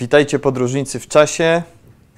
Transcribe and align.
Witajcie 0.00 0.38
podróżnicy 0.38 1.00
w 1.00 1.08
czasie, 1.08 1.62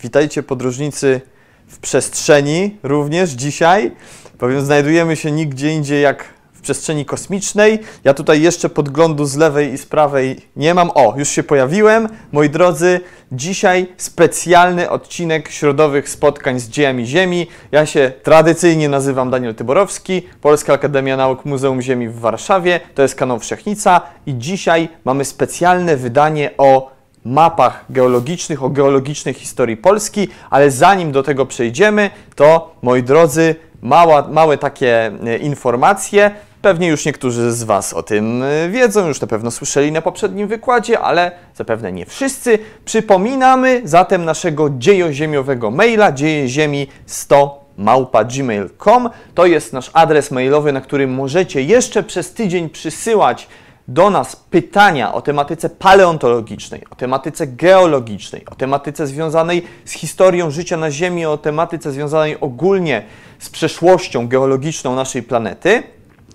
witajcie 0.03 0.43
podróżnicy 0.43 1.21
w 1.69 1.79
przestrzeni 1.79 2.77
również 2.83 3.31
dzisiaj, 3.31 3.93
bowiem 4.41 4.65
znajdujemy 4.65 5.17
się 5.17 5.31
nigdzie 5.31 5.73
indziej 5.73 6.03
jak 6.03 6.25
w 6.53 6.61
przestrzeni 6.61 7.05
kosmicznej. 7.05 7.79
Ja 8.05 8.15
tutaj 8.15 8.43
jeszcze 8.43 8.69
podglądu 8.69 9.25
z 9.25 9.37
lewej 9.37 9.73
i 9.73 9.79
z 9.79 9.87
prawej 9.87 10.37
nie 10.57 10.75
mam. 10.75 10.91
O, 10.95 11.15
już 11.17 11.29
się 11.29 11.43
pojawiłem. 11.43 12.09
Moi 12.33 12.51
drodzy, 12.51 13.01
dzisiaj 13.33 13.87
specjalny 13.97 14.91
odcinek 14.91 15.51
środowych 15.51 16.09
spotkań 16.09 16.61
z 16.61 16.69
dziejami 16.69 17.07
Ziemi. 17.07 17.47
Ja 17.73 17.87
się 17.87 18.13
tradycyjnie 18.23 18.89
nazywam 18.89 19.31
Daniel 19.31 19.55
Tyborowski, 19.55 20.23
Polska 20.41 20.73
Akademia 20.73 21.17
Nauk 21.17 21.45
Muzeum 21.45 21.83
Ziemi 21.83 22.09
w 22.09 22.19
Warszawie. 22.19 22.81
To 22.95 23.03
jest 23.03 23.15
kanał 23.15 23.39
Wszechnica 23.39 24.01
i 24.27 24.39
dzisiaj 24.39 24.89
mamy 25.05 25.25
specjalne 25.25 25.97
wydanie 25.97 26.51
o 26.59 27.00
mapach 27.25 27.85
geologicznych, 27.91 28.63
o 28.63 28.71
geologicznej 28.71 29.35
historii 29.35 29.77
Polski, 29.77 30.29
ale 30.51 30.71
zanim 30.71 31.13
do 31.13 31.23
tego 31.23 31.47
przejdziemy, 31.47 32.11
to 32.35 32.75
moi 32.83 33.03
drodzy, 33.03 33.55
mała, 33.83 34.29
małe 34.29 34.59
takie 34.59 35.13
e, 35.27 35.37
informacje. 35.37 36.31
Pewnie 36.63 36.89
już 36.89 37.07
niektórzy 37.07 37.53
z 37.53 37.63
Was 37.63 37.93
o 37.93 38.03
tym 38.03 38.43
e, 38.43 38.69
wiedzą, 38.69 39.09
już 39.09 39.21
na 39.21 39.27
pewno 39.27 39.51
słyszeli 39.51 39.93
na 39.93 40.03
poprzednim 40.03 40.49
wykładzie, 40.49 41.01
ale 41.01 41.33
zapewne 41.55 41.93
nie 41.93 42.07
wszyscy. 42.07 42.59
Przypominamy 42.85 43.83
zatem 43.85 44.25
naszego 44.25 44.71
dziejoziemiowego 44.71 45.71
maila 45.71 46.13
dziejeziemi 46.13 46.87
100 47.07 47.65
małpa 47.79 48.25
gmail.com. 48.25 49.11
To 49.35 49.47
jest 49.47 49.73
nasz 49.73 49.91
adres 49.93 50.31
mailowy, 50.31 50.73
na 50.73 50.81
którym 50.81 51.15
możecie 51.15 51.63
jeszcze 51.63 52.03
przez 52.03 52.33
tydzień 52.33 52.69
przysyłać 52.69 53.49
do 53.91 54.11
nas 54.11 54.37
pytania 54.37 55.15
o 55.15 55.23
tematyce 55.23 55.71
paleontologicznej, 55.71 56.83
o 56.91 56.95
tematyce 56.95 57.47
geologicznej, 57.47 58.47
o 58.47 58.55
tematyce 58.55 59.07
związanej 59.07 59.65
z 59.85 59.93
historią 59.93 60.51
życia 60.51 60.77
na 60.77 60.91
Ziemi, 60.91 61.27
o 61.27 61.39
tematyce 61.39 61.93
związanej 61.93 62.41
ogólnie 62.41 63.03
z 63.39 63.51
przeszłością 63.51 64.29
geologiczną 64.29 64.95
naszej 64.95 65.23
planety, 65.23 65.83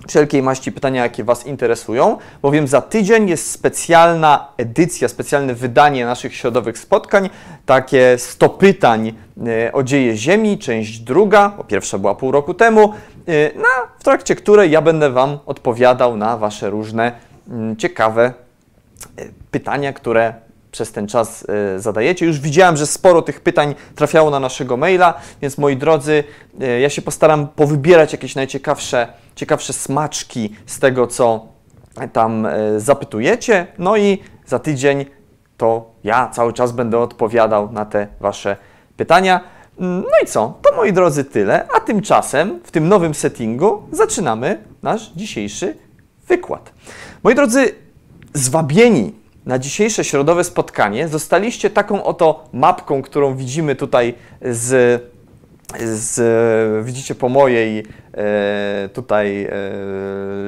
wszelkiej 0.08 0.42
maści 0.42 0.72
pytania, 0.72 1.04
jakie 1.04 1.24
Was 1.24 1.46
interesują, 1.46 2.18
bowiem 2.42 2.68
za 2.68 2.82
tydzień 2.82 3.30
jest 3.30 3.52
specjalna 3.52 4.48
edycja, 4.58 5.08
specjalne 5.08 5.54
wydanie 5.54 6.06
naszych 6.06 6.36
środowych 6.36 6.78
spotkań, 6.78 7.30
takie 7.66 8.16
100 8.18 8.50
pytań 8.50 9.14
e, 9.48 9.74
o 9.74 9.84
dzieje 9.84 10.18
Ziemi, 10.18 10.58
część 10.58 11.00
druga, 11.00 11.50
bo 11.58 11.64
pierwsza 11.64 11.98
była 11.98 12.16
pół 12.16 12.32
roku 12.32 12.54
temu, 12.54 12.94
e, 13.28 13.58
na, 13.58 13.88
w 14.00 14.04
trakcie 14.04 14.36
której 14.36 14.72
ja 14.72 14.82
będę 14.82 15.10
Wam 15.10 15.40
odpowiadał 15.46 16.18
na 16.18 16.38
Wasze 16.38 16.70
różne 16.70 17.12
ciekawe 17.78 18.34
e, 19.18 19.26
pytania, 19.52 19.94
które 19.94 20.34
przez 20.72 20.92
ten 20.92 21.08
czas 21.08 21.46
y, 21.76 21.80
zadajecie. 21.80 22.26
Już 22.26 22.40
widziałem, 22.40 22.78
że 22.78 22.88
sporo 22.88 23.22
tych 23.22 23.42
pytań 23.42 23.76
trafiało 23.96 24.30
na 24.30 24.40
naszego 24.40 24.78
maila, 24.78 25.14
więc 25.42 25.58
moi 25.58 25.78
drodzy, 25.78 26.24
y, 26.62 26.80
ja 26.80 26.90
się 26.90 27.02
postaram 27.02 27.48
powybierać 27.48 28.12
jakieś 28.12 28.36
najciekawsze 28.36 29.08
ciekawsze 29.36 29.74
smaczki 29.74 30.56
z 30.66 30.80
tego, 30.80 31.08
co 31.08 31.48
tam 32.14 32.48
zapytujecie. 32.78 33.68
No 33.78 33.98
i 33.98 34.24
za 34.46 34.60
tydzień 34.60 35.06
to 35.58 35.92
ja 36.04 36.30
cały 36.30 36.54
czas 36.54 36.72
będę 36.72 37.00
odpowiadał 37.00 37.72
na 37.72 37.86
te 37.86 38.08
Wasze 38.20 38.58
pytania. 38.98 39.42
No 39.80 40.10
i 40.24 40.26
co? 40.26 40.60
To 40.62 40.76
moi 40.76 40.94
drodzy 40.94 41.24
tyle, 41.24 41.68
a 41.76 41.80
tymczasem 41.80 42.60
w 42.64 42.72
tym 42.72 42.88
nowym 42.88 43.14
settingu 43.14 43.84
zaczynamy 43.92 44.64
nasz 44.84 45.12
dzisiejszy 45.16 45.78
wykład. 46.28 46.74
Moi 47.24 47.36
drodzy, 47.36 47.76
zwabieni 48.34 49.14
na 49.46 49.60
dzisiejsze 49.60 50.04
środowe 50.04 50.44
spotkanie 50.44 51.08
zostaliście 51.08 51.70
taką 51.70 52.04
oto 52.04 52.50
mapką, 52.54 53.02
którą 53.02 53.36
widzimy 53.36 53.76
tutaj 53.76 54.14
z, 54.42 55.02
z 55.80 56.86
widzicie 56.86 57.16
po 57.16 57.30
mojej 57.30 57.84
e, 58.14 58.90
tutaj 58.94 59.44
e, 59.44 59.50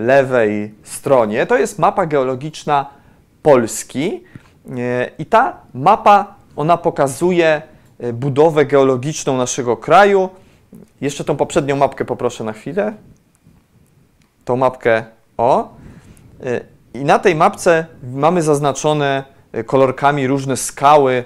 lewej 0.01 0.73
stronie. 0.83 1.45
To 1.45 1.57
jest 1.57 1.79
mapa 1.79 2.05
geologiczna 2.05 2.89
Polski 3.43 4.23
e, 4.77 5.09
i 5.19 5.25
ta 5.25 5.57
mapa 5.73 6.35
ona 6.55 6.77
pokazuje 6.77 7.61
budowę 8.13 8.65
geologiczną 8.65 9.37
naszego 9.37 9.77
kraju. 9.77 10.29
Jeszcze 11.01 11.23
tą 11.23 11.35
poprzednią 11.35 11.75
mapkę 11.75 12.05
poproszę 12.05 12.43
na 12.43 12.53
chwilę. 12.53 12.93
Tą 14.45 14.55
mapkę 14.55 15.16
o. 15.37 15.77
I 16.93 17.05
na 17.05 17.19
tej 17.19 17.35
mapce 17.35 17.85
mamy 18.13 18.41
zaznaczone 18.41 19.23
e, 19.51 19.63
kolorkami 19.63 20.27
różne 20.27 20.57
skały, 20.57 21.23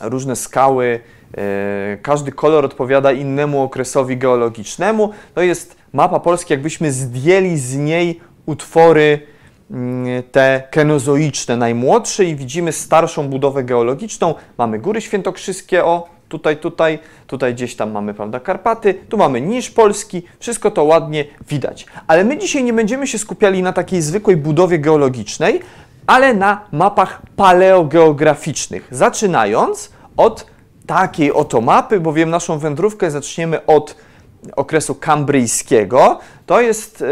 różne 0.00 0.36
skały. 0.36 1.00
E, 1.36 1.98
każdy 2.02 2.32
kolor 2.32 2.64
odpowiada 2.64 3.12
innemu 3.12 3.62
okresowi 3.62 4.16
geologicznemu. 4.16 5.10
To 5.34 5.42
jest 5.42 5.76
mapa 5.92 6.20
Polski, 6.20 6.52
jakbyśmy 6.52 6.92
zdjęli 6.92 7.56
z 7.56 7.76
niej 7.76 8.20
utwory 8.46 9.26
mm, 9.70 10.22
te 10.32 10.62
kenozoiczne, 10.70 11.56
najmłodsze 11.56 12.24
i 12.24 12.36
widzimy 12.36 12.72
starszą 12.72 13.28
budowę 13.28 13.64
geologiczną. 13.64 14.34
Mamy 14.58 14.78
Góry 14.78 15.00
Świętokrzyskie, 15.00 15.84
o 15.84 16.08
tutaj, 16.30 16.56
tutaj, 16.56 16.98
tutaj 17.26 17.54
gdzieś 17.54 17.76
tam 17.76 17.90
mamy, 17.90 18.14
prawda, 18.14 18.40
Karpaty, 18.40 18.94
tu 19.08 19.16
mamy 19.16 19.40
niż 19.40 19.70
polski, 19.70 20.22
wszystko 20.38 20.70
to 20.70 20.84
ładnie 20.84 21.24
widać. 21.48 21.86
Ale 22.06 22.24
my 22.24 22.38
dzisiaj 22.38 22.64
nie 22.64 22.72
będziemy 22.72 23.06
się 23.06 23.18
skupiali 23.18 23.62
na 23.62 23.72
takiej 23.72 24.02
zwykłej 24.02 24.36
budowie 24.36 24.78
geologicznej, 24.78 25.60
ale 26.06 26.34
na 26.34 26.60
mapach 26.72 27.22
paleogeograficznych, 27.36 28.88
zaczynając 28.90 29.92
od 30.16 30.46
takiej 30.86 31.32
oto 31.32 31.60
mapy, 31.60 32.00
bowiem 32.00 32.30
naszą 32.30 32.58
wędrówkę 32.58 33.10
zaczniemy 33.10 33.66
od 33.66 33.96
okresu 34.56 34.94
kambryjskiego. 34.94 36.18
To 36.46 36.60
jest. 36.60 37.04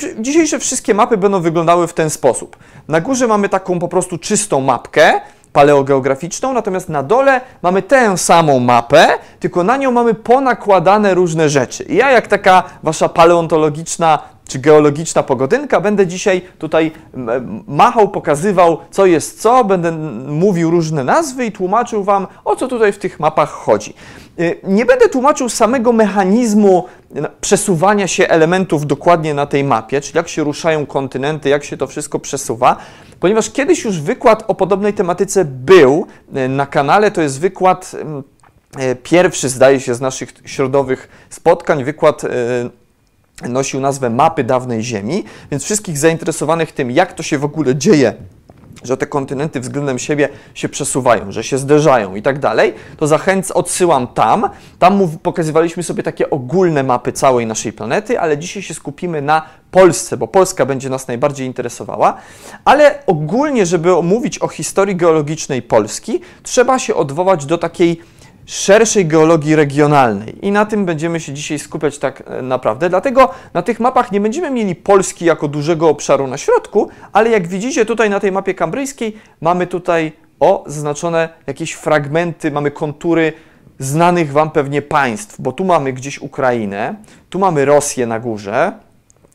Yy, 0.00 0.22
dzisiejsze 0.22 0.58
wszystkie 0.58 0.94
mapy 0.94 1.16
będą 1.16 1.40
wyglądały 1.40 1.86
w 1.86 1.94
ten 1.94 2.10
sposób. 2.10 2.56
Na 2.88 3.00
górze 3.00 3.26
mamy 3.26 3.48
taką 3.48 3.78
po 3.78 3.88
prostu 3.88 4.18
czystą 4.18 4.60
mapkę, 4.60 5.20
paleogeograficzną, 5.54 6.52
natomiast 6.52 6.88
na 6.88 7.02
dole 7.02 7.40
mamy 7.62 7.82
tę 7.82 8.18
samą 8.18 8.60
mapę, 8.60 9.08
tylko 9.40 9.64
na 9.64 9.76
nią 9.76 9.90
mamy 9.90 10.14
ponakładane 10.14 11.14
różne 11.14 11.48
rzeczy. 11.48 11.84
I 11.84 11.96
ja, 11.96 12.10
jak 12.10 12.26
taka 12.26 12.62
wasza 12.82 13.08
paleontologiczna 13.08 14.18
czy 14.48 14.58
geologiczna 14.58 15.22
pogodynka, 15.22 15.80
będę 15.80 16.06
dzisiaj 16.06 16.42
tutaj 16.58 16.92
machał, 17.66 18.08
pokazywał, 18.08 18.78
co 18.90 19.06
jest 19.06 19.40
co, 19.40 19.64
będę 19.64 19.92
mówił 20.26 20.70
różne 20.70 21.04
nazwy 21.04 21.46
i 21.46 21.52
tłumaczył 21.52 22.04
Wam, 22.04 22.26
o 22.44 22.56
co 22.56 22.68
tutaj 22.68 22.92
w 22.92 22.98
tych 22.98 23.20
mapach 23.20 23.50
chodzi. 23.50 23.94
Y, 24.40 24.60
nie 24.64 24.86
będę 24.86 25.08
tłumaczył 25.08 25.48
samego 25.48 25.92
mechanizmu 25.92 26.84
przesuwania 27.40 28.06
się 28.06 28.28
elementów 28.28 28.86
dokładnie 28.86 29.34
na 29.34 29.46
tej 29.46 29.64
mapie, 29.64 30.00
czyli 30.00 30.16
jak 30.16 30.28
się 30.28 30.44
ruszają 30.44 30.86
kontynenty, 30.86 31.48
jak 31.48 31.64
się 31.64 31.76
to 31.76 31.86
wszystko 31.86 32.18
przesuwa, 32.18 32.76
ponieważ 33.24 33.50
kiedyś 33.50 33.84
już 33.84 34.00
wykład 34.00 34.44
o 34.48 34.54
podobnej 34.54 34.94
tematyce 34.94 35.44
był 35.44 36.06
y, 36.36 36.48
na 36.48 36.66
kanale, 36.66 37.10
to 37.10 37.22
jest 37.22 37.40
wykład 37.40 37.96
y, 38.80 38.96
pierwszy, 38.96 39.48
zdaje 39.48 39.80
się, 39.80 39.94
z 39.94 40.00
naszych 40.00 40.32
środowych 40.44 41.26
spotkań, 41.30 41.84
wykład 41.84 42.22
nosił 43.48 43.80
nazwę 43.80 44.10
Mapy 44.10 44.44
dawnej 44.44 44.82
Ziemi, 44.82 45.24
więc 45.50 45.64
wszystkich 45.64 45.98
zainteresowanych 45.98 46.72
tym, 46.72 46.90
jak 46.90 47.12
to 47.12 47.22
się 47.22 47.38
w 47.38 47.44
ogóle 47.44 47.76
dzieje 47.76 48.14
że 48.84 48.96
te 48.96 49.06
kontynenty 49.06 49.60
względem 49.60 49.98
siebie 49.98 50.28
się 50.54 50.68
przesuwają, 50.68 51.32
że 51.32 51.44
się 51.44 51.58
zderzają 51.58 52.14
i 52.14 52.22
tak 52.22 52.38
dalej, 52.38 52.74
to 52.96 53.06
zachęcam, 53.06 53.56
odsyłam 53.56 54.06
tam. 54.06 54.50
Tam 54.78 55.08
pokazywaliśmy 55.22 55.82
sobie 55.82 56.02
takie 56.02 56.30
ogólne 56.30 56.82
mapy 56.82 57.12
całej 57.12 57.46
naszej 57.46 57.72
planety, 57.72 58.20
ale 58.20 58.38
dzisiaj 58.38 58.62
się 58.62 58.74
skupimy 58.74 59.22
na 59.22 59.42
Polsce, 59.70 60.16
bo 60.16 60.28
Polska 60.28 60.66
będzie 60.66 60.90
nas 60.90 61.08
najbardziej 61.08 61.46
interesowała. 61.46 62.16
Ale 62.64 62.98
ogólnie, 63.06 63.66
żeby 63.66 63.96
omówić 63.96 64.38
o 64.38 64.48
historii 64.48 64.96
geologicznej 64.96 65.62
Polski, 65.62 66.20
trzeba 66.42 66.78
się 66.78 66.94
odwołać 66.94 67.46
do 67.46 67.58
takiej 67.58 68.00
szerszej 68.46 69.06
geologii 69.06 69.56
regionalnej. 69.56 70.46
I 70.46 70.52
na 70.52 70.66
tym 70.66 70.84
będziemy 70.84 71.20
się 71.20 71.32
dzisiaj 71.32 71.58
skupiać 71.58 71.98
tak 71.98 72.22
e, 72.26 72.42
naprawdę. 72.42 72.88
Dlatego 72.88 73.30
na 73.54 73.62
tych 73.62 73.80
mapach 73.80 74.12
nie 74.12 74.20
będziemy 74.20 74.50
mieli 74.50 74.74
Polski 74.74 75.24
jako 75.24 75.48
dużego 75.48 75.88
obszaru 75.88 76.26
na 76.26 76.38
środku, 76.38 76.88
ale 77.12 77.30
jak 77.30 77.48
widzicie 77.48 77.86
tutaj 77.86 78.10
na 78.10 78.20
tej 78.20 78.32
mapie 78.32 78.54
kambryjskiej 78.54 79.16
mamy 79.40 79.66
tutaj 79.66 80.12
o 80.40 80.64
zaznaczone 80.66 81.28
jakieś 81.46 81.72
fragmenty, 81.72 82.50
mamy 82.50 82.70
kontury 82.70 83.32
znanych 83.78 84.32
Wam 84.32 84.50
pewnie 84.50 84.82
państw, 84.82 85.40
bo 85.40 85.52
tu 85.52 85.64
mamy 85.64 85.92
gdzieś 85.92 86.18
Ukrainę, 86.18 86.94
tu 87.30 87.38
mamy 87.38 87.64
Rosję 87.64 88.06
na 88.06 88.20
górze, 88.20 88.72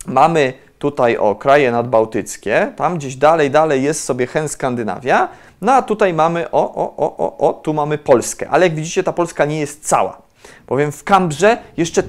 mamy 0.06 0.54
tutaj 0.80 1.18
o 1.18 1.36
kraje 1.36 1.72
nadbałtyckie, 1.72 2.74
tam 2.76 2.98
gdzieś 2.98 3.16
dalej, 3.16 3.52
dalej 3.52 3.84
jest 3.84 4.04
sobie 4.04 4.28
Hen 4.28 4.50
Skandynawia, 4.50 5.28
no 5.62 5.74
a 5.74 5.82
tutaj 5.82 6.14
mamy, 6.14 6.52
o, 6.52 6.76
o, 6.76 6.96
o, 6.98 7.18
o, 7.18 7.50
o, 7.50 7.54
tu 7.54 7.74
mamy 7.74 7.98
Polskę, 7.98 8.50
ale 8.50 8.66
jak 8.66 8.76
widzicie 8.76 9.04
ta 9.04 9.14
Polska 9.14 9.46
nie 9.46 9.60
jest 9.60 9.88
cała, 9.88 10.22
bowiem 10.68 10.92
w 10.92 11.04
Kambrze 11.04 11.58
jeszcze 11.78 12.04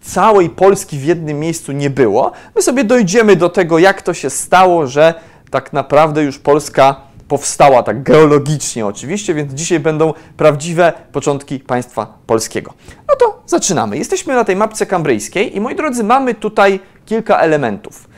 całej 0.00 0.50
Polski 0.50 0.98
w 0.98 1.04
jednym 1.04 1.40
miejscu 1.40 1.72
nie 1.72 1.90
było. 1.90 2.32
My 2.56 2.62
sobie 2.62 2.84
dojdziemy 2.84 3.36
do 3.36 3.48
tego, 3.48 3.78
jak 3.78 4.02
to 4.02 4.14
się 4.14 4.30
stało, 4.30 4.86
że 4.86 5.14
tak 5.50 5.72
naprawdę 5.72 6.22
już 6.22 6.38
Polska 6.38 7.10
powstała 7.28 7.82
tak 7.82 8.02
geologicznie 8.02 8.86
oczywiście, 8.86 9.34
więc 9.34 9.52
dzisiaj 9.52 9.80
będą 9.80 10.14
prawdziwe 10.36 10.92
początki 11.12 11.58
państwa 11.58 12.14
polskiego. 12.26 12.72
No 13.08 13.16
to 13.16 13.42
zaczynamy. 13.46 13.98
Jesteśmy 13.98 14.34
na 14.34 14.44
tej 14.44 14.56
mapce 14.56 14.86
kambryjskiej 14.86 15.56
i 15.56 15.60
moi 15.60 15.76
drodzy, 15.76 16.04
mamy 16.04 16.34
tutaj 16.34 16.80
kilka 17.06 17.38
elementów. 17.38 18.08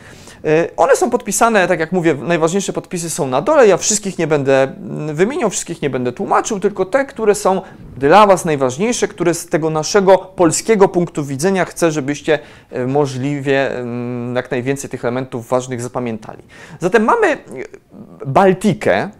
Y, 0.44 0.76
one 0.76 0.96
są 0.96 1.10
podpisane, 1.10 1.68
tak 1.68 1.80
jak 1.80 1.92
mówię, 1.92 2.14
najważniejsze 2.14 2.72
podpisy 2.72 3.10
są 3.10 3.26
na 3.26 3.40
dole. 3.40 3.66
Ja 3.66 3.76
wszystkich 3.76 4.18
nie 4.18 4.26
będę 4.26 4.62
mm, 4.62 5.16
wymieniał, 5.16 5.50
wszystkich 5.50 5.82
nie 5.82 5.90
będę 5.90 6.12
tłumaczył, 6.12 6.60
tylko 6.60 6.84
te, 6.84 7.04
które 7.04 7.34
są 7.34 7.60
dla 7.96 8.26
Was 8.26 8.44
najważniejsze, 8.44 9.08
które 9.08 9.34
z 9.34 9.46
tego 9.46 9.70
naszego 9.70 10.18
polskiego 10.18 10.88
punktu 10.88 11.24
widzenia 11.24 11.64
chcę, 11.64 11.90
żebyście 11.90 12.38
y, 12.72 12.86
możliwie 12.86 13.76
mm, 13.78 14.36
jak 14.36 14.50
najwięcej 14.50 14.90
tych 14.90 15.04
elementów 15.04 15.48
ważnych 15.48 15.82
zapamiętali. 15.82 16.42
Zatem 16.80 17.04
mamy 17.04 17.32
y, 17.32 17.38
Baltikę, 18.26 19.10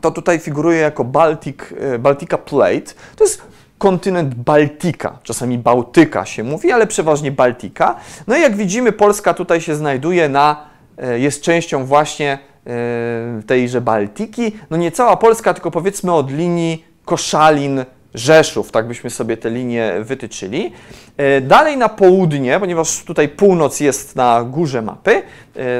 to 0.00 0.10
tutaj 0.10 0.38
figuruje 0.38 0.78
jako 0.78 1.04
Baltic, 1.04 1.56
Baltica 1.98 2.38
Plate. 2.38 2.94
To 3.16 3.24
jest 3.24 3.42
kontynent 3.78 4.34
Baltika, 4.34 5.18
czasami 5.22 5.58
Bałtyka 5.58 6.24
się 6.24 6.44
mówi, 6.44 6.72
ale 6.72 6.86
przeważnie 6.86 7.32
Baltika. 7.32 7.96
No 8.26 8.36
i 8.36 8.40
jak 8.40 8.56
widzimy, 8.56 8.92
Polska 8.92 9.34
tutaj 9.34 9.60
się 9.60 9.74
znajduje 9.74 10.28
na, 10.28 10.66
e, 10.98 11.18
jest 11.18 11.42
częścią 11.42 11.84
właśnie 11.84 12.38
e, 12.66 13.42
tejże 13.46 13.80
Baltiki. 13.80 14.52
No 14.70 14.76
nie 14.76 14.90
cała 14.90 15.16
Polska, 15.16 15.54
tylko 15.54 15.70
powiedzmy 15.70 16.12
od 16.12 16.30
linii 16.30 16.84
Koszalin, 17.04 17.84
Rzeszów, 18.14 18.70
tak 18.70 18.88
byśmy 18.88 19.10
sobie 19.10 19.36
te 19.36 19.50
linie 19.50 19.92
wytyczyli. 20.00 20.72
E, 21.16 21.40
dalej 21.40 21.76
na 21.76 21.88
południe, 21.88 22.60
ponieważ 22.60 23.04
tutaj 23.04 23.28
północ 23.28 23.80
jest 23.80 24.16
na 24.16 24.44
górze 24.44 24.82
mapy, 24.82 25.22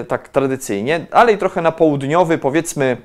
tak 0.09 0.29
tradycyjnie, 0.29 1.07
dalej 1.11 1.39
trochę 1.39 1.63
na 1.63 1.73
południowy, 1.73 2.39
powiedzmy 2.39 2.97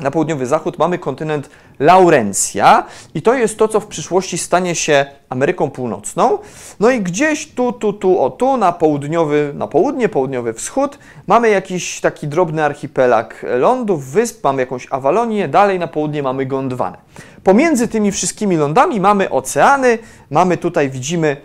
na 0.00 0.10
południowy 0.10 0.46
zachód 0.46 0.78
mamy 0.78 0.98
kontynent 0.98 1.50
Laurencja 1.78 2.86
i 3.14 3.22
to 3.22 3.34
jest 3.34 3.58
to, 3.58 3.68
co 3.68 3.80
w 3.80 3.86
przyszłości 3.86 4.38
stanie 4.38 4.74
się 4.74 5.06
Ameryką 5.28 5.70
Północną. 5.70 6.38
No 6.80 6.90
i 6.90 7.00
gdzieś 7.00 7.52
tu, 7.52 7.72
tu, 7.72 7.92
tu, 7.92 8.20
o 8.20 8.30
tu, 8.30 8.56
na 8.56 8.72
południowy, 8.72 9.52
na 9.54 9.66
południe, 9.66 10.08
południowy 10.08 10.52
wschód 10.52 10.98
mamy 11.26 11.48
jakiś 11.48 12.00
taki 12.00 12.28
drobny 12.28 12.64
archipelag 12.64 13.46
lądów, 13.58 14.04
wysp, 14.04 14.44
mamy 14.44 14.62
jakąś 14.62 14.86
Awalonię, 14.90 15.48
dalej 15.48 15.78
na 15.78 15.86
południe 15.86 16.22
mamy 16.22 16.46
Gondwanę. 16.46 16.98
Pomiędzy 17.44 17.88
tymi 17.88 18.12
wszystkimi 18.12 18.56
lądami 18.56 19.00
mamy 19.00 19.30
oceany, 19.30 19.98
mamy 20.30 20.56
tutaj, 20.56 20.90
widzimy 20.90 21.36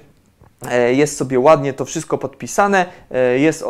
jest 0.91 1.17
sobie 1.17 1.39
ładnie 1.39 1.73
to 1.73 1.85
wszystko 1.85 2.17
podpisane. 2.17 2.85
E, 3.11 3.39
jest 3.39 3.61
e, 3.61 3.65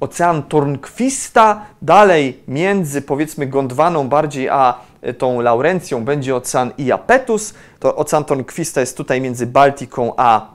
ocean 0.00 0.42
Tornquista, 0.42 1.66
dalej 1.82 2.42
między 2.48 3.02
powiedzmy 3.02 3.46
Gondwaną 3.46 4.08
bardziej 4.08 4.48
a 4.48 4.74
tą 5.18 5.40
Laurencją 5.40 6.04
będzie 6.04 6.36
ocean 6.36 6.70
Iapetus. 6.78 7.54
To 7.78 7.96
ocean 7.96 8.24
Tornquista 8.24 8.80
jest 8.80 8.96
tutaj 8.96 9.20
między 9.20 9.46
Baltiką 9.46 10.12
a 10.16 10.46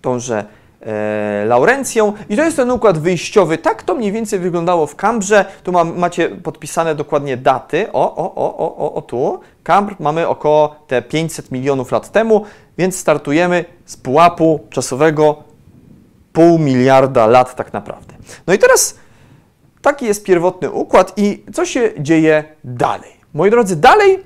tąże 0.00 0.44
e, 0.80 1.44
Laurencją. 1.44 2.12
I 2.28 2.36
to 2.36 2.42
jest 2.44 2.56
ten 2.56 2.70
układ 2.70 2.98
wyjściowy. 2.98 3.58
Tak 3.58 3.82
to 3.82 3.94
mniej 3.94 4.12
więcej 4.12 4.38
wyglądało 4.38 4.86
w 4.86 4.96
Cambrze. 4.96 5.44
Tu 5.62 5.72
mam, 5.72 5.98
macie 5.98 6.28
podpisane 6.28 6.94
dokładnie 6.94 7.36
daty. 7.36 7.92
O, 7.92 8.16
o, 8.16 8.34
o, 8.34 8.76
o, 8.76 8.94
o, 8.94 9.02
tu. 9.02 9.40
Cambr 9.62 9.94
mamy 9.98 10.28
około 10.28 10.76
te 10.86 11.02
500 11.02 11.50
milionów 11.50 11.92
lat 11.92 12.12
temu, 12.12 12.44
więc 12.80 12.96
startujemy 12.96 13.64
z 13.86 13.96
pułapu 13.96 14.60
czasowego 14.70 15.44
pół 16.32 16.58
miliarda 16.58 17.26
lat 17.26 17.56
tak 17.56 17.72
naprawdę. 17.72 18.14
No 18.46 18.54
i 18.54 18.58
teraz 18.58 18.94
taki 19.82 20.06
jest 20.06 20.24
pierwotny 20.24 20.70
układ 20.70 21.12
i 21.16 21.44
co 21.52 21.66
się 21.66 21.92
dzieje 21.98 22.44
dalej? 22.64 23.10
Moi 23.34 23.50
drodzy, 23.50 23.76
dalej 23.76 24.18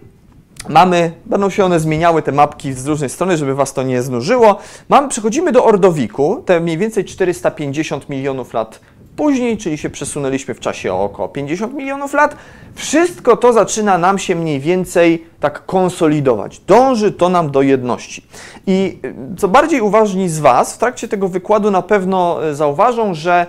Mamy, 0.68 1.12
będą 1.26 1.50
się 1.50 1.64
one 1.64 1.80
zmieniały, 1.80 2.22
te 2.22 2.32
mapki 2.32 2.72
z 2.72 2.86
różnej 2.86 3.10
strony, 3.10 3.36
żeby 3.36 3.54
Was 3.54 3.72
to 3.72 3.82
nie 3.82 4.02
znużyło. 4.02 4.58
Mamy, 4.88 5.08
przechodzimy 5.08 5.52
do 5.52 5.64
Ordowiku, 5.64 6.42
te 6.46 6.60
mniej 6.60 6.78
więcej 6.78 7.04
450 7.04 8.08
milionów 8.08 8.54
lat 8.54 8.80
później, 9.16 9.58
czyli 9.58 9.78
się 9.78 9.90
przesunęliśmy 9.90 10.54
w 10.54 10.60
czasie 10.60 10.92
o 10.92 11.04
około 11.04 11.28
50 11.28 11.74
milionów 11.74 12.14
lat. 12.14 12.36
Wszystko 12.74 13.36
to 13.36 13.52
zaczyna 13.52 13.98
nam 13.98 14.18
się 14.18 14.34
mniej 14.34 14.60
więcej 14.60 15.26
tak 15.40 15.66
konsolidować. 15.66 16.60
Dąży 16.60 17.12
to 17.12 17.28
nam 17.28 17.50
do 17.50 17.62
jedności. 17.62 18.26
I 18.66 18.98
y, 19.04 19.14
co 19.36 19.48
bardziej 19.48 19.80
uważni 19.80 20.28
z 20.28 20.38
Was, 20.38 20.74
w 20.74 20.78
trakcie 20.78 21.08
tego 21.08 21.28
wykładu 21.28 21.70
na 21.70 21.82
pewno 21.82 22.48
y, 22.48 22.54
zauważą, 22.54 23.14
że 23.14 23.46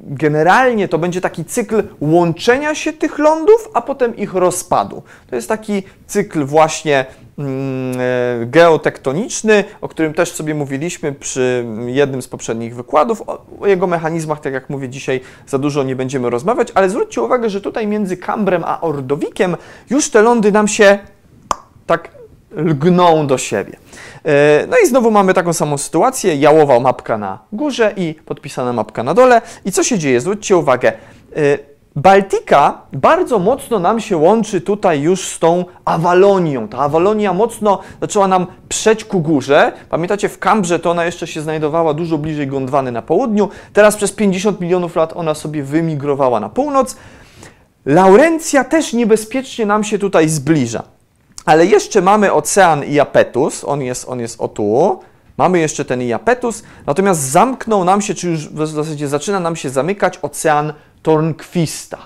generalnie 0.00 0.88
to 0.88 0.98
będzie 0.98 1.20
taki 1.20 1.44
cykl 1.44 1.82
łączenia 2.00 2.74
się 2.74 2.92
tych 2.92 3.18
lądów, 3.18 3.68
a 3.74 3.82
potem 3.82 4.16
ich 4.16 4.34
rozpadu. 4.34 5.02
To 5.30 5.36
jest 5.36 5.48
taki 5.48 5.82
cykl 6.06 6.44
właśnie 6.44 7.04
mm, 7.38 8.00
e, 8.00 8.46
geotektoniczny, 8.46 9.64
o 9.80 9.88
którym 9.88 10.14
też 10.14 10.32
sobie 10.32 10.54
mówiliśmy 10.54 11.12
przy 11.12 11.66
jednym 11.86 12.22
z 12.22 12.28
poprzednich 12.28 12.74
wykładów. 12.74 13.22
O 13.60 13.66
jego 13.66 13.86
mechanizmach, 13.86 14.40
tak 14.40 14.52
jak 14.52 14.70
mówię, 14.70 14.88
dzisiaj 14.88 15.20
za 15.46 15.58
dużo 15.58 15.82
nie 15.82 15.96
będziemy 15.96 16.30
rozmawiać, 16.30 16.68
ale 16.74 16.90
zwróćcie 16.90 17.22
uwagę, 17.22 17.50
że 17.50 17.60
tutaj 17.60 17.86
między 17.86 18.16
Cambrem 18.16 18.62
a 18.66 18.80
Ordowikiem 18.80 19.56
już 19.90 20.10
te 20.10 20.22
lądy 20.22 20.52
nam 20.52 20.68
się 20.68 20.98
tak 21.86 22.21
lgną 22.56 23.26
do 23.26 23.38
siebie. 23.38 23.76
E, 24.24 24.66
no 24.66 24.76
i 24.84 24.86
znowu 24.86 25.10
mamy 25.10 25.34
taką 25.34 25.52
samą 25.52 25.78
sytuację, 25.78 26.36
jałowa 26.36 26.80
mapka 26.80 27.18
na 27.18 27.38
górze 27.52 27.92
i 27.96 28.14
podpisana 28.26 28.72
mapka 28.72 29.02
na 29.02 29.14
dole. 29.14 29.42
I 29.64 29.72
co 29.72 29.84
się 29.84 29.98
dzieje? 29.98 30.20
Zwróćcie 30.20 30.56
uwagę, 30.56 30.92
e, 31.36 31.72
Baltika 31.96 32.80
bardzo 32.92 33.38
mocno 33.38 33.78
nam 33.78 34.00
się 34.00 34.16
łączy 34.16 34.60
tutaj 34.60 35.00
już 35.00 35.28
z 35.28 35.38
tą 35.38 35.64
Awalonią. 35.84 36.68
Ta 36.68 36.78
Awalonia 36.78 37.32
mocno 37.32 37.78
zaczęła 38.00 38.28
nam 38.28 38.46
przeć 38.68 39.04
ku 39.04 39.20
górze. 39.20 39.72
Pamiętacie, 39.88 40.28
w 40.28 40.38
Kambrze 40.38 40.78
to 40.78 40.90
ona 40.90 41.04
jeszcze 41.04 41.26
się 41.26 41.40
znajdowała 41.40 41.94
dużo 41.94 42.18
bliżej 42.18 42.46
Gondwany 42.46 42.92
na 42.92 43.02
południu. 43.02 43.48
Teraz 43.72 43.96
przez 43.96 44.12
50 44.12 44.60
milionów 44.60 44.96
lat 44.96 45.12
ona 45.16 45.34
sobie 45.34 45.62
wymigrowała 45.62 46.40
na 46.40 46.48
północ. 46.48 46.96
Laurencja 47.86 48.64
też 48.64 48.92
niebezpiecznie 48.92 49.66
nam 49.66 49.84
się 49.84 49.98
tutaj 49.98 50.28
zbliża. 50.28 50.82
Ale 51.44 51.66
jeszcze 51.66 52.02
mamy 52.02 52.32
ocean 52.32 52.84
Iapetus, 52.84 53.64
on 53.64 53.82
jest, 53.82 54.08
on 54.08 54.20
jest 54.20 54.40
o 54.40 54.48
tu. 54.48 55.00
Mamy 55.36 55.58
jeszcze 55.58 55.84
ten 55.84 56.02
Iapetus, 56.02 56.62
natomiast 56.86 57.20
zamknął 57.20 57.84
nam 57.84 58.02
się, 58.02 58.14
czy 58.14 58.28
już 58.28 58.48
w 58.48 58.66
zasadzie 58.66 59.08
zaczyna 59.08 59.40
nam 59.40 59.56
się 59.56 59.70
zamykać 59.70 60.18
ocean 60.22 60.72
Tornquista. 61.02 61.98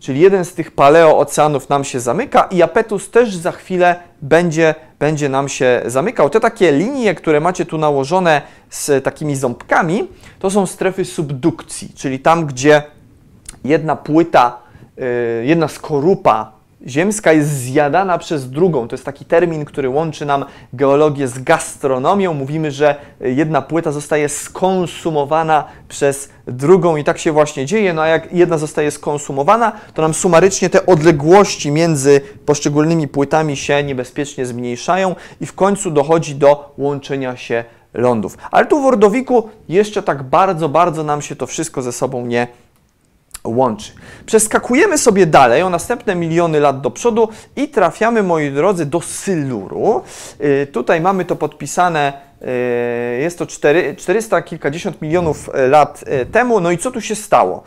Czyli 0.00 0.20
jeden 0.20 0.44
z 0.44 0.54
tych 0.54 0.70
paleooceanów 0.70 1.68
nam 1.68 1.84
się 1.84 2.00
zamyka 2.00 2.42
i 2.42 2.56
Iapetus 2.56 3.10
też 3.10 3.36
za 3.36 3.52
chwilę 3.52 3.96
będzie, 4.22 4.74
będzie 4.98 5.28
nam 5.28 5.48
się 5.48 5.82
zamykał. 5.86 6.30
Te 6.30 6.40
takie 6.40 6.72
linie, 6.72 7.14
które 7.14 7.40
macie 7.40 7.66
tu 7.66 7.78
nałożone 7.78 8.42
z 8.70 9.04
takimi 9.04 9.36
ząbkami, 9.36 10.08
to 10.38 10.50
są 10.50 10.66
strefy 10.66 11.04
subdukcji, 11.04 11.92
czyli 11.94 12.18
tam, 12.18 12.46
gdzie 12.46 12.82
jedna 13.64 13.96
płyta, 13.96 14.58
y, 14.98 15.44
jedna 15.46 15.68
skorupa 15.68 16.57
ziemska 16.86 17.32
jest 17.32 17.48
zjadana 17.48 18.18
przez 18.18 18.50
drugą. 18.50 18.88
To 18.88 18.94
jest 18.94 19.04
taki 19.04 19.24
termin, 19.24 19.64
który 19.64 19.88
łączy 19.88 20.26
nam 20.26 20.44
geologię 20.72 21.28
z 21.28 21.38
gastronomią. 21.38 22.34
Mówimy, 22.34 22.70
że 22.70 22.96
jedna 23.20 23.62
płyta 23.62 23.92
zostaje 23.92 24.28
skonsumowana 24.28 25.64
przez 25.88 26.28
drugą 26.46 26.96
i 26.96 27.04
tak 27.04 27.18
się 27.18 27.32
właśnie 27.32 27.66
dzieje. 27.66 27.92
No 27.92 28.02
a 28.02 28.06
jak 28.06 28.32
jedna 28.32 28.58
zostaje 28.58 28.90
skonsumowana, 28.90 29.72
to 29.94 30.02
nam 30.02 30.14
sumarycznie 30.14 30.70
te 30.70 30.86
odległości 30.86 31.70
między 31.70 32.20
poszczególnymi 32.46 33.08
płytami 33.08 33.56
się 33.56 33.82
niebezpiecznie 33.82 34.46
zmniejszają 34.46 35.14
i 35.40 35.46
w 35.46 35.52
końcu 35.52 35.90
dochodzi 35.90 36.34
do 36.34 36.74
łączenia 36.78 37.36
się 37.36 37.64
lądów. 37.94 38.38
Ale 38.50 38.66
tu 38.66 38.82
w 38.82 38.86
Ordowiku 38.86 39.48
jeszcze 39.68 40.02
tak 40.02 40.22
bardzo, 40.22 40.68
bardzo 40.68 41.04
nam 41.04 41.22
się 41.22 41.36
to 41.36 41.46
wszystko 41.46 41.82
ze 41.82 41.92
sobą 41.92 42.26
nie 42.26 42.46
łączy. 43.48 43.92
Przeskakujemy 44.26 44.98
sobie 44.98 45.26
dalej 45.26 45.62
o 45.62 45.70
następne 45.70 46.14
miliony 46.14 46.60
lat 46.60 46.80
do 46.80 46.90
przodu 46.90 47.28
i 47.56 47.68
trafiamy, 47.68 48.22
moi 48.22 48.50
drodzy, 48.50 48.86
do 48.86 49.00
Syluru. 49.00 50.02
Yy, 50.40 50.66
tutaj 50.66 51.00
mamy 51.00 51.24
to 51.24 51.36
podpisane, 51.36 52.12
yy, 52.40 52.46
jest 53.20 53.38
to 53.38 53.46
4, 53.46 53.96
400 53.96 54.42
kilkadziesiąt 54.42 55.02
milionów 55.02 55.48
y, 55.48 55.68
lat 55.68 56.04
temu. 56.32 56.60
No 56.60 56.70
i 56.70 56.78
co 56.78 56.90
tu 56.90 57.00
się 57.00 57.14
stało? 57.14 57.62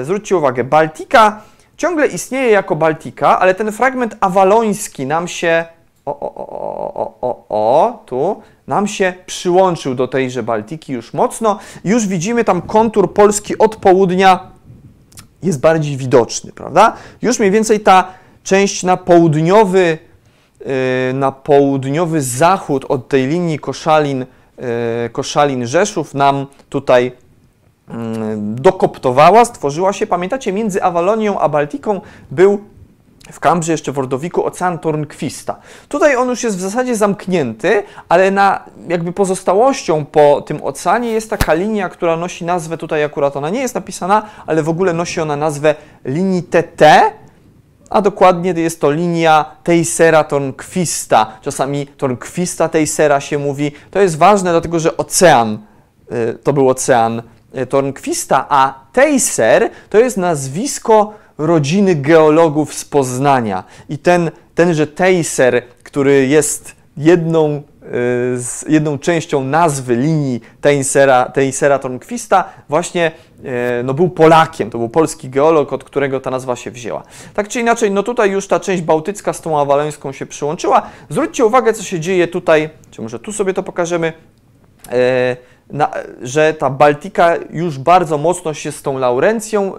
Y, 0.00 0.04
zwróćcie 0.04 0.36
uwagę, 0.36 0.64
Baltika 0.64 1.42
ciągle 1.76 2.06
istnieje 2.06 2.50
jako 2.50 2.76
Baltika, 2.76 3.40
ale 3.40 3.54
ten 3.54 3.72
fragment 3.72 4.16
awaloński 4.20 5.06
nam 5.06 5.28
się 5.28 5.64
o, 6.06 6.20
o, 6.20 6.34
o, 6.34 6.94
o, 6.94 7.18
o, 7.20 7.46
o, 7.48 8.02
tu 8.06 8.42
nam 8.66 8.86
się 8.86 9.14
przyłączył 9.26 9.94
do 9.94 10.08
tejże 10.08 10.42
Baltiki 10.42 10.92
już 10.92 11.14
mocno. 11.14 11.58
Już 11.84 12.06
widzimy 12.06 12.44
tam 12.44 12.62
kontur 12.62 13.14
Polski 13.14 13.58
od 13.58 13.76
południa 13.76 14.55
jest 15.42 15.60
bardziej 15.60 15.96
widoczny, 15.96 16.52
prawda? 16.52 16.92
Już 17.22 17.38
mniej 17.38 17.50
więcej 17.50 17.80
ta 17.80 18.12
część 18.44 18.82
na 18.82 18.96
południowy, 18.96 19.98
y, 21.10 21.12
na 21.14 21.32
południowy 21.32 22.22
zachód 22.22 22.84
od 22.88 23.08
tej 23.08 23.26
linii 23.26 23.58
Koszalin, 23.58 24.22
y, 24.22 24.26
Koszalin 25.12 25.66
Rzeszów 25.66 26.14
nam 26.14 26.46
tutaj 26.68 27.12
mm, 27.88 28.54
dokoptowała, 28.54 29.44
stworzyła 29.44 29.92
się. 29.92 30.06
Pamiętacie, 30.06 30.52
między 30.52 30.82
Awalonią 30.82 31.40
a 31.40 31.48
Baltiką 31.48 32.00
był 32.30 32.60
w 33.32 33.40
Kambrze, 33.40 33.72
jeszcze 33.72 33.92
w 33.92 33.98
Ordowiku, 33.98 34.46
ocean 34.46 34.78
Tornquista. 34.78 35.56
Tutaj 35.88 36.16
on 36.16 36.28
już 36.28 36.42
jest 36.42 36.56
w 36.56 36.60
zasadzie 36.60 36.96
zamknięty, 36.96 37.82
ale 38.08 38.30
na 38.30 38.64
jakby 38.88 39.12
pozostałością 39.12 40.04
po 40.04 40.40
tym 40.40 40.62
oceanie 40.62 41.12
jest 41.12 41.30
taka 41.30 41.54
linia, 41.54 41.88
która 41.88 42.16
nosi 42.16 42.44
nazwę, 42.44 42.78
tutaj 42.78 43.04
akurat 43.04 43.36
ona 43.36 43.50
nie 43.50 43.60
jest 43.60 43.74
napisana, 43.74 44.22
ale 44.46 44.62
w 44.62 44.68
ogóle 44.68 44.92
nosi 44.92 45.20
ona 45.20 45.36
nazwę 45.36 45.74
linii 46.04 46.42
TT, 46.42 47.12
a 47.90 48.02
dokładnie 48.02 48.50
jest 48.56 48.80
to 48.80 48.90
linia 48.90 49.44
Teissera 49.62 50.24
Tornquista. 50.24 51.32
Czasami 51.42 51.86
Tornquista 51.86 52.68
Teissera 52.68 53.20
się 53.20 53.38
mówi. 53.38 53.72
To 53.90 54.00
jest 54.00 54.18
ważne, 54.18 54.50
dlatego 54.50 54.78
że 54.78 54.96
ocean, 54.96 55.58
y, 56.12 56.38
to 56.42 56.52
był 56.52 56.68
ocean 56.68 57.22
y, 57.58 57.66
Tornquista, 57.66 58.46
a 58.48 58.74
Teisser 58.92 59.70
to 59.90 59.98
jest 59.98 60.16
nazwisko 60.16 61.12
rodziny 61.38 61.94
geologów 61.94 62.74
z 62.74 62.84
Poznania. 62.84 63.64
I 63.88 63.98
ten, 63.98 64.30
tenże 64.54 64.86
Teisser, 64.86 65.62
który 65.82 66.26
jest 66.26 66.76
jedną, 66.96 67.56
y, 67.56 67.62
z 68.38 68.64
jedną 68.68 68.98
częścią 68.98 69.44
nazwy 69.44 69.96
linii 69.96 70.40
Teissera, 70.60 71.24
Teissera 71.24 71.78
Tornquista, 71.78 72.44
właśnie 72.68 73.12
y, 73.80 73.82
no, 73.84 73.94
był 73.94 74.08
Polakiem. 74.08 74.70
To 74.70 74.78
był 74.78 74.88
polski 74.88 75.30
geolog, 75.30 75.72
od 75.72 75.84
którego 75.84 76.20
ta 76.20 76.30
nazwa 76.30 76.56
się 76.56 76.70
wzięła. 76.70 77.02
Tak 77.34 77.48
czy 77.48 77.60
inaczej, 77.60 77.90
no 77.90 78.02
tutaj 78.02 78.30
już 78.30 78.46
ta 78.48 78.60
część 78.60 78.82
bałtycka 78.82 79.32
z 79.32 79.40
tą 79.40 79.60
awalońską 79.60 80.12
się 80.12 80.26
przyłączyła. 80.26 80.82
Zwróćcie 81.08 81.44
uwagę, 81.44 81.72
co 81.72 81.82
się 81.82 82.00
dzieje 82.00 82.28
tutaj, 82.28 82.70
czy 82.90 83.02
może 83.02 83.18
tu 83.18 83.32
sobie 83.32 83.54
to 83.54 83.62
pokażemy. 83.62 84.12
Na, 85.70 85.90
że 86.22 86.54
ta 86.54 86.70
Baltika 86.70 87.34
już 87.50 87.78
bardzo 87.78 88.18
mocno 88.18 88.54
się 88.54 88.72
z 88.72 88.82
tą 88.82 88.98
Laurencją 88.98 89.72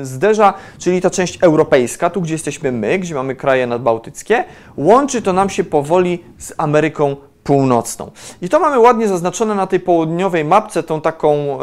y, 0.00 0.04
zderza, 0.06 0.54
czyli 0.78 1.00
ta 1.00 1.10
część 1.10 1.38
europejska, 1.42 2.10
tu 2.10 2.20
gdzie 2.20 2.34
jesteśmy 2.34 2.72
my, 2.72 2.98
gdzie 2.98 3.14
mamy 3.14 3.36
kraje 3.36 3.66
nadbałtyckie, 3.66 4.44
łączy 4.76 5.22
to 5.22 5.32
nam 5.32 5.50
się 5.50 5.64
powoli 5.64 6.24
z 6.38 6.52
Ameryką 6.56 7.16
Północną. 7.44 8.10
I 8.42 8.48
to 8.48 8.60
mamy 8.60 8.78
ładnie 8.78 9.08
zaznaczone 9.08 9.54
na 9.54 9.66
tej 9.66 9.80
południowej 9.80 10.44
mapce 10.44 10.82
tą 10.82 11.00
taką 11.00 11.58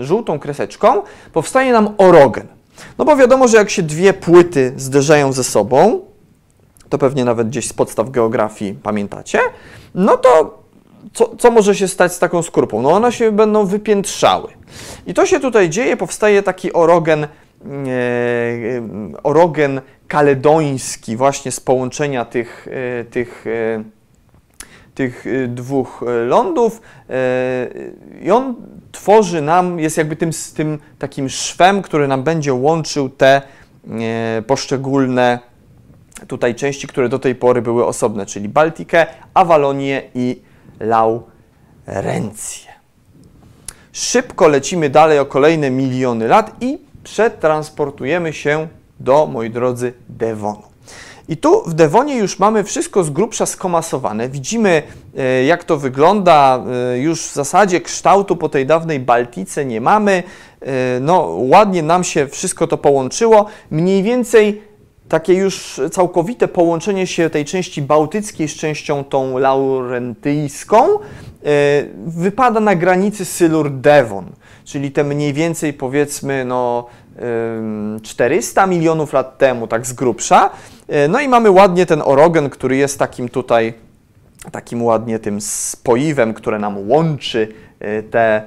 y, 0.00 0.04
żółtą 0.04 0.38
kreseczką. 0.38 1.02
Powstaje 1.32 1.72
nam 1.72 1.94
orogen. 1.98 2.46
No 2.98 3.04
bo 3.04 3.16
wiadomo, 3.16 3.48
że 3.48 3.56
jak 3.56 3.70
się 3.70 3.82
dwie 3.82 4.12
płyty 4.12 4.72
zderzają 4.76 5.32
ze 5.32 5.44
sobą, 5.44 6.00
to 6.88 6.98
pewnie 6.98 7.24
nawet 7.24 7.48
gdzieś 7.48 7.68
z 7.68 7.72
podstaw 7.72 8.10
geografii 8.10 8.74
pamiętacie, 8.74 9.38
no 9.94 10.16
to 10.16 10.61
co, 11.12 11.36
co 11.36 11.50
może 11.50 11.74
się 11.74 11.88
stać 11.88 12.12
z 12.12 12.18
taką 12.18 12.42
skorupą? 12.42 12.82
No 12.82 12.90
one 12.90 13.12
się 13.12 13.32
będą 13.32 13.66
wypiętrzały. 13.66 14.48
I 15.06 15.14
to 15.14 15.26
się 15.26 15.40
tutaj 15.40 15.70
dzieje, 15.70 15.96
powstaje 15.96 16.42
taki 16.42 16.72
orogen, 16.72 17.24
e, 17.24 17.28
orogen 19.22 19.80
kaledoński 20.08 21.16
właśnie 21.16 21.52
z 21.52 21.60
połączenia 21.60 22.24
tych, 22.24 22.68
e, 23.00 23.04
tych, 23.04 23.44
e, 23.46 23.84
tych 24.94 25.24
dwóch 25.48 26.04
lądów 26.26 26.80
i 28.22 28.30
on 28.30 28.54
tworzy 28.92 29.42
nam, 29.42 29.80
jest 29.80 29.96
jakby 29.96 30.16
tym, 30.16 30.30
tym 30.54 30.78
takim 30.98 31.28
szwem, 31.28 31.82
który 31.82 32.08
nam 32.08 32.22
będzie 32.22 32.54
łączył 32.54 33.08
te 33.08 33.42
poszczególne 34.46 35.38
tutaj 36.28 36.54
części, 36.54 36.86
które 36.86 37.08
do 37.08 37.18
tej 37.18 37.34
pory 37.34 37.62
były 37.62 37.86
osobne, 37.86 38.26
czyli 38.26 38.48
Baltikę, 38.48 39.06
Awalonię 39.34 40.02
i 40.14 40.42
Laurencję. 40.82 42.72
Szybko 43.92 44.48
lecimy 44.48 44.90
dalej 44.90 45.18
o 45.18 45.26
kolejne 45.26 45.70
miliony 45.70 46.28
lat 46.28 46.56
i 46.60 46.78
przetransportujemy 47.04 48.32
się 48.32 48.68
do, 49.00 49.26
moi 49.26 49.50
drodzy, 49.50 49.92
Devonu. 50.08 50.62
I 51.28 51.36
tu 51.36 51.62
w 51.66 51.74
Dewonie 51.74 52.16
już 52.16 52.38
mamy 52.38 52.64
wszystko 52.64 53.04
z 53.04 53.10
grubsza 53.10 53.46
skomasowane. 53.46 54.28
Widzimy, 54.28 54.82
e, 55.18 55.44
jak 55.44 55.64
to 55.64 55.76
wygląda. 55.76 56.64
E, 56.94 56.98
już 56.98 57.26
w 57.26 57.34
zasadzie 57.34 57.80
kształtu 57.80 58.36
po 58.36 58.48
tej 58.48 58.66
dawnej 58.66 59.00
Baltice 59.00 59.64
nie 59.64 59.80
mamy. 59.80 60.22
E, 60.60 61.00
no, 61.00 61.36
ładnie 61.38 61.82
nam 61.82 62.04
się 62.04 62.26
wszystko 62.26 62.66
to 62.66 62.78
połączyło. 62.78 63.46
Mniej 63.70 64.02
więcej 64.02 64.62
takie 65.12 65.34
już 65.34 65.80
całkowite 65.90 66.48
połączenie 66.48 67.06
się 67.06 67.30
tej 67.30 67.44
części 67.44 67.82
bałtyckiej 67.82 68.48
z 68.48 68.54
częścią 68.54 69.04
tą 69.04 69.38
laurentyjską 69.38 70.76
e, 70.94 70.98
wypada 72.06 72.60
na 72.60 72.74
granicy 72.74 73.24
Sylur-Devon, 73.24 74.24
czyli 74.64 74.90
te 74.90 75.04
mniej 75.04 75.32
więcej 75.32 75.72
powiedzmy 75.72 76.44
no, 76.44 76.86
400 78.02 78.66
milionów 78.66 79.12
lat 79.12 79.38
temu, 79.38 79.66
tak 79.66 79.86
z 79.86 79.92
grubsza. 79.92 80.50
E, 80.88 81.08
no 81.08 81.20
i 81.20 81.28
mamy 81.28 81.50
ładnie 81.50 81.86
ten 81.86 82.02
orogen, 82.04 82.50
który 82.50 82.76
jest 82.76 82.98
takim 82.98 83.28
tutaj, 83.28 83.74
takim 84.52 84.82
ładnie 84.82 85.18
tym 85.18 85.40
spoiwem, 85.40 86.34
które 86.34 86.58
nam 86.58 86.88
łączy 86.88 87.48
e, 87.80 88.02
te, 88.02 88.42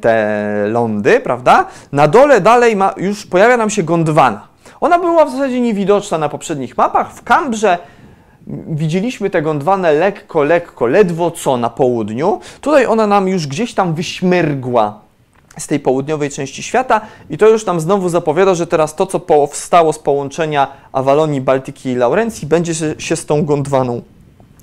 te 0.00 0.64
lądy, 0.68 1.20
prawda? 1.20 1.66
Na 1.92 2.08
dole 2.08 2.40
dalej 2.40 2.76
ma, 2.76 2.94
już 2.96 3.26
pojawia 3.26 3.56
nam 3.56 3.70
się 3.70 3.82
Gondwana. 3.82 4.49
Ona 4.80 4.98
była 4.98 5.24
w 5.24 5.30
zasadzie 5.30 5.60
niewidoczna 5.60 6.18
na 6.18 6.28
poprzednich 6.28 6.76
mapach. 6.76 7.12
W 7.12 7.22
Kambrze 7.22 7.78
widzieliśmy 8.66 9.30
tę 9.30 9.42
gondwanę 9.42 9.92
lekko, 9.92 10.42
lekko, 10.42 10.86
ledwo 10.86 11.30
co 11.30 11.56
na 11.56 11.70
południu. 11.70 12.40
Tutaj 12.60 12.86
ona 12.86 13.06
nam 13.06 13.28
już 13.28 13.46
gdzieś 13.46 13.74
tam 13.74 13.94
wyśmyrgła 13.94 15.00
z 15.58 15.66
tej 15.66 15.80
południowej 15.80 16.30
części 16.30 16.62
świata 16.62 17.00
i 17.30 17.38
to 17.38 17.48
już 17.48 17.66
nam 17.66 17.80
znowu 17.80 18.08
zapowiada, 18.08 18.54
że 18.54 18.66
teraz 18.66 18.96
to, 18.96 19.06
co 19.06 19.20
powstało 19.20 19.92
z 19.92 19.98
połączenia 19.98 20.68
Awalonii, 20.92 21.40
Baltyki 21.40 21.88
i 21.88 21.94
Laurencji, 21.94 22.48
będzie 22.48 22.74
się 22.98 23.16
z 23.16 23.26
tą 23.26 23.44
gondwaną 23.44 24.02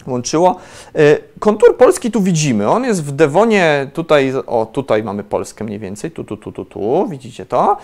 łączyło. 0.08 0.56
E, 0.96 1.18
kontur 1.40 1.78
Polski 1.78 2.12
tu 2.12 2.22
widzimy. 2.22 2.70
On 2.70 2.84
jest 2.84 3.04
w 3.04 3.12
Dewonie, 3.12 3.90
tutaj, 3.94 4.34
o 4.48 4.66
tutaj 4.66 5.04
mamy 5.04 5.24
Polskę 5.24 5.64
mniej 5.64 5.80
więcej, 5.80 6.12
tu, 6.12 6.24
tu, 6.24 6.38
tu, 6.38 6.52
tu, 6.52 6.66
tu, 6.66 7.08
widzicie 7.10 7.46
to. 7.46 7.78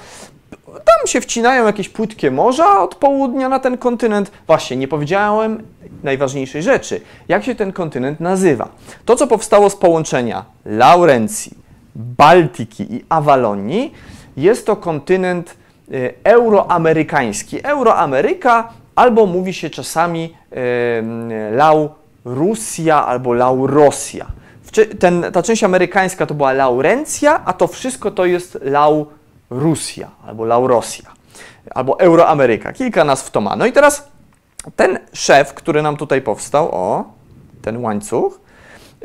Tam 0.66 1.08
się 1.08 1.22
wcinają 1.22 1.66
jakieś 1.66 1.90
płytkie 1.90 2.32
morza 2.32 2.82
od 2.82 2.96
południa 2.96 3.50
na 3.50 3.60
ten 3.60 3.78
kontynent. 3.78 4.32
Właśnie, 4.48 4.78
nie 4.78 4.88
powiedziałem 4.88 5.64
najważniejszej 6.04 6.64
rzeczy. 6.64 7.02
Jak 7.28 7.44
się 7.44 7.56
ten 7.56 7.72
kontynent 7.72 8.20
nazywa? 8.20 8.70
To, 9.06 9.16
co 9.16 9.28
powstało 9.28 9.70
z 9.70 9.76
połączenia 9.76 10.46
Laurencji, 10.66 11.58
Baltiki 11.96 12.96
i 12.96 13.06
Awalonii, 13.10 13.94
jest 14.38 14.66
to 14.66 14.76
kontynent 14.76 15.56
y, 15.92 16.14
euroamerykański. 16.24 17.60
Euroameryka 17.64 18.70
albo 18.96 19.26
mówi 19.26 19.54
się 19.54 19.70
czasami 19.70 20.34
y, 20.54 20.56
Laurusja 21.52 23.06
albo 23.06 23.34
Laurosja. 23.34 24.26
Ta 25.34 25.44
część 25.44 25.64
amerykańska 25.64 26.26
to 26.26 26.34
była 26.34 26.54
Laurencja, 26.54 27.46
a 27.46 27.54
to 27.54 27.68
wszystko 27.68 28.12
to 28.12 28.26
jest 28.26 28.60
Laurosja. 28.62 29.23
Rusja 29.60 30.12
albo 30.28 30.46
Laurosja 30.46 31.24
albo 31.72 32.00
Euroameryka. 32.00 32.74
Kilka 32.74 33.04
nazw 33.04 33.32
to 33.32 33.42
ma. 33.42 33.56
No 33.56 33.66
i 33.66 33.72
teraz 33.72 34.08
ten 34.76 35.00
szef, 35.14 35.54
który 35.54 35.82
nam 35.82 35.98
tutaj 35.98 36.22
powstał, 36.22 36.70
o, 36.72 37.06
ten 37.62 37.78
łańcuch, 37.78 38.40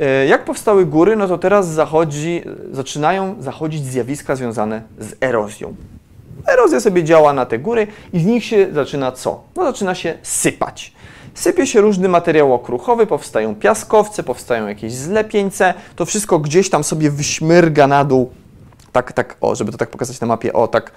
e, 0.01 0.27
jak 0.27 0.45
powstały 0.45 0.87
góry, 0.87 1.17
no 1.17 1.29
to 1.29 1.39
teraz 1.39 1.69
zachodzi, 1.69 2.43
zaczynają 2.73 3.37
zachodzić 3.41 3.85
zjawiska 3.87 4.37
związane 4.37 4.83
z 4.99 5.15
erozją. 5.21 5.75
Erozja 6.47 6.81
sobie 6.81 7.05
działa 7.05 7.33
na 7.33 7.47
te 7.47 7.59
góry 7.59 7.87
i 8.13 8.21
z 8.21 8.27
nich 8.27 8.45
się 8.45 8.69
zaczyna 8.73 9.13
co? 9.13 9.43
No 9.57 9.65
zaczyna 9.65 9.95
się 9.95 10.19
sypać. 10.23 10.93
Sypie 11.35 11.67
się 11.67 11.81
różny 11.81 12.09
materiał 12.09 12.55
okruchowy, 12.55 13.07
powstają 13.07 13.55
piaskowce, 13.55 14.23
powstają 14.23 14.67
jakieś 14.67 14.93
zlepieńce, 14.93 15.75
to 15.97 16.05
wszystko 16.05 16.39
gdzieś 16.39 16.71
tam 16.71 16.85
sobie 16.85 17.11
wyśmyrga 17.11 17.87
na 17.87 18.05
dół 18.05 18.31
tak, 18.93 19.13
tak, 19.13 19.37
o, 19.41 19.55
żeby 19.55 19.73
to 19.73 19.79
tak 19.79 19.91
pokazać 19.91 20.21
na 20.21 20.27
mapie, 20.27 20.53
o, 20.53 20.69
tak, 20.69 20.93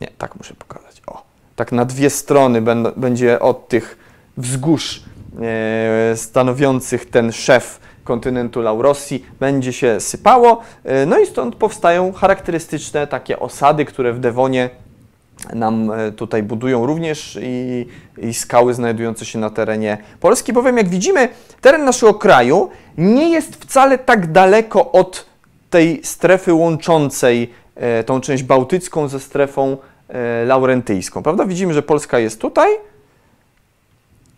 nie, 0.00 0.08
tak 0.18 0.36
muszę 0.36 0.54
pokazać, 0.54 1.02
o, 1.06 1.22
tak 1.56 1.72
na 1.72 1.84
dwie 1.84 2.10
strony 2.10 2.62
będą, 2.62 2.92
będzie 2.96 3.40
od 3.40 3.68
tych 3.68 3.98
wzgórz 4.36 5.02
e, 5.42 6.16
stanowiących 6.16 7.10
ten 7.10 7.32
szef 7.32 7.80
kontynentu 8.04 8.60
Laurosji 8.60 9.26
będzie 9.40 9.72
się 9.72 10.00
sypało, 10.00 10.60
e, 10.84 11.06
no 11.06 11.18
i 11.18 11.26
stąd 11.26 11.56
powstają 11.56 12.12
charakterystyczne 12.12 13.06
takie 13.06 13.38
osady, 13.38 13.84
które 13.84 14.12
w 14.12 14.20
Dewonie 14.20 14.70
nam 15.52 15.90
e, 15.90 16.12
tutaj 16.12 16.42
budują 16.42 16.86
również 16.86 17.38
i, 17.42 17.86
i, 18.18 18.34
skały 18.34 18.74
znajdujące 18.74 19.24
się 19.24 19.38
na 19.38 19.50
terenie 19.50 19.98
Polski, 20.20 20.52
bowiem 20.52 20.76
jak 20.76 20.88
widzimy, 20.88 21.28
teren 21.60 21.84
naszego 21.84 22.14
kraju 22.14 22.70
nie 22.98 23.30
jest 23.30 23.56
wcale 23.56 23.98
tak 23.98 24.32
daleko 24.32 24.92
od 24.92 25.26
tej 25.74 26.00
strefy 26.04 26.52
łączącej 26.52 27.50
e, 27.74 28.04
tą 28.04 28.20
część 28.20 28.42
bałtycką 28.42 29.08
ze 29.08 29.20
strefą 29.20 29.76
e, 30.08 30.44
laurentyjską, 30.44 31.22
prawda? 31.22 31.44
Widzimy, 31.44 31.74
że 31.74 31.82
Polska 31.82 32.18
jest 32.18 32.40
tutaj, 32.40 32.68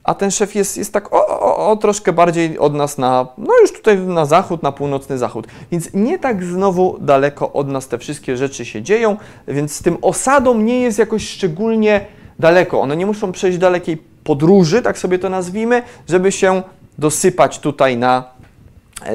a 0.05 0.15
ten 0.15 0.31
szef 0.31 0.55
jest, 0.55 0.77
jest 0.77 0.93
tak 0.93 1.13
o, 1.13 1.27
o, 1.27 1.71
o, 1.71 1.77
troszkę 1.77 2.13
bardziej 2.13 2.59
od 2.59 2.75
nas 2.75 2.99
na, 2.99 3.27
no 3.39 3.61
już 3.61 3.73
tutaj 3.73 3.99
na 3.99 4.25
zachód, 4.27 4.63
na 4.63 4.73
północny 4.73 5.19
zachód. 5.19 5.47
Więc 5.73 5.95
nie 5.95 6.19
tak 6.19 6.45
znowu 6.45 6.97
daleko 7.01 7.53
od 7.53 7.69
nas 7.69 7.89
te 7.89 7.99
wszystkie 7.99 8.37
rzeczy 8.37 8.65
się 8.65 8.83
dzieją, 8.83 9.17
więc 9.49 9.73
z 9.73 9.83
tym 9.83 9.99
osadą 10.03 10.59
nie 10.59 10.81
jest 10.81 10.99
jakoś 10.99 11.29
szczególnie 11.29 12.07
daleko. 12.39 12.81
One 12.81 12.97
nie 12.97 13.07
muszą 13.07 13.33
przejść 13.33 13.59
dalekiej 13.59 13.97
podróży, 14.25 14.83
tak 14.83 14.99
sobie 14.99 15.19
to 15.19 15.29
nazwijmy, 15.29 15.83
żeby 16.09 16.33
się 16.33 16.63
dosypać 16.99 17.59
tutaj 17.59 17.97
na 17.97 18.36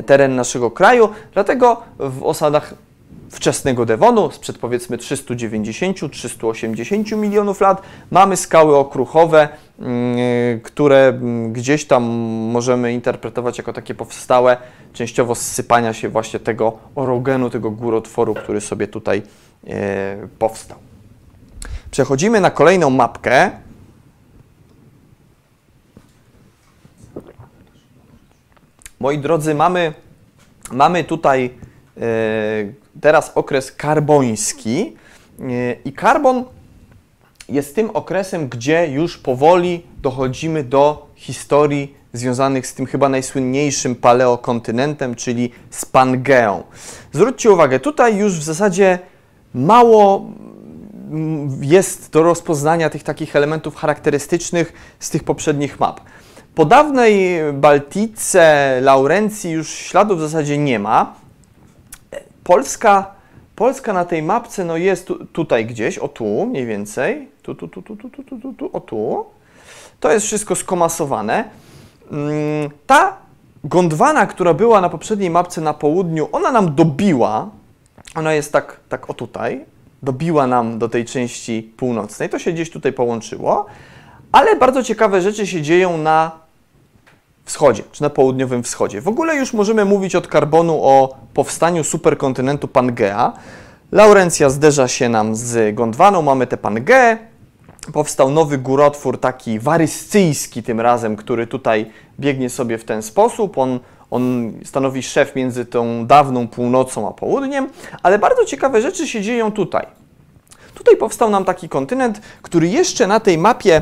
teren 0.05 0.35
naszego 0.35 0.71
kraju. 0.71 1.09
Dlatego 1.33 1.81
w 1.99 2.23
osadach 2.23 2.73
wczesnego 3.31 3.85
Devonu, 3.85 4.31
sprzed 4.31 4.57
powiedzmy 4.57 4.97
390-380 4.97 7.17
milionów 7.17 7.61
lat, 7.61 7.81
mamy 8.11 8.37
skały 8.37 8.77
okruchowe, 8.77 9.49
mm, 9.79 10.61
które 10.61 11.07
mm, 11.07 11.53
gdzieś 11.53 11.85
tam 11.85 12.03
możemy 12.51 12.93
interpretować 12.93 13.57
jako 13.57 13.73
takie 13.73 13.95
powstałe 13.95 14.57
częściowo 14.93 15.35
zsypania 15.35 15.93
się 15.93 16.09
właśnie 16.09 16.39
tego 16.39 16.77
orogenu, 16.95 17.49
tego 17.49 17.71
górotworu, 17.71 18.33
który 18.33 18.61
sobie 18.61 18.87
tutaj 18.87 19.21
e, 19.67 20.17
powstał. 20.39 20.77
Przechodzimy 21.91 22.41
na 22.41 22.51
kolejną 22.51 22.89
mapkę. 22.89 23.51
Moi 29.01 29.17
drodzy, 29.17 29.55
mamy, 29.55 29.93
mamy 30.71 31.03
tutaj 31.03 31.49
e, 31.97 32.01
teraz 33.01 33.31
okres 33.35 33.71
karboński 33.71 34.95
e, 35.39 35.73
i 35.85 35.93
karbon 35.93 36.45
jest 37.49 37.75
tym 37.75 37.89
okresem, 37.89 38.49
gdzie 38.49 38.87
już 38.87 39.17
powoli 39.17 39.83
dochodzimy 40.01 40.63
do 40.63 41.07
historii 41.15 41.95
związanych 42.13 42.67
z 42.67 42.73
tym 42.73 42.85
chyba 42.85 43.09
najsłynniejszym 43.09 43.95
paleokontynentem, 43.95 45.15
czyli 45.15 45.51
z 45.69 45.85
Pangeą. 45.85 46.63
Zwróćcie 47.11 47.51
uwagę, 47.51 47.79
tutaj 47.79 48.17
już 48.17 48.39
w 48.39 48.43
zasadzie 48.43 48.99
mało 49.53 50.25
jest 51.61 52.11
do 52.11 52.23
rozpoznania 52.23 52.89
tych 52.89 53.03
takich 53.03 53.35
elementów 53.35 53.75
charakterystycznych 53.75 54.73
z 54.99 55.09
tych 55.09 55.23
poprzednich 55.23 55.79
map. 55.79 56.01
Po 56.55 56.65
dawnej 56.65 57.39
Baltice, 57.53 58.79
Laurencji 58.81 59.51
już 59.51 59.69
śladów 59.69 60.17
w 60.17 60.21
zasadzie 60.21 60.57
nie 60.57 60.79
ma. 60.79 61.13
Polska, 62.43 63.11
Polska 63.55 63.93
na 63.93 64.05
tej 64.05 64.23
mapce 64.23 64.65
no 64.65 64.77
jest 64.77 65.07
tu, 65.07 65.25
tutaj 65.25 65.65
gdzieś, 65.65 65.97
o 65.97 66.07
tu 66.07 66.45
mniej 66.45 66.65
więcej, 66.65 67.27
tu, 67.41 67.55
tu, 67.55 67.67
tu, 67.67 67.81
tu, 67.81 67.95
tu, 67.95 68.09
tu, 68.09 68.23
tu, 68.23 68.53
tu, 68.53 68.69
o 68.73 68.79
tu. 68.79 69.25
To 69.99 70.11
jest 70.11 70.25
wszystko 70.25 70.55
skomasowane. 70.55 71.49
Mm, 72.11 72.69
ta 72.87 73.17
Gondwana, 73.63 74.25
która 74.25 74.53
była 74.53 74.81
na 74.81 74.89
poprzedniej 74.89 75.29
mapce 75.29 75.61
na 75.61 75.73
południu, 75.73 76.29
ona 76.31 76.51
nam 76.51 76.75
dobiła, 76.75 77.49
ona 78.15 78.33
jest 78.33 78.53
tak, 78.53 78.79
tak 78.89 79.09
o 79.09 79.13
tutaj, 79.13 79.65
dobiła 80.03 80.47
nam 80.47 80.79
do 80.79 80.89
tej 80.89 81.05
części 81.05 81.73
północnej. 81.77 82.29
To 82.29 82.39
się 82.39 82.51
gdzieś 82.51 82.69
tutaj 82.69 82.93
połączyło, 82.93 83.65
ale 84.31 84.55
bardzo 84.55 84.83
ciekawe 84.83 85.21
rzeczy 85.21 85.47
się 85.47 85.61
dzieją 85.61 85.97
na 85.97 86.31
wschodzie, 87.45 87.83
czy 87.91 88.01
na 88.01 88.09
południowym 88.09 88.63
wschodzie. 88.63 89.01
W 89.01 89.07
ogóle 89.07 89.35
już 89.35 89.53
możemy 89.53 89.85
mówić 89.85 90.15
od 90.15 90.27
karbonu 90.27 90.83
o 90.83 91.15
powstaniu 91.33 91.83
superkontynentu 91.83 92.67
Pangea. 92.67 93.33
Laurencja 93.91 94.49
zderza 94.49 94.87
się 94.87 95.09
nam 95.09 95.35
z 95.35 95.75
Gondwaną, 95.75 96.21
mamy 96.21 96.47
tę 96.47 96.57
Pangeę. 96.57 97.17
Powstał 97.93 98.31
nowy 98.31 98.57
górotwór, 98.57 99.19
taki 99.19 99.59
waryscyjski 99.59 100.63
tym 100.63 100.79
razem, 100.79 101.15
który 101.15 101.47
tutaj 101.47 101.91
biegnie 102.19 102.49
sobie 102.49 102.77
w 102.77 102.83
ten 102.83 103.01
sposób. 103.01 103.57
On 103.57 103.79
on 104.11 104.53
stanowi 104.65 105.03
szef 105.03 105.35
między 105.35 105.65
tą 105.65 106.07
dawną 106.07 106.47
północą 106.47 107.07
a 107.09 107.11
południem, 107.11 107.69
ale 108.03 108.19
bardzo 108.19 108.45
ciekawe 108.45 108.81
rzeczy 108.81 109.07
się 109.07 109.21
dzieją 109.21 109.51
tutaj. 109.51 109.85
Tutaj 110.73 110.97
powstał 110.97 111.29
nam 111.29 111.45
taki 111.45 111.69
kontynent, 111.69 112.21
który 112.41 112.67
jeszcze 112.67 113.07
na 113.07 113.19
tej 113.19 113.37
mapie 113.37 113.81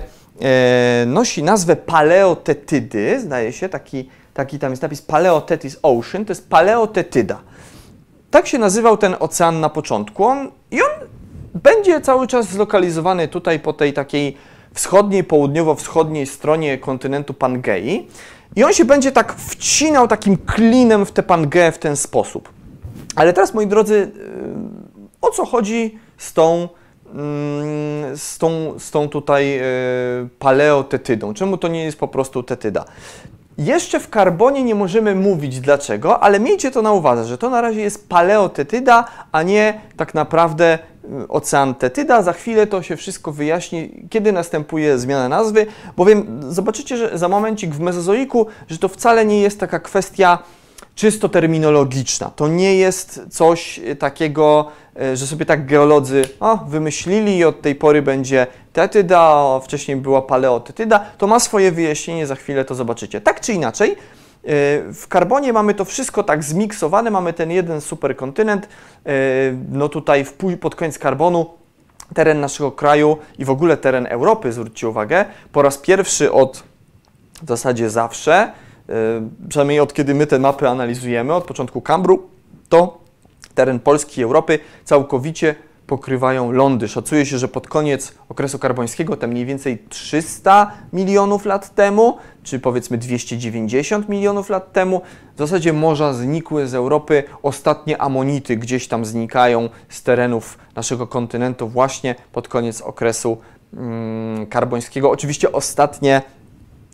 nosi 1.05 1.43
nazwę 1.43 1.75
Paleotetydy, 1.75 3.19
zdaje 3.19 3.53
się, 3.53 3.69
taki, 3.69 4.09
taki 4.33 4.59
tam 4.59 4.71
jest 4.71 4.81
napis 4.81 5.01
Paleotetis 5.01 5.79
Ocean, 5.81 6.25
to 6.25 6.31
jest 6.31 6.49
Paleotetyda. 6.49 7.39
Tak 8.31 8.47
się 8.47 8.57
nazywał 8.57 8.97
ten 8.97 9.15
ocean 9.19 9.59
na 9.59 9.69
początku. 9.69 10.25
On, 10.25 10.51
I 10.71 10.81
on 10.81 10.89
będzie 11.63 12.01
cały 12.01 12.27
czas 12.27 12.49
zlokalizowany 12.49 13.27
tutaj 13.27 13.59
po 13.59 13.73
tej 13.73 13.93
takiej 13.93 14.37
wschodniej, 14.73 15.23
południowo-wschodniej 15.23 16.25
stronie 16.25 16.77
kontynentu 16.77 17.33
Pangei. 17.33 18.07
I 18.55 18.63
on 18.63 18.73
się 18.73 18.85
będzie 18.85 19.11
tak 19.11 19.35
wcinał 19.35 20.07
takim 20.07 20.37
klinem 20.37 21.05
w 21.05 21.11
tę 21.11 21.23
Pangeę 21.23 21.71
w 21.71 21.77
ten 21.77 21.95
sposób. 21.95 22.49
Ale 23.15 23.33
teraz, 23.33 23.53
moi 23.53 23.67
drodzy, 23.67 23.95
y, 23.95 24.11
o 25.21 25.31
co 25.31 25.45
chodzi 25.45 25.99
z 26.17 26.33
tą, 26.33 26.69
z 28.15 28.37
tą, 28.37 28.79
z 28.79 28.91
tą 28.91 29.09
tutaj 29.09 29.59
y, 29.59 30.29
paleotetydą? 30.39 31.33
Czemu 31.33 31.57
to 31.57 31.67
nie 31.67 31.83
jest 31.83 31.99
po 31.99 32.07
prostu 32.07 32.43
tetyda? 32.43 32.85
Jeszcze 33.57 33.99
w 33.99 34.09
karbonie 34.09 34.63
nie 34.63 34.75
możemy 34.75 35.15
mówić 35.15 35.59
dlaczego, 35.59 36.19
ale 36.19 36.39
miejcie 36.39 36.71
to 36.71 36.81
na 36.81 36.91
uwadze, 36.91 37.25
że 37.25 37.37
to 37.37 37.49
na 37.49 37.61
razie 37.61 37.81
jest 37.81 38.09
paleotetyda, 38.09 39.05
a 39.31 39.43
nie 39.43 39.81
tak 39.97 40.13
naprawdę 40.13 40.79
y, 41.23 41.27
ocean 41.27 41.75
tetyda. 41.75 42.21
Za 42.21 42.33
chwilę 42.33 42.67
to 42.67 42.81
się 42.81 42.97
wszystko 42.97 43.31
wyjaśni, 43.31 44.07
kiedy 44.09 44.31
następuje 44.31 44.99
zmiana 44.99 45.29
nazwy, 45.29 45.65
bowiem 45.97 46.41
zobaczycie, 46.49 46.97
że 46.97 47.17
za 47.17 47.29
momencik 47.29 47.75
w 47.75 47.79
mezozoiku, 47.79 48.47
że 48.67 48.77
to 48.77 48.87
wcale 48.87 49.25
nie 49.25 49.41
jest 49.41 49.59
taka 49.59 49.79
kwestia 49.79 50.39
czysto 50.99 51.29
terminologiczna. 51.29 52.31
To 52.35 52.47
nie 52.47 52.75
jest 52.75 53.21
coś 53.29 53.79
takiego, 53.99 54.71
e, 55.01 55.17
że 55.17 55.27
sobie 55.27 55.45
tak 55.45 55.65
geolodzy 55.65 56.25
wymyślili 56.67 57.37
i 57.37 57.45
od 57.45 57.61
tej 57.61 57.75
pory 57.75 58.01
będzie 58.01 58.47
tetyda, 58.73 59.45
wcześniej 59.63 59.97
była 59.97 60.21
paleotetyda. 60.21 61.05
To 61.17 61.27
ma 61.27 61.39
swoje 61.39 61.71
wyjaśnienie, 61.71 62.27
za 62.27 62.35
chwilę 62.35 62.65
to 62.65 62.75
zobaczycie. 62.75 63.21
Tak 63.21 63.41
czy 63.41 63.53
inaczej, 63.53 63.91
e, 63.91 63.95
w 64.93 65.05
karbonie 65.09 65.53
mamy 65.53 65.73
to 65.73 65.85
wszystko 65.85 66.23
tak 66.23 66.43
zmiksowane, 66.43 67.11
mamy 67.11 67.33
ten 67.33 67.51
jeden 67.51 67.81
superkontynent, 67.81 68.65
e, 68.65 69.11
no 69.71 69.89
tutaj 69.89 70.25
pod 70.59 70.75
koniec 70.75 70.99
karbonu 70.99 71.45
teren 72.13 72.39
naszego 72.39 72.71
kraju 72.71 73.17
i 73.37 73.45
w 73.45 73.49
ogóle 73.49 73.77
teren 73.77 74.07
Europy, 74.09 74.51
zwróćcie 74.51 74.89
uwagę, 74.89 75.25
po 75.51 75.61
raz 75.61 75.77
pierwszy 75.77 76.31
od 76.31 76.63
w 77.43 77.47
zasadzie 77.47 77.89
zawsze 77.89 78.51
przynajmniej 79.49 79.79
od 79.79 79.93
kiedy 79.93 80.15
my 80.15 80.27
te 80.27 80.39
mapy 80.39 80.67
analizujemy, 80.67 81.33
od 81.33 81.43
początku 81.43 81.81
Kambru, 81.81 82.29
to 82.69 82.97
teren 83.55 83.79
Polski 83.79 84.21
i 84.21 84.23
Europy 84.23 84.59
całkowicie 84.85 85.55
pokrywają 85.89 86.51
lądy. 86.51 86.87
Szacuje 86.87 87.25
się, 87.25 87.37
że 87.37 87.47
pod 87.47 87.67
koniec 87.67 88.13
okresu 88.29 88.59
karbońskiego, 88.59 89.17
to 89.17 89.27
mniej 89.27 89.45
więcej 89.45 89.83
300 89.89 90.71
milionów 90.93 91.45
lat 91.45 91.75
temu, 91.75 92.17
czy 92.43 92.59
powiedzmy 92.59 92.97
290 92.97 94.09
milionów 94.09 94.49
lat 94.49 94.73
temu, 94.73 95.01
w 95.35 95.39
zasadzie 95.39 95.73
morza 95.73 96.13
znikły 96.13 96.67
z 96.67 96.73
Europy. 96.73 97.23
Ostatnie 97.43 98.01
amonity 98.01 98.57
gdzieś 98.57 98.87
tam 98.87 99.05
znikają 99.05 99.69
z 99.89 100.03
terenów 100.03 100.57
naszego 100.75 101.07
kontynentu 101.07 101.67
właśnie 101.67 102.15
pod 102.31 102.47
koniec 102.47 102.81
okresu 102.81 103.37
mm, 103.73 104.47
karbońskiego. 104.47 105.11
Oczywiście 105.11 105.51
ostatnie 105.51 106.21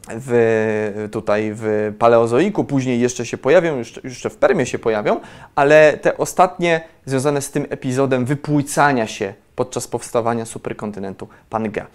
w, 0.10 1.08
tutaj 1.12 1.52
w 1.56 1.94
paleozoiku, 2.00 2.64
później 2.64 3.00
jeszcze 3.00 3.26
się 3.26 3.38
pojawią, 3.38 3.78
jeszcze, 3.78 4.02
jeszcze 4.04 4.30
w 4.30 4.38
Permie 4.38 4.66
się 4.66 4.80
pojawią, 4.80 5.20
ale 5.56 5.98
te 5.98 6.18
ostatnie 6.18 6.82
związane 7.06 7.42
z 7.42 7.52
tym 7.52 7.66
epizodem 7.70 8.26
wypłucania 8.26 9.08
się 9.08 9.34
podczas 9.56 9.88
powstawania 9.88 10.46
superkontynentu 10.46 11.28
Pangea. 11.50 11.86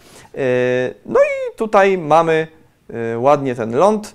No 1.07 1.21
i 1.21 1.57
tutaj 1.57 1.99
mamy 1.99 2.47
yy, 2.89 3.19
ładnie 3.19 3.55
ten 3.55 3.77
ląd, 3.77 4.15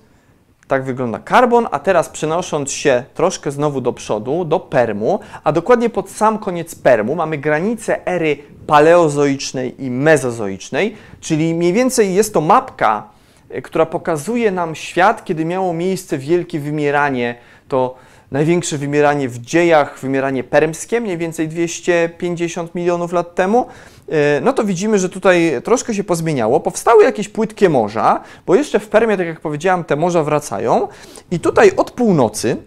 tak 0.67 0.83
wygląda 0.83 1.19
karbon, 1.19 1.67
a 1.71 1.79
teraz 1.79 2.09
przenosząc 2.09 2.71
się 2.71 3.03
troszkę 3.13 3.51
znowu 3.51 3.81
do 3.81 3.93
przodu, 3.93 4.45
do 4.45 4.59
Permu, 4.59 5.19
a 5.43 5.51
dokładnie 5.51 5.89
pod 5.89 6.09
sam 6.09 6.39
koniec 6.39 6.75
Permu 6.75 7.15
mamy 7.15 7.37
granicę 7.37 8.07
ery 8.07 8.37
paleozoicznej 8.67 9.83
i 9.83 9.91
mezozoicznej, 9.91 10.95
czyli 11.19 11.53
mniej 11.53 11.73
więcej 11.73 12.13
jest 12.13 12.33
to 12.33 12.41
mapka 12.41 13.03
E, 13.09 13.14
która 13.63 13.85
pokazuje 13.85 14.51
nam 14.51 14.75
świat, 14.75 15.25
kiedy 15.25 15.45
miało 15.45 15.73
miejsce 15.73 16.17
wielkie 16.17 16.59
wymieranie. 16.59 17.35
To 17.67 17.95
największe 18.31 18.77
wymieranie 18.77 19.29
w 19.29 19.39
dziejach, 19.39 19.99
wymieranie 19.99 20.43
permskie, 20.43 21.01
mniej 21.01 21.17
więcej 21.17 21.47
250 21.47 22.75
milionów 22.75 23.13
lat 23.13 23.35
temu. 23.35 23.65
E, 24.09 24.41
no 24.41 24.53
to 24.53 24.63
widzimy, 24.63 24.99
że 24.99 25.09
tutaj 25.09 25.61
troszkę 25.63 25.93
się 25.93 26.03
pozmieniało. 26.03 26.59
Powstały 26.59 27.03
jakieś 27.03 27.29
płytkie 27.29 27.69
morza, 27.69 28.21
bo 28.45 28.55
jeszcze 28.55 28.79
w 28.79 28.87
Permie, 28.87 29.17
tak 29.17 29.27
jak 29.27 29.39
powiedziałam, 29.39 29.83
te 29.83 29.95
morza 29.95 30.23
wracają. 30.23 30.87
I 31.31 31.39
tutaj 31.39 31.71
od 31.77 31.91
północy, 31.91 32.57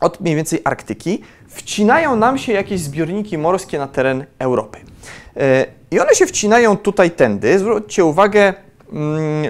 od 0.00 0.20
mniej 0.20 0.36
więcej 0.36 0.60
Arktyki, 0.64 1.22
wcinają 1.48 2.16
nam 2.16 2.38
się 2.38 2.52
jakieś 2.52 2.80
zbiorniki 2.80 3.38
morskie 3.38 3.78
na 3.78 3.86
teren 3.86 4.24
Europy. 4.38 4.78
E, 5.36 5.66
I 5.90 6.00
one 6.00 6.14
się 6.14 6.26
wcinają 6.26 6.76
tutaj 6.76 7.10
tędy. 7.10 7.58
Zwróćcie 7.58 8.04
uwagę, 8.04 8.54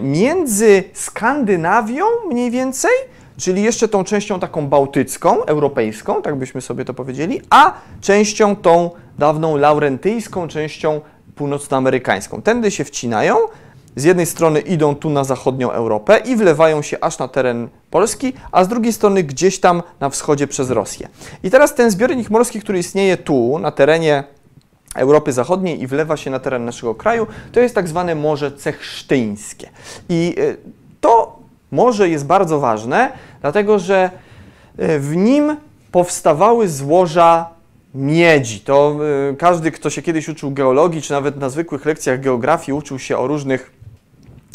między 0.02 0.84
Skandynawią 0.92 2.04
mniej 2.28 2.50
więcej, 2.50 2.90
czyli 3.36 3.62
jeszcze 3.62 3.88
tą 3.88 4.04
częścią 4.04 4.40
taką 4.40 4.68
bałtycką, 4.68 5.44
europejską, 5.44 6.22
tak 6.22 6.36
byśmy 6.36 6.60
sobie 6.60 6.84
to 6.84 6.94
powiedzieli, 6.94 7.40
a 7.50 7.72
częścią 8.00 8.56
tą 8.56 8.90
dawną 9.18 9.56
laurentyjską, 9.56 10.48
częścią 10.48 11.00
północnoamerykańską. 11.34 12.42
Tędy 12.42 12.70
się 12.70 12.84
wcinają, 12.84 13.36
z 13.96 14.04
jednej 14.04 14.26
strony 14.26 14.60
idą 14.60 14.94
tu 14.94 15.10
na 15.10 15.24
zachodnią 15.24 15.70
Europę 15.70 16.18
i 16.18 16.36
wlewają 16.36 16.82
się 16.82 16.96
aż 17.00 17.18
na 17.18 17.28
teren 17.28 17.68
Polski, 17.90 18.32
a 18.52 18.64
z 18.64 18.68
drugiej 18.68 18.92
strony 18.92 19.22
gdzieś 19.22 19.60
tam 19.60 19.82
na 20.00 20.10
wschodzie 20.10 20.46
przez 20.46 20.70
Rosję. 20.70 21.08
I 21.42 21.50
teraz 21.50 21.74
ten 21.74 21.90
zbiornik 21.90 22.30
morski, 22.30 22.60
który 22.60 22.78
istnieje 22.78 23.16
tu, 23.16 23.58
na 23.58 23.70
terenie 23.70 24.24
Europy 24.94 25.33
Zachodniej 25.33 25.83
i 25.83 25.87
wlewa 25.87 26.16
się 26.16 26.30
na 26.30 26.38
teren 26.38 26.64
naszego 26.64 26.94
kraju, 26.94 27.26
to 27.52 27.61
jest 27.61 27.74
tak 27.74 27.88
zwane 27.88 28.14
Morze 28.14 28.52
Cechsztyńskie. 28.52 29.68
I 30.09 30.35
y, 30.38 30.57
to 31.00 31.38
morze 31.70 32.09
jest 32.09 32.26
bardzo 32.26 32.61
ważne, 32.61 33.12
dlatego 33.40 33.78
że 33.78 34.11
y, 34.80 34.98
w 34.98 35.16
nim 35.16 35.57
powstawały 35.92 36.68
złoża 36.68 37.48
miedzi. 37.94 38.61
To 38.61 38.96
y, 39.33 39.37
każdy, 39.37 39.70
kto 39.70 39.90
się 39.90 40.02
kiedyś 40.02 40.28
uczył 40.28 40.50
geologii, 40.50 41.02
czy 41.02 41.12
nawet 41.12 41.37
na 41.37 41.48
zwykłych 41.48 41.85
lekcjach 41.85 42.20
geografii 42.20 42.78
uczył 42.78 42.98
się 42.98 43.18
o 43.18 43.26
różnych 43.26 43.73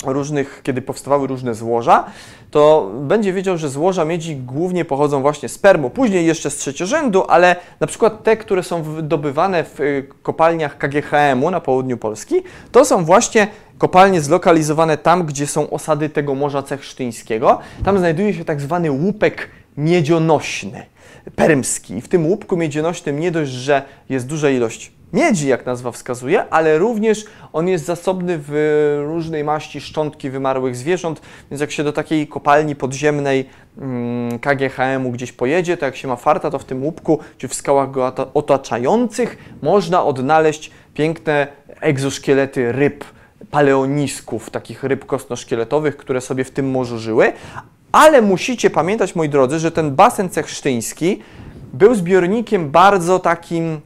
różnych, 0.05 0.59
kiedy 0.63 0.81
powstawały 0.81 1.27
różne 1.27 1.55
złoża, 1.55 2.05
to 2.51 2.91
będzie 3.01 3.33
wiedział, 3.33 3.57
że 3.57 3.69
złoża 3.69 4.05
miedzi 4.05 4.35
głównie 4.35 4.85
pochodzą 4.85 5.21
właśnie 5.21 5.49
z 5.49 5.57
permu, 5.57 5.89
później 5.89 6.25
jeszcze 6.25 6.49
z 6.49 6.55
trzeciorzędu, 6.55 7.23
ale 7.27 7.55
na 7.79 7.87
przykład 7.87 8.23
te, 8.23 8.37
które 8.37 8.63
są 8.63 8.83
wydobywane 8.83 9.63
w 9.63 9.79
y, 9.79 10.07
kopalniach 10.23 10.77
KGHM-u 10.77 11.51
na 11.51 11.59
południu 11.59 11.97
Polski, 11.97 12.35
to 12.71 12.85
są 12.85 13.05
właśnie 13.05 13.47
kopalnie 13.77 14.21
zlokalizowane 14.21 14.97
tam, 14.97 15.25
gdzie 15.25 15.47
są 15.47 15.69
osady 15.69 16.09
tego 16.09 16.35
Morza 16.35 16.63
Cechsztyńskiego. 16.63 17.59
Tam 17.85 17.97
znajduje 17.97 18.33
się 18.33 18.45
tak 18.45 18.61
zwany 18.61 18.91
łupek 18.91 19.49
miedzionośny, 19.77 20.85
permski. 21.35 22.01
W 22.01 22.07
tym 22.07 22.25
łupku 22.25 22.57
miedzionośnym 22.57 23.19
nie 23.19 23.31
dość, 23.31 23.51
że 23.51 23.81
jest 24.09 24.27
duża 24.27 24.49
ilość 24.49 24.98
miedzi, 25.13 25.47
jak 25.47 25.65
nazwa 25.65 25.91
wskazuje, 25.91 26.49
ale 26.49 26.77
również 26.77 27.25
on 27.53 27.67
jest 27.67 27.85
zasobny 27.85 28.39
w 28.47 29.03
różnej 29.05 29.43
maści 29.43 29.81
szczątki 29.81 30.29
wymarłych 30.29 30.75
zwierząt, 30.75 31.21
więc 31.51 31.61
jak 31.61 31.71
się 31.71 31.83
do 31.83 31.93
takiej 31.93 32.27
kopalni 32.27 32.75
podziemnej 32.75 33.49
mm, 33.77 34.39
KGHM-u 34.39 35.11
gdzieś 35.11 35.31
pojedzie, 35.31 35.77
to 35.77 35.85
jak 35.85 35.95
się 35.95 36.07
ma 36.07 36.15
farta, 36.15 36.51
to 36.51 36.59
w 36.59 36.65
tym 36.65 36.83
łupku 36.83 37.19
czy 37.37 37.47
w 37.47 37.53
skałach 37.53 37.91
go 37.91 38.13
otaczających 38.33 39.37
można 39.61 40.03
odnaleźć 40.03 40.71
piękne 40.93 41.47
egzoszkielety 41.81 42.71
ryb, 42.71 43.05
paleonisków, 43.51 44.49
takich 44.49 44.83
ryb 44.83 45.05
kostnoszkieletowych, 45.05 45.97
które 45.97 46.21
sobie 46.21 46.43
w 46.43 46.51
tym 46.51 46.71
morzu 46.71 46.99
żyły, 46.99 47.33
ale 47.91 48.21
musicie 48.21 48.69
pamiętać, 48.69 49.15
moi 49.15 49.29
drodzy, 49.29 49.59
że 49.59 49.71
ten 49.71 49.95
basen 49.95 50.29
cechsztyński 50.29 51.19
był 51.73 51.95
zbiornikiem 51.95 52.71
bardzo 52.71 53.19
takim 53.19 53.81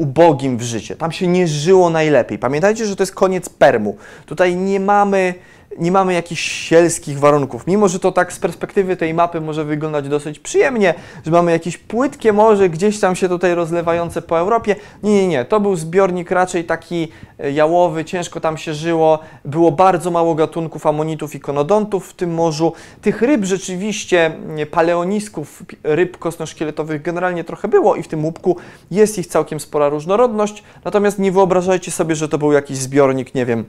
ubogim 0.00 0.58
w 0.58 0.62
życie. 0.62 0.96
Tam 0.96 1.12
się 1.12 1.26
nie 1.26 1.48
żyło 1.48 1.90
najlepiej. 1.90 2.38
Pamiętajcie, 2.38 2.86
że 2.86 2.96
to 2.96 3.02
jest 3.02 3.14
koniec 3.14 3.48
Permu. 3.48 3.96
Tutaj 4.26 4.56
nie 4.56 4.80
mamy 4.80 5.34
nie 5.78 5.92
mamy 5.92 6.14
jakichś 6.14 6.52
sielskich 6.52 7.18
warunków. 7.18 7.66
Mimo, 7.66 7.88
że 7.88 7.98
to 7.98 8.12
tak 8.12 8.32
z 8.32 8.38
perspektywy 8.38 8.96
tej 8.96 9.14
mapy 9.14 9.40
może 9.40 9.64
wyglądać 9.64 10.08
dosyć 10.08 10.38
przyjemnie, 10.38 10.94
że 11.24 11.30
mamy 11.30 11.52
jakieś 11.52 11.78
płytkie 11.78 12.32
morze 12.32 12.68
gdzieś 12.68 13.00
tam 13.00 13.16
się 13.16 13.28
tutaj 13.28 13.54
rozlewające 13.54 14.22
po 14.22 14.38
Europie. 14.38 14.76
Nie, 15.02 15.12
nie, 15.12 15.28
nie. 15.28 15.44
To 15.44 15.60
był 15.60 15.76
zbiornik 15.76 16.30
raczej 16.30 16.64
taki 16.64 17.08
e, 17.38 17.52
jałowy, 17.52 18.04
ciężko 18.04 18.40
tam 18.40 18.58
się 18.58 18.74
żyło. 18.74 19.18
Było 19.44 19.72
bardzo 19.72 20.10
mało 20.10 20.34
gatunków 20.34 20.86
amonitów 20.86 21.34
i 21.34 21.40
konodontów 21.40 22.08
w 22.08 22.14
tym 22.14 22.34
morzu. 22.34 22.72
Tych 23.02 23.22
ryb 23.22 23.44
rzeczywiście, 23.44 24.32
paleonisków, 24.70 25.62
ryb 25.82 26.18
kosnoszkieletowych 26.18 27.02
generalnie 27.02 27.44
trochę 27.44 27.68
było 27.68 27.96
i 27.96 28.02
w 28.02 28.08
tym 28.08 28.24
łupku 28.24 28.56
jest 28.90 29.18
ich 29.18 29.26
całkiem 29.26 29.60
spora 29.60 29.88
różnorodność. 29.88 30.62
Natomiast 30.84 31.18
nie 31.18 31.32
wyobrażajcie 31.32 31.90
sobie, 31.90 32.14
że 32.14 32.28
to 32.28 32.38
był 32.38 32.52
jakiś 32.52 32.78
zbiornik, 32.78 33.34
nie 33.34 33.46
wiem, 33.46 33.64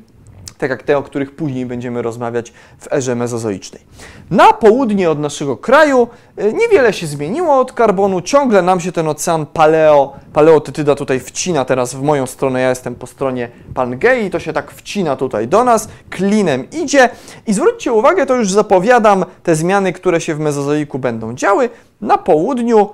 tak 0.62 0.70
jak 0.70 0.84
te, 0.84 0.98
o 0.98 1.04
których 1.04 1.36
później 1.36 1.66
będziemy 1.66 2.02
rozmawiać 2.02 2.54
w 2.80 2.94
erze 2.94 3.16
mezozoicznej. 3.16 3.82
Na 4.32 4.54
południe 4.54 5.10
od 5.10 5.20
naszego 5.20 5.58
kraju 5.58 6.08
e, 6.38 6.54
niewiele 6.54 6.94
się 6.94 7.08
zmieniło 7.08 7.60
od 7.60 7.74
karbonu, 7.74 8.22
ciągle 8.22 8.62
nam 8.62 8.80
się 8.80 8.92
ten 8.92 9.08
ocean 9.08 9.46
paleo, 9.46 10.14
paleotytyda 10.34 10.96
tutaj 10.96 11.20
wcina 11.20 11.66
teraz 11.66 11.96
w 11.96 12.02
moją 12.02 12.26
stronę, 12.26 12.62
ja 12.62 12.70
jestem 12.70 12.96
po 12.96 13.08
stronie 13.08 13.50
Pangei, 13.74 14.30
to 14.30 14.40
się 14.40 14.54
tak 14.54 14.72
wcina 14.72 15.16
tutaj 15.16 15.48
do 15.48 15.64
nas, 15.64 15.88
klinem 16.10 16.70
idzie 16.70 17.10
i 17.48 17.54
zwróćcie 17.54 17.94
uwagę, 17.94 18.26
to 18.26 18.36
już 18.36 18.52
zapowiadam 18.52 19.26
te 19.44 19.56
zmiany, 19.56 19.94
które 19.94 20.22
się 20.22 20.36
w 20.36 20.40
mezozoiku 20.40 21.00
będą 21.00 21.34
działy. 21.34 21.70
Na 22.02 22.18
południu 22.18 22.90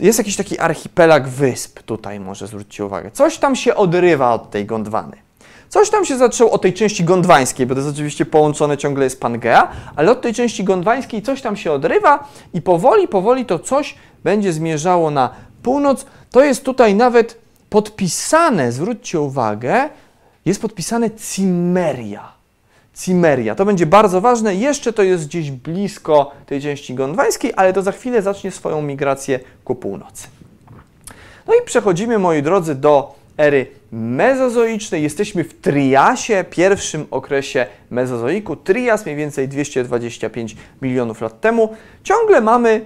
jest 0.00 0.18
jakiś 0.18 0.36
taki 0.36 0.58
archipelag 0.58 1.28
wysp 1.28 1.82
tutaj, 1.82 2.20
może 2.20 2.46
zwróćcie 2.46 2.84
uwagę. 2.84 3.10
Coś 3.10 3.38
tam 3.38 3.56
się 3.56 3.74
odrywa 3.74 4.34
od 4.34 4.50
tej 4.50 4.66
Gondwany. 4.66 5.27
Coś 5.68 5.90
tam 5.90 6.04
się 6.04 6.18
zaczęło 6.18 6.50
od 6.50 6.62
tej 6.62 6.72
części 6.72 7.04
gondwańskiej, 7.04 7.66
bo 7.66 7.74
to 7.74 7.80
jest 7.80 7.94
oczywiście 7.94 8.26
połączone 8.26 8.76
ciągle 8.76 9.04
jest 9.04 9.20
Pangea, 9.20 9.68
ale 9.96 10.10
od 10.10 10.20
tej 10.20 10.34
części 10.34 10.64
gondwańskiej 10.64 11.22
coś 11.22 11.42
tam 11.42 11.56
się 11.56 11.72
odrywa 11.72 12.28
i 12.54 12.62
powoli, 12.62 13.08
powoli 13.08 13.46
to 13.46 13.58
coś 13.58 13.94
będzie 14.24 14.52
zmierzało 14.52 15.10
na 15.10 15.30
północ. 15.62 16.06
To 16.30 16.44
jest 16.44 16.64
tutaj 16.64 16.94
nawet 16.94 17.38
podpisane, 17.70 18.72
zwróćcie 18.72 19.20
uwagę, 19.20 19.88
jest 20.44 20.62
podpisane 20.62 21.10
Cimeria. 21.10 22.32
Cimeria. 22.94 23.54
To 23.54 23.64
będzie 23.64 23.86
bardzo 23.86 24.20
ważne. 24.20 24.54
Jeszcze 24.54 24.92
to 24.92 25.02
jest 25.02 25.26
gdzieś 25.26 25.50
blisko 25.50 26.32
tej 26.46 26.62
części 26.62 26.94
gondwańskiej, 26.94 27.52
ale 27.56 27.72
to 27.72 27.82
za 27.82 27.92
chwilę 27.92 28.22
zacznie 28.22 28.50
swoją 28.50 28.82
migrację 28.82 29.40
ku 29.64 29.74
północy. 29.74 30.28
No 31.46 31.54
i 31.54 31.64
przechodzimy, 31.64 32.18
moi 32.18 32.42
drodzy, 32.42 32.74
do 32.74 33.17
ery 33.38 33.66
mezozoicznej. 33.92 35.02
Jesteśmy 35.02 35.44
w 35.44 35.60
Triasie, 35.60 36.44
pierwszym 36.50 37.06
okresie 37.10 37.66
mezozoiku. 37.90 38.56
Trias 38.56 39.04
mniej 39.04 39.16
więcej 39.16 39.48
225 39.48 40.56
milionów 40.82 41.20
lat 41.20 41.40
temu. 41.40 41.76
Ciągle 42.02 42.40
mamy 42.40 42.80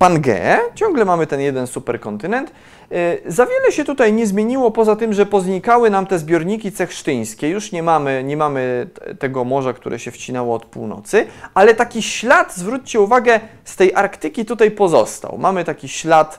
Pangeę, 0.00 0.58
ciągle 0.74 1.04
mamy 1.04 1.26
ten 1.26 1.40
jeden 1.40 1.66
superkontynent. 1.66 2.52
Y, 2.92 3.22
za 3.26 3.46
wiele 3.46 3.72
się 3.72 3.84
tutaj 3.84 4.12
nie 4.12 4.26
zmieniło, 4.26 4.70
poza 4.70 4.96
tym, 4.96 5.12
że 5.12 5.26
poznikały 5.26 5.90
nam 5.90 6.06
te 6.06 6.18
zbiorniki 6.18 6.72
cechsztyńskie. 6.72 7.48
Już 7.48 7.72
nie 7.72 7.82
mamy, 7.82 8.24
nie 8.24 8.36
mamy 8.36 8.86
tego 9.18 9.44
morza, 9.44 9.72
które 9.72 9.98
się 9.98 10.10
wcinało 10.10 10.54
od 10.54 10.66
północy, 10.66 11.26
ale 11.54 11.74
taki 11.74 12.02
ślad, 12.02 12.54
zwróćcie 12.54 13.00
uwagę, 13.00 13.40
z 13.64 13.76
tej 13.76 13.94
Arktyki 13.94 14.44
tutaj 14.44 14.70
pozostał. 14.70 15.38
Mamy 15.38 15.64
taki 15.64 15.88
ślad 15.88 16.38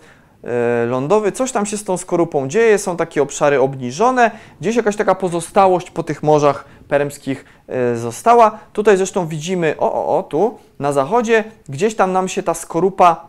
lądowy, 0.88 1.32
coś 1.32 1.52
tam 1.52 1.66
się 1.66 1.78
z 1.78 1.84
tą 1.84 1.98
skorupą 1.98 2.48
dzieje, 2.48 2.78
są 2.78 2.98
takie 2.98 3.22
obszary 3.22 3.62
obniżone, 3.62 4.32
gdzieś 4.62 4.76
jakaś 4.76 4.96
taka 4.96 5.16
pozostałość 5.16 5.92
po 5.92 6.04
tych 6.04 6.24
morzach 6.24 6.66
permskich 6.88 7.46
e, 7.68 7.96
została. 7.96 8.60
Tutaj 8.74 8.98
zresztą 8.98 9.28
widzimy, 9.28 9.76
o, 9.78 9.94
o, 9.94 10.18
o, 10.18 10.24
tu 10.24 10.58
na 10.80 10.94
zachodzie, 10.94 11.44
gdzieś 11.70 11.96
tam 11.96 12.12
nam 12.12 12.28
się 12.28 12.44
ta 12.44 12.54
skorupa, 12.54 13.28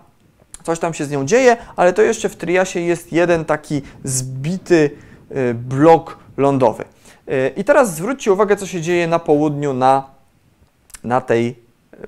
coś 0.63 0.79
tam 0.79 0.95
się 0.95 1.05
z 1.05 1.11
nią 1.11 1.25
dzieje, 1.25 1.57
ale 1.77 1.93
to 1.93 2.03
jeszcze 2.03 2.29
w 2.29 2.37
Triasie 2.37 2.81
jest 2.81 3.13
jeden 3.13 3.45
taki 3.45 3.83
zbity 4.05 4.91
e, 5.31 5.55
blok 5.55 6.19
lądowy. 6.37 6.85
I 7.57 7.65
teraz 7.65 7.95
zwróćcie 7.95 8.33
uwagę, 8.33 8.57
co 8.57 8.67
się 8.67 8.81
dzieje 8.81 9.07
na 9.07 9.19
południu 9.19 9.73
na, 9.73 10.05
na 11.05 11.21
tej 11.21 11.57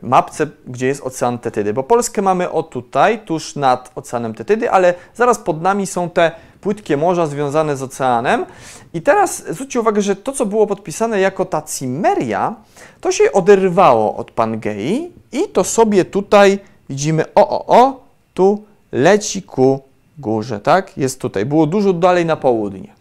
mapce, 0.02 0.46
gdzie 0.66 0.86
jest 0.86 1.02
ocean 1.02 1.38
Tetydy, 1.38 1.74
bo 1.74 1.82
Polskę 1.82 2.22
mamy 2.22 2.50
o 2.50 2.62
tutaj, 2.62 3.18
tuż 3.18 3.56
nad 3.56 3.92
oceanem 3.94 4.34
Tetydy, 4.34 4.70
ale 4.70 4.94
zaraz 5.14 5.38
pod 5.38 5.62
nami 5.62 5.86
są 5.86 6.10
te 6.10 6.32
płytkie 6.60 6.96
morza 6.96 7.26
związane 7.26 7.76
z 7.76 7.82
oceanem. 7.82 8.46
I 8.94 9.02
teraz 9.02 9.44
zwróćcie 9.50 9.80
uwagę, 9.80 10.02
że 10.02 10.16
to, 10.16 10.32
co 10.32 10.46
było 10.46 10.66
podpisane 10.66 11.20
jako 11.20 11.44
ta 11.44 11.62
Cimeria, 11.62 12.54
to 13.00 13.12
się 13.12 13.32
oderwało 13.32 14.16
od 14.16 14.30
Pangei 14.30 15.12
i 15.32 15.48
to 15.52 15.64
sobie 15.64 16.04
tutaj 16.04 16.58
widzimy, 16.88 17.24
o, 17.34 17.48
o, 17.48 17.66
o, 17.66 18.00
tu 18.34 18.64
leci 18.92 19.42
ku 19.42 19.80
górze, 20.18 20.60
tak? 20.60 20.98
Jest 20.98 21.20
tutaj. 21.20 21.46
Było 21.46 21.66
dużo 21.66 21.92
dalej 21.92 22.26
na 22.26 22.36
południe. 22.36 22.94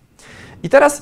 I 0.63 0.69
teraz 0.69 1.01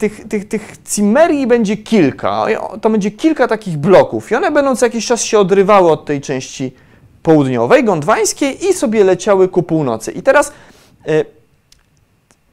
tych, 0.00 0.28
tych, 0.28 0.48
tych 0.48 0.76
cimerii 0.94 1.46
będzie 1.46 1.76
kilka. 1.76 2.46
To 2.82 2.90
będzie 2.90 3.10
kilka 3.10 3.48
takich 3.48 3.78
bloków 3.78 4.30
i 4.30 4.34
one 4.34 4.50
będą 4.50 4.76
co 4.76 4.86
jakiś 4.86 5.06
czas 5.06 5.22
się 5.22 5.38
odrywały 5.38 5.90
od 5.90 6.04
tej 6.04 6.20
części 6.20 6.74
południowej, 7.22 7.84
gondwańskiej 7.84 8.68
i 8.68 8.72
sobie 8.72 9.04
leciały 9.04 9.48
ku 9.48 9.62
północy. 9.62 10.12
I 10.12 10.22
teraz 10.22 10.52
e, 11.06 11.24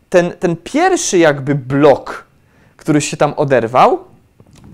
ten, 0.10 0.32
ten 0.40 0.56
pierwszy 0.56 1.18
jakby 1.18 1.56
blok, 1.56 2.26
który 2.78 3.02
się 3.02 3.18
tam 3.18 3.34
oderwał, 3.38 4.00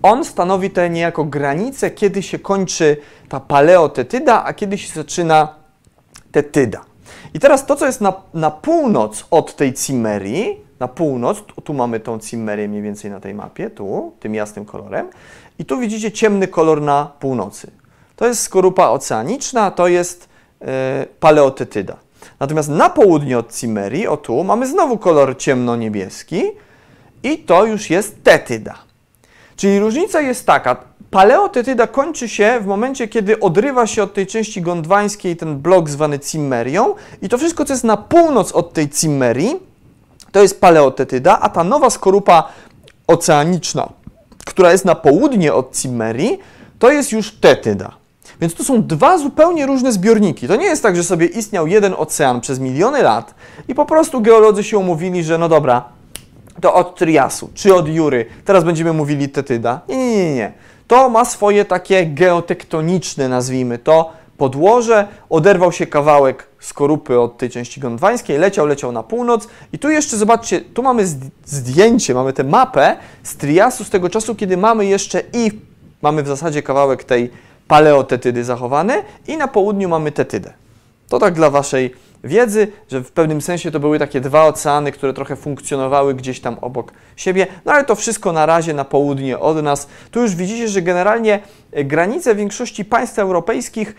on 0.01 0.25
stanowi 0.25 0.69
tę 0.69 0.89
niejako 0.89 1.25
granicę, 1.25 1.91
kiedy 1.91 2.23
się 2.23 2.39
kończy 2.39 2.97
ta 3.29 3.39
paleotetyda, 3.39 4.43
a 4.43 4.53
kiedy 4.53 4.77
się 4.77 4.93
zaczyna 4.93 5.55
tetyda. 6.31 6.81
I 7.33 7.39
teraz 7.39 7.65
to, 7.65 7.75
co 7.75 7.86
jest 7.86 8.01
na, 8.01 8.13
na 8.33 8.51
północ 8.51 9.25
od 9.31 9.55
tej 9.55 9.73
cimerii, 9.73 10.57
na 10.83 10.87
północ, 10.87 11.43
tu, 11.63 11.73
mamy 11.73 11.99
tą 11.99 12.19
Cimmerię 12.19 12.67
mniej 12.67 12.81
więcej 12.81 13.11
na 13.11 13.19
tej 13.19 13.33
mapie, 13.33 13.69
tu, 13.69 14.13
tym 14.19 14.35
jasnym 14.35 14.65
kolorem. 14.65 15.09
I 15.59 15.65
tu 15.65 15.79
widzicie 15.79 16.11
ciemny 16.11 16.47
kolor 16.47 16.81
na 16.81 17.11
północy. 17.19 17.71
To 18.15 18.27
jest 18.27 18.41
skorupa 18.41 18.89
oceaniczna, 18.89 19.71
to 19.71 19.87
jest 19.87 20.29
e, 20.61 21.05
paleotetyda. 21.19 21.95
Natomiast 22.39 22.69
na 22.69 22.89
południe 22.89 23.37
od 23.37 23.55
Cimmerii, 23.55 24.07
o 24.07 24.17
tu, 24.17 24.43
mamy 24.43 24.67
znowu 24.67 24.97
kolor 24.97 25.37
ciemno-niebieski 25.37 26.41
i 27.23 27.37
to 27.37 27.65
już 27.65 27.89
jest 27.89 28.23
tetyda. 28.23 28.75
Czyli 29.55 29.79
różnica 29.79 30.21
jest 30.21 30.45
taka, 30.45 30.75
paleotetyda 31.11 31.87
kończy 31.87 32.29
się 32.29 32.59
w 32.61 32.65
momencie, 32.65 33.07
kiedy 33.07 33.39
odrywa 33.39 33.87
się 33.87 34.03
od 34.03 34.13
tej 34.13 34.27
części 34.27 34.61
gondwańskiej 34.61 35.37
ten 35.37 35.59
blok 35.59 35.89
zwany 35.89 36.19
Cimmerią 36.19 36.95
i 37.21 37.29
to 37.29 37.37
wszystko, 37.37 37.65
co 37.65 37.73
jest 37.73 37.83
na 37.83 37.97
północ 37.97 38.51
od 38.51 38.73
tej 38.73 38.89
Cimmerii, 38.89 39.72
to 40.33 40.41
jest 40.41 40.61
paleotetyda, 40.61 41.39
a 41.39 41.49
ta 41.49 41.63
nowa 41.63 41.89
skorupa 41.89 42.49
oceaniczna, 43.07 43.89
która 44.45 44.71
jest 44.71 44.85
na 44.85 44.95
południe 44.95 45.53
od 45.53 45.77
Cimmerii, 45.77 46.39
to 46.79 46.91
jest 46.91 47.11
już 47.11 47.31
tetyda. 47.31 47.91
Więc 48.41 48.53
to 48.53 48.63
są 48.63 48.83
dwa 48.83 49.17
zupełnie 49.17 49.65
różne 49.65 49.91
zbiorniki. 49.91 50.47
To 50.47 50.55
nie 50.55 50.65
jest 50.65 50.83
tak, 50.83 50.95
że 50.95 51.03
sobie 51.03 51.25
istniał 51.25 51.67
jeden 51.67 51.93
ocean 51.97 52.41
przez 52.41 52.59
miliony 52.59 53.01
lat 53.01 53.35
i 53.67 53.75
po 53.75 53.85
prostu 53.85 54.21
geolodzy 54.21 54.63
się 54.63 54.77
umówili, 54.77 55.23
że 55.23 55.37
no 55.37 55.49
dobra, 55.49 55.83
to 56.61 56.73
od 56.73 56.95
Triasu 56.95 57.49
czy 57.53 57.75
od 57.75 57.87
Jury, 57.87 58.25
teraz 58.45 58.63
będziemy 58.63 58.93
mówili 58.93 59.29
Tetyda. 59.29 59.81
Nie, 59.89 59.97
nie, 59.97 60.25
nie, 60.25 60.35
nie. 60.35 60.53
To 60.87 61.09
ma 61.09 61.25
swoje 61.25 61.65
takie 61.65 62.05
geotektoniczne, 62.05 63.29
nazwijmy 63.29 63.77
to, 63.77 64.11
podłoże. 64.43 65.08
Oderwał 65.29 65.71
się 65.71 65.88
kawałek 65.88 66.47
skorupy 66.60 67.19
od 67.19 67.38
tej 67.38 67.49
części 67.49 67.79
gondwańskiej, 67.82 68.38
leciał, 68.38 68.65
leciał 68.65 68.91
na 68.91 69.03
północ. 69.03 69.47
I 69.73 69.79
tu 69.79 69.89
jeszcze 69.89 70.17
zobaczcie, 70.17 70.62
tu 70.62 70.84
mamy 70.84 71.08
zdjęcie, 71.45 72.13
mamy 72.13 72.34
tę 72.34 72.43
mapę 72.43 72.97
z 73.23 73.36
Triasu 73.36 73.84
z 73.84 73.89
tego 73.89 74.10
czasu, 74.10 74.36
kiedy 74.36 74.58
mamy 74.58 74.86
jeszcze 74.86 75.21
i 75.34 75.51
mamy 76.01 76.23
w 76.23 76.27
zasadzie 76.27 76.63
kawałek 76.63 77.03
tej 77.03 77.32
paleotetydy 77.67 78.43
zachowany 78.43 78.93
i 79.27 79.38
na 79.38 79.47
południu 79.47 79.89
mamy 79.89 80.12
tetydę. 80.12 80.53
To 81.10 81.19
tak 81.19 81.34
dla 81.34 81.49
Waszej 81.49 81.93
wiedzy, 82.23 82.67
że 82.91 83.03
w 83.03 83.12
pewnym 83.12 83.41
sensie 83.41 83.71
to 83.71 83.79
były 83.79 83.99
takie 83.99 84.21
dwa 84.21 84.45
oceany, 84.45 84.91
które 84.91 85.13
trochę 85.13 85.36
funkcjonowały 85.36 86.13
gdzieś 86.13 86.39
tam 86.39 86.58
obok 86.62 86.91
siebie, 87.15 87.47
no 87.65 87.73
ale 87.73 87.86
to 87.86 87.95
wszystko 87.95 88.32
na 88.32 88.45
razie 88.45 88.73
na 88.73 88.86
południe 88.86 89.39
od 89.39 89.63
nas. 89.63 89.88
Tu 90.12 90.21
już 90.21 90.36
widzicie, 90.36 90.67
że 90.67 90.82
generalnie 90.82 91.39
e, 91.71 91.84
granice 91.84 92.36
większości 92.36 92.86
państw 92.86 93.19
europejskich 93.19 93.95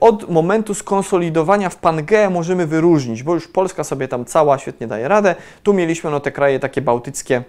od 0.00 0.30
momentu 0.30 0.74
skonsolidowania 0.74 1.68
w 1.70 1.76
Pangeę 1.76 2.30
możemy 2.30 2.66
wyróżnić, 2.66 3.22
bo 3.22 3.34
już 3.34 3.48
Polska 3.48 3.84
sobie 3.84 4.08
tam 4.08 4.24
cała 4.24 4.58
świetnie 4.58 4.86
daje 4.86 5.08
radę. 5.08 5.34
Tu 5.62 5.72
mieliśmy 5.72 6.10
no, 6.10 6.20
te 6.20 6.32
kraje 6.32 6.60
takie 6.60 6.82
bałtyckie, 6.82 7.42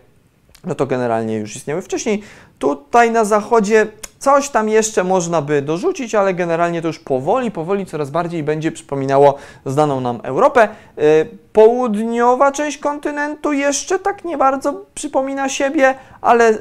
no 0.66 0.76
to 0.76 0.86
generalnie 0.86 1.38
już 1.38 1.56
istniały 1.56 1.82
wcześniej. 1.82 2.24
Tutaj 2.60 3.12
na 3.12 3.26
zachodzie 3.26 3.88
coś 4.20 4.50
tam 4.50 4.70
jeszcze 4.70 5.04
można 5.04 5.42
by 5.42 5.62
dorzucić, 5.62 6.16
ale 6.16 6.34
generalnie 6.34 6.82
to 6.82 6.88
już 6.88 7.00
powoli, 7.00 7.52
powoli 7.52 7.86
coraz 7.86 8.10
bardziej 8.10 8.44
będzie 8.44 8.72
przypominało 8.72 9.36
znaną 9.66 10.02
nam 10.02 10.20
Europę. 10.24 10.68
Y, 10.98 11.38
południowa 11.54 12.52
część 12.52 12.78
kontynentu 12.78 13.54
jeszcze 13.54 14.00
tak 14.00 14.26
nie 14.26 14.38
bardzo 14.38 14.86
przypomina 14.94 15.50
siebie, 15.50 15.96
ale 16.22 16.58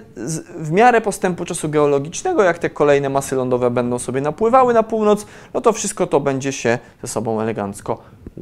w 0.56 0.70
miarę 0.70 1.00
postępu 1.00 1.44
czasu 1.44 1.68
geologicznego, 1.68 2.42
jak 2.42 2.58
te 2.58 2.70
kolejne 2.70 3.08
masy 3.08 3.36
lądowe 3.36 3.70
będą 3.70 3.98
sobie 3.98 4.20
napływały 4.20 4.74
na 4.74 4.82
północ, 4.82 5.26
no 5.54 5.60
to 5.60 5.72
wszystko 5.72 6.06
to 6.06 6.20
będzie 6.20 6.52
się 6.52 6.78
ze 7.02 7.08
sobą 7.08 7.40
elegancko 7.40 7.98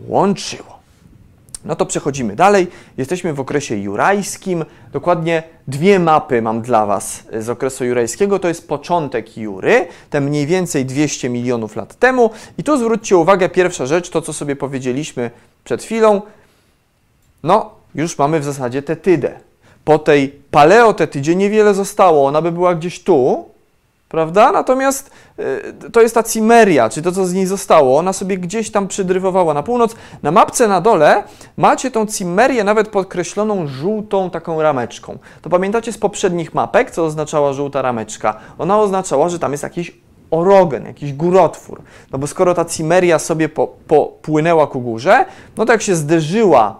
łączyło. 0.08 0.75
No 1.66 1.76
to 1.76 1.86
przechodzimy 1.86 2.36
dalej. 2.36 2.66
Jesteśmy 2.96 3.32
w 3.32 3.40
okresie 3.40 3.76
jurajskim. 3.76 4.64
Dokładnie 4.92 5.42
dwie 5.68 5.98
mapy 5.98 6.42
mam 6.42 6.62
dla 6.62 6.86
Was 6.86 7.22
z 7.40 7.48
okresu 7.48 7.84
jurajskiego. 7.84 8.38
To 8.38 8.48
jest 8.48 8.68
początek 8.68 9.36
Jury, 9.36 9.86
te 10.10 10.20
mniej 10.20 10.46
więcej 10.46 10.84
200 10.84 11.28
milionów 11.28 11.76
lat 11.76 11.94
temu. 11.94 12.30
I 12.58 12.62
tu 12.62 12.78
zwróćcie 12.78 13.16
uwagę, 13.16 13.48
pierwsza 13.48 13.86
rzecz, 13.86 14.10
to 14.10 14.22
co 14.22 14.32
sobie 14.32 14.56
powiedzieliśmy 14.56 15.30
przed 15.64 15.82
chwilą. 15.82 16.22
No, 17.42 17.70
już 17.94 18.18
mamy 18.18 18.40
w 18.40 18.44
zasadzie 18.44 18.82
tetydę. 18.82 19.32
Po 19.84 19.98
tej 19.98 20.28
paleotetydzie 20.50 21.36
niewiele 21.36 21.74
zostało. 21.74 22.26
Ona 22.26 22.42
by 22.42 22.52
była 22.52 22.74
gdzieś 22.74 23.02
tu, 23.02 23.44
prawda? 24.08 24.52
Natomiast 24.52 25.10
y, 25.86 25.90
to 25.90 26.00
jest 26.00 26.14
ta 26.14 26.22
Cimeria, 26.22 26.88
czy 26.88 27.02
to, 27.02 27.12
co 27.12 27.26
z 27.26 27.32
niej 27.32 27.46
zostało. 27.46 27.98
Ona 27.98 28.12
sobie 28.12 28.38
gdzieś 28.38 28.70
tam 28.70 28.88
przydrywowała 28.88 29.54
na 29.54 29.62
północ. 29.62 29.94
Na 30.22 30.30
mapce 30.30 30.68
na 30.68 30.80
dole 30.80 31.22
macie 31.56 31.90
tą 31.90 32.06
Cimerię 32.06 32.64
nawet 32.64 32.88
podkreśloną 32.88 33.66
żółtą 33.66 34.30
taką 34.30 34.62
rameczką. 34.62 35.18
To 35.42 35.50
pamiętacie 35.50 35.92
z 35.92 35.98
poprzednich 35.98 36.54
mapek, 36.54 36.90
co 36.90 37.04
oznaczała 37.04 37.52
żółta 37.52 37.82
rameczka? 37.82 38.36
Ona 38.58 38.80
oznaczała, 38.80 39.28
że 39.28 39.38
tam 39.38 39.52
jest 39.52 39.62
jakiś 39.62 39.92
orogen, 40.30 40.86
jakiś 40.86 41.12
górotwór. 41.12 41.82
No 42.12 42.18
bo 42.18 42.26
skoro 42.26 42.54
ta 42.54 42.64
Cimeria 42.64 43.18
sobie 43.18 43.48
popłynęła 43.86 44.66
po 44.66 44.72
ku 44.72 44.80
górze, 44.80 45.24
no 45.56 45.64
to 45.64 45.72
jak 45.72 45.82
się 45.82 45.96
zderzyła 45.96 46.76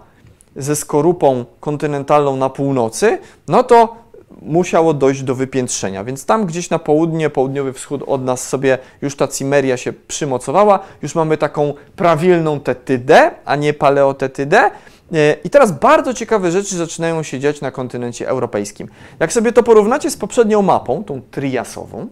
ze 0.55 0.75
skorupą 0.75 1.45
kontynentalną 1.59 2.35
na 2.35 2.49
północy, 2.49 3.17
no 3.47 3.63
to 3.63 3.95
musiało 4.41 4.93
dojść 4.93 5.23
do 5.23 5.35
wypiętrzenia. 5.35 6.03
Więc 6.03 6.25
tam 6.25 6.45
gdzieś 6.45 6.69
na 6.69 6.79
południe, 6.79 7.29
południowy 7.29 7.73
wschód 7.73 8.03
od 8.07 8.23
nas 8.23 8.47
sobie 8.47 8.77
już 9.01 9.15
ta 9.15 9.27
cimeria 9.27 9.77
się 9.77 9.93
przymocowała. 9.93 10.79
Już 11.01 11.15
mamy 11.15 11.37
taką 11.37 11.73
prawilną 11.95 12.59
tetydę, 12.59 13.31
a 13.45 13.55
nie 13.55 13.73
paleotetydę. 13.73 14.71
E, 15.13 15.33
I 15.43 15.49
teraz 15.49 15.71
bardzo 15.71 16.13
ciekawe 16.13 16.51
rzeczy 16.51 16.77
zaczynają 16.77 17.23
się 17.23 17.39
dziać 17.39 17.61
na 17.61 17.71
kontynencie 17.71 18.29
europejskim. 18.29 18.87
Jak 19.19 19.33
sobie 19.33 19.51
to 19.51 19.63
porównacie 19.63 20.11
z 20.11 20.17
poprzednią 20.17 20.61
mapą, 20.61 21.03
tą 21.03 21.21
triasową, 21.31 22.07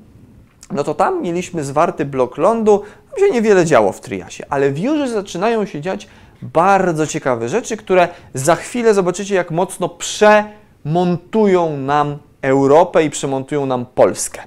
no 0.72 0.84
to 0.84 0.94
tam 0.94 1.22
mieliśmy 1.22 1.64
zwarty 1.64 2.06
blok 2.06 2.38
lądu, 2.38 2.82
tam 3.12 3.20
się 3.20 3.34
niewiele 3.34 3.66
działo 3.66 3.92
w 3.92 4.02
Triasie, 4.02 4.44
ale 4.50 4.72
w 4.72 4.80
Jurze 4.80 5.08
zaczynają 5.08 5.66
się 5.66 5.82
dziać 5.82 6.08
bardzo 6.42 7.08
ciekawe 7.08 7.50
rzeczy, 7.50 7.78
które 7.78 8.08
za 8.34 8.56
chwilę 8.56 8.94
zobaczycie, 8.94 9.36
jak 9.36 9.52
mocno 9.52 9.90
prze 9.90 10.44
montują 10.86 11.78
nam 11.78 12.18
Europę 12.42 13.04
i 13.04 13.10
przemontują 13.10 13.66
nam 13.66 13.86
Polskę. 13.86 14.42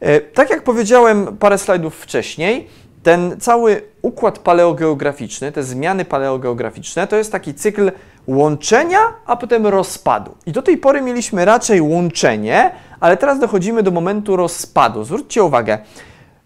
E, 0.00 0.20
tak 0.20 0.50
jak 0.50 0.62
powiedziałem 0.62 1.36
parę 1.36 1.58
slajdów 1.58 1.96
wcześniej, 1.96 2.68
ten 3.02 3.40
cały 3.40 3.82
układ 4.02 4.38
paleogeograficzny, 4.38 5.52
te 5.52 5.62
zmiany 5.62 6.04
paleogeograficzne, 6.04 7.06
to 7.06 7.16
jest 7.16 7.32
taki 7.32 7.54
cykl 7.54 7.92
łączenia, 8.26 8.98
a 9.26 9.36
potem 9.36 9.66
rozpadu. 9.66 10.34
I 10.46 10.52
do 10.52 10.62
tej 10.62 10.78
pory 10.78 11.02
mieliśmy 11.02 11.44
raczej 11.44 11.80
łączenie, 11.80 12.70
ale 13.00 13.16
teraz 13.16 13.38
dochodzimy 13.38 13.82
do 13.82 13.90
momentu 13.90 14.36
rozpadu. 14.36 15.04
Zwróćcie 15.04 15.44
uwagę, 15.44 15.78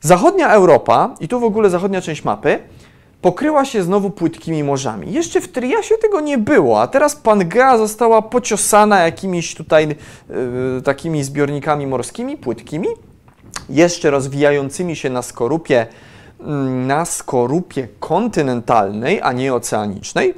zachodnia 0.01 0.51
Europa, 0.51 1.15
i 1.21 1.29
tu 1.29 1.41
w 1.41 1.45
ogóle 1.45 1.71
zachodnia 1.71 2.01
część 2.01 2.25
mapy, 2.25 2.59
pokryła 3.23 3.65
się 3.65 3.83
znowu 3.83 4.11
płytkimi 4.11 4.65
morzami. 4.65 5.13
Jeszcze 5.13 5.41
w 5.41 5.49
Triasie 5.49 5.95
tego 6.03 6.21
nie 6.21 6.39
było, 6.39 6.83
a 6.83 6.87
teraz 6.87 7.17
Pangea 7.17 7.79
została 7.79 8.23
pociosana 8.23 9.01
jakimiś 9.01 9.55
tutaj 9.55 9.89
yy, 10.29 10.83
takimi 10.85 11.25
zbiornikami 11.25 11.87
morskimi, 11.87 12.37
płytkimi, 12.37 12.89
jeszcze 13.69 14.11
rozwijającymi 14.11 14.97
się 14.97 15.11
na 15.11 15.23
skorupie, 15.23 15.87
yy, 16.41 16.47
na 16.87 17.05
skorupie 17.05 17.89
kontynentalnej, 18.01 19.21
a 19.23 19.33
nie 19.33 19.55
oceanicznej, 19.55 20.35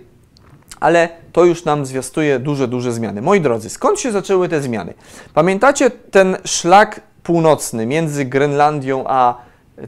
ale 0.81 1.09
to 1.33 1.45
już 1.45 1.65
nam 1.65 1.87
zwiastuje 1.87 2.39
duże, 2.39 2.69
duże 2.69 2.93
zmiany. 2.93 3.23
Moi 3.23 3.41
drodzy, 3.41 3.71
skąd 3.71 4.01
się 4.01 4.13
zaczęły 4.13 4.49
te 4.49 4.61
zmiany? 4.61 4.95
Pamiętacie 5.35 5.91
ten 5.91 6.37
szlak 6.45 7.01
północny 7.23 7.87
między 7.87 8.25
Grenlandią 8.25 9.05
a 9.07 9.35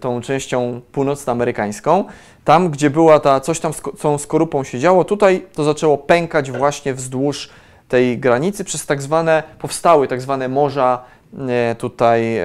tą 0.01 0.21
częścią 0.21 0.81
północnoamerykańską, 0.93 2.05
tam 2.45 2.71
gdzie 2.71 2.91
była 2.91 3.21
ta, 3.21 3.41
coś 3.41 3.61
tam 3.61 3.73
z 3.73 3.83
tą 4.01 4.19
skorupą 4.19 4.65
się 4.65 4.79
działo, 4.79 5.05
tutaj 5.05 5.47
to 5.55 5.65
zaczęło 5.65 5.99
pękać 5.99 6.51
właśnie 6.51 6.95
wzdłuż 6.95 7.51
tej 7.89 8.19
granicy 8.19 8.65
przez 8.65 8.87
tak 8.87 9.03
zwane, 9.03 9.43
powstały 9.59 10.09
tak 10.09 10.21
zwane 10.21 10.49
morza 10.49 11.05
e, 11.49 11.75
tutaj 11.75 12.41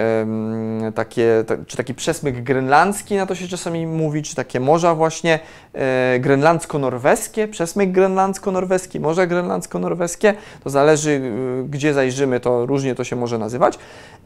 takie, 0.95 1.43
czy 1.67 1.77
taki 1.77 1.93
przesmyk 1.93 2.43
grenlandzki, 2.43 3.15
na 3.15 3.25
to 3.25 3.36
się 3.36 3.47
czasami 3.47 3.88
mówi, 3.88 4.23
czy 4.23 4.36
takie 4.36 4.60
morza 4.60 4.95
właśnie 4.95 5.39
e, 5.73 6.19
grenlandzko-norweskie, 6.19 7.47
przesmyk 7.47 7.91
grenlandzko-norweski, 7.91 8.99
morze 8.99 9.27
grenlandzko-norweskie, 9.27 10.33
to 10.63 10.69
zależy 10.69 11.12
e, 11.12 11.63
gdzie 11.63 11.93
zajrzymy, 11.93 12.39
to 12.39 12.65
różnie 12.65 12.95
to 12.95 13.03
się 13.03 13.15
może 13.15 13.38
nazywać. 13.38 13.79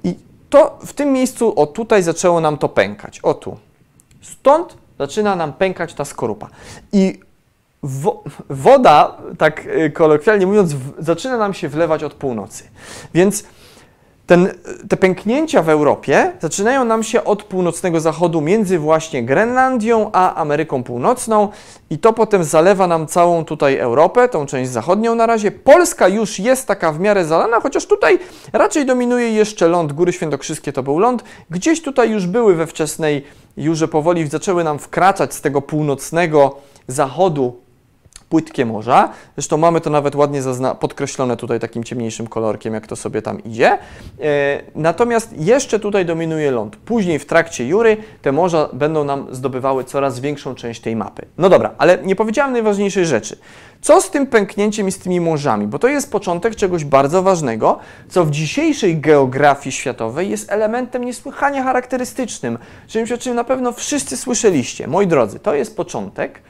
I 0.03 0.15
to 0.49 0.79
w 0.85 0.93
tym 0.93 1.13
miejscu, 1.13 1.59
o 1.59 1.67
tutaj 1.67 2.03
zaczęło 2.03 2.41
nam 2.41 2.57
to 2.57 2.69
pękać, 2.69 3.19
o 3.19 3.33
tu. 3.33 3.57
Stąd 4.21 4.77
zaczyna 5.01 5.35
nam 5.35 5.53
pękać 5.53 5.93
ta 5.93 6.05
skorupa. 6.05 6.47
I 6.93 7.19
wo 7.83 8.23
woda, 8.49 9.17
tak 9.37 9.65
y, 9.65 9.91
kolokwialnie 9.91 10.47
mówiąc, 10.47 10.75
zaczyna 10.99 11.37
nam 11.37 11.53
się 11.53 11.69
wlewać 11.69 12.03
od 12.03 12.13
północy. 12.13 12.63
Więc 13.13 13.43
ten, 14.31 14.49
te 14.89 14.97
pęknięcia 14.97 15.61
w 15.61 15.69
Europie 15.69 16.31
zaczynają 16.39 16.85
nam 16.85 17.03
się 17.03 17.23
od 17.23 17.43
północnego 17.43 17.99
zachodu 17.99 18.41
między 18.41 18.79
właśnie 18.79 19.23
Grenlandią 19.23 20.09
a 20.13 20.35
Ameryką 20.35 20.83
Północną 20.83 21.49
i 21.89 21.99
to 21.99 22.13
potem 22.13 22.43
zalewa 22.43 22.87
nam 22.87 23.07
całą 23.07 23.45
tutaj 23.45 23.77
Europę, 23.77 24.29
tą 24.29 24.45
część 24.45 24.71
zachodnią 24.71 25.15
na 25.15 25.25
razie. 25.25 25.51
Polska 25.51 26.07
już 26.07 26.39
jest 26.39 26.67
taka 26.67 26.91
w 26.91 26.99
miarę 26.99 27.25
zalana, 27.25 27.59
chociaż 27.59 27.85
tutaj 27.85 28.19
raczej 28.53 28.85
dominuje 28.85 29.31
jeszcze 29.31 29.67
ląd. 29.67 29.93
Góry 29.93 30.13
Świętokrzyskie 30.13 30.73
to 30.73 30.83
był 30.83 30.99
ląd. 30.99 31.23
Gdzieś 31.49 31.81
tutaj 31.81 32.11
już 32.11 32.27
były 32.27 32.55
we 32.55 32.67
wczesnej 32.67 33.23
Jurze 33.57 33.87
powoli 33.87 34.27
zaczęły 34.27 34.63
nam 34.63 34.79
wkraczać 34.79 35.33
z 35.33 35.41
tego 35.41 35.61
północnego 35.61 36.55
zachodu 36.87 37.61
płytkie 38.31 38.65
morza. 38.65 39.09
Zresztą 39.35 39.57
mamy 39.57 39.81
to 39.81 39.89
nawet 39.89 40.15
ładnie 40.15 40.41
podkreślone 40.79 41.37
tutaj 41.37 41.59
takim 41.59 41.83
ciemniejszym 41.83 42.27
kolorkiem, 42.27 42.73
jak 42.73 42.87
to 42.87 42.95
sobie 42.95 43.21
tam 43.21 43.43
idzie. 43.43 43.71
E, 43.71 43.77
natomiast 44.75 45.33
jeszcze 45.37 45.79
tutaj 45.79 46.05
dominuje 46.05 46.51
ląd. 46.51 46.75
Później 46.75 47.19
w 47.19 47.25
trakcie 47.25 47.67
Jury 47.67 47.97
te 48.21 48.31
morza 48.31 48.69
będą 48.73 49.03
nam 49.03 49.27
zdobywały 49.31 49.83
coraz 49.83 50.19
większą 50.19 50.55
część 50.55 50.81
tej 50.81 50.95
mapy. 50.95 51.25
No 51.37 51.49
dobra, 51.49 51.71
ale 51.77 51.97
nie 51.97 52.15
powiedziałem 52.15 52.53
najważniejszej 52.53 53.05
rzeczy. 53.05 53.37
Co 53.81 54.01
z 54.01 54.11
tym 54.11 54.27
pęknięciem 54.27 54.87
i 54.87 54.91
z 54.91 54.99
tymi 54.99 55.21
morzami? 55.21 55.67
Bo 55.67 55.79
to 55.79 55.87
jest 55.87 56.11
początek 56.11 56.55
czegoś 56.55 56.85
bardzo 56.85 57.23
ważnego, 57.23 57.79
co 58.09 58.25
w 58.25 58.31
dzisiejszej 58.31 58.97
geografii 58.97 59.71
światowej 59.71 60.29
jest 60.29 60.51
elementem 60.51 61.03
niesłychanie 61.03 61.63
charakterystycznym, 61.63 62.57
czymś 62.87 63.11
o 63.11 63.17
czym 63.17 63.35
na 63.35 63.43
pewno 63.43 63.71
wszyscy 63.71 64.17
słyszeliście. 64.17 64.87
Moi 64.87 65.07
drodzy, 65.07 65.39
to 65.39 65.55
jest 65.55 65.77
początek 65.77 66.41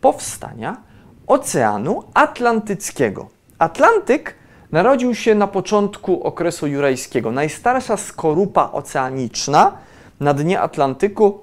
powstania 0.00 0.86
Oceanu 1.26 2.02
Atlantyckiego. 2.14 3.28
Atlantyk 3.58 4.34
narodził 4.72 5.14
się 5.14 5.34
na 5.34 5.46
początku 5.46 6.22
okresu 6.22 6.66
jurajskiego. 6.66 7.32
Najstarsza 7.32 7.96
skorupa 7.96 8.70
oceaniczna 8.72 9.72
na 10.20 10.34
dnie 10.34 10.60
Atlantyku 10.60 11.40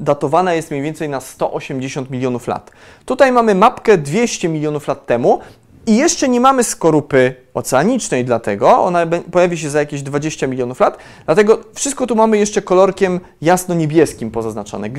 datowana 0.00 0.54
jest 0.54 0.70
mniej 0.70 0.82
więcej 0.82 1.08
na 1.08 1.20
180 1.20 2.10
milionów 2.10 2.46
lat. 2.46 2.70
Tutaj 3.04 3.32
mamy 3.32 3.54
mapkę 3.54 3.98
200 3.98 4.48
milionów 4.48 4.88
lat 4.88 5.06
temu 5.06 5.40
i 5.86 5.96
jeszcze 5.96 6.28
nie 6.28 6.40
mamy 6.40 6.64
skorupy 6.64 7.34
oceanicznej, 7.54 8.24
dlatego 8.24 8.78
ona 8.78 9.06
pojawi 9.32 9.58
się 9.58 9.70
za 9.70 9.78
jakieś 9.78 10.02
20 10.02 10.46
milionów 10.46 10.80
lat. 10.80 10.98
Dlatego 11.24 11.58
wszystko 11.74 12.06
tu 12.06 12.16
mamy 12.16 12.38
jeszcze 12.38 12.62
kolorkiem 12.62 13.20
jasno-niebieskim 13.42 14.30
pozaznaczone. 14.30 14.90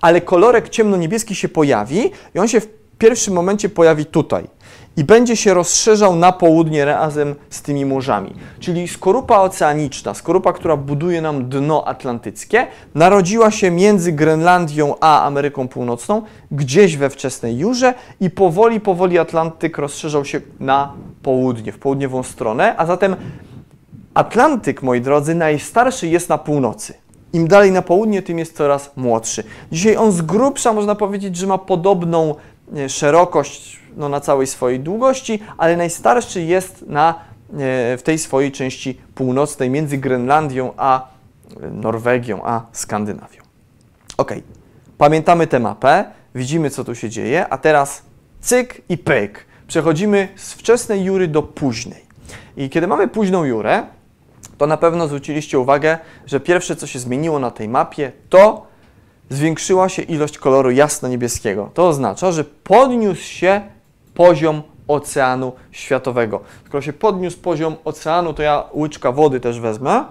Ale 0.00 0.20
kolorek 0.20 0.68
ciemno-niebieski 0.68 1.34
się 1.34 1.48
pojawi 1.48 2.10
i 2.34 2.38
on 2.38 2.48
się 2.48 2.60
w 2.60 2.83
pierwszym 2.98 3.34
momencie 3.34 3.68
pojawi 3.68 4.06
tutaj 4.06 4.44
i 4.96 5.04
będzie 5.04 5.36
się 5.36 5.54
rozszerzał 5.54 6.16
na 6.16 6.32
południe 6.32 6.84
razem 6.84 7.34
z 7.50 7.62
tymi 7.62 7.86
morzami. 7.86 8.34
Czyli 8.60 8.88
skorupa 8.88 9.38
oceaniczna, 9.38 10.14
skorupa, 10.14 10.52
która 10.52 10.76
buduje 10.76 11.20
nam 11.20 11.48
dno 11.48 11.88
atlantyckie, 11.88 12.66
narodziła 12.94 13.50
się 13.50 13.70
między 13.70 14.12
Grenlandią 14.12 14.94
a 15.00 15.24
Ameryką 15.24 15.68
Północną, 15.68 16.22
gdzieś 16.50 16.96
we 16.96 17.10
wczesnej 17.10 17.58
Jurze 17.58 17.94
i 18.20 18.30
powoli, 18.30 18.80
powoli 18.80 19.18
Atlantyk 19.18 19.78
rozszerzał 19.78 20.24
się 20.24 20.40
na 20.60 20.92
południe, 21.22 21.72
w 21.72 21.78
południową 21.78 22.22
stronę, 22.22 22.74
a 22.76 22.86
zatem 22.86 23.16
Atlantyk, 24.14 24.82
moi 24.82 25.00
drodzy, 25.00 25.34
najstarszy 25.34 26.08
jest 26.08 26.28
na 26.28 26.38
północy. 26.38 26.94
Im 27.32 27.48
dalej 27.48 27.72
na 27.72 27.82
południe, 27.82 28.22
tym 28.22 28.38
jest 28.38 28.56
coraz 28.56 28.90
młodszy. 28.96 29.44
Dzisiaj 29.72 29.96
on 29.96 30.12
z 30.12 30.22
grubsza 30.22 30.72
można 30.72 30.94
powiedzieć, 30.94 31.36
że 31.36 31.46
ma 31.46 31.58
podobną 31.58 32.34
szerokość 32.88 33.80
no, 33.96 34.08
na 34.08 34.20
całej 34.20 34.46
swojej 34.46 34.80
długości, 34.80 35.42
ale 35.58 35.76
najstarszy 35.76 36.42
jest 36.42 36.86
na, 36.86 37.14
e, 37.52 37.96
w 37.96 38.02
tej 38.04 38.18
swojej 38.18 38.52
części 38.52 39.00
północnej 39.14 39.70
między 39.70 39.98
Grenlandią 39.98 40.72
a 40.76 41.08
e, 41.62 41.70
Norwegią, 41.70 42.40
a 42.44 42.66
Skandynawią. 42.72 43.42
Ok, 44.16 44.34
pamiętamy 44.98 45.46
tę 45.46 45.60
mapę, 45.60 46.04
widzimy 46.34 46.70
co 46.70 46.84
tu 46.84 46.94
się 46.94 47.10
dzieje, 47.10 47.48
a 47.48 47.58
teraz 47.58 48.02
cyk 48.40 48.82
i 48.88 48.98
pyk. 48.98 49.46
Przechodzimy 49.66 50.28
z 50.36 50.52
wczesnej 50.52 51.04
jury 51.04 51.28
do 51.28 51.42
późnej. 51.42 52.04
I 52.56 52.70
kiedy 52.70 52.86
mamy 52.86 53.08
późną 53.08 53.44
jurę, 53.44 53.82
to 54.58 54.66
na 54.66 54.76
pewno 54.76 55.06
zwróciliście 55.06 55.58
uwagę, 55.58 55.98
że 56.26 56.40
pierwsze 56.40 56.76
co 56.76 56.86
się 56.86 56.98
zmieniło 56.98 57.38
na 57.38 57.50
tej 57.50 57.68
mapie 57.68 58.12
to 58.28 58.66
zwiększyła 59.30 59.88
się 59.88 60.02
ilość 60.02 60.38
koloru 60.38 60.70
jasno-niebieskiego. 60.70 61.70
To 61.74 61.88
oznacza, 61.88 62.32
że 62.32 62.44
podniósł 62.44 63.22
się 63.22 63.62
poziom 64.14 64.62
oceanu 64.88 65.52
światowego. 65.72 66.40
Skoro 66.66 66.82
się 66.82 66.92
podniósł 66.92 67.38
poziom 67.38 67.76
oceanu, 67.84 68.34
to 68.34 68.42
ja 68.42 68.64
łyczka 68.74 69.12
wody 69.12 69.40
też 69.40 69.60
wezmę. 69.60 70.04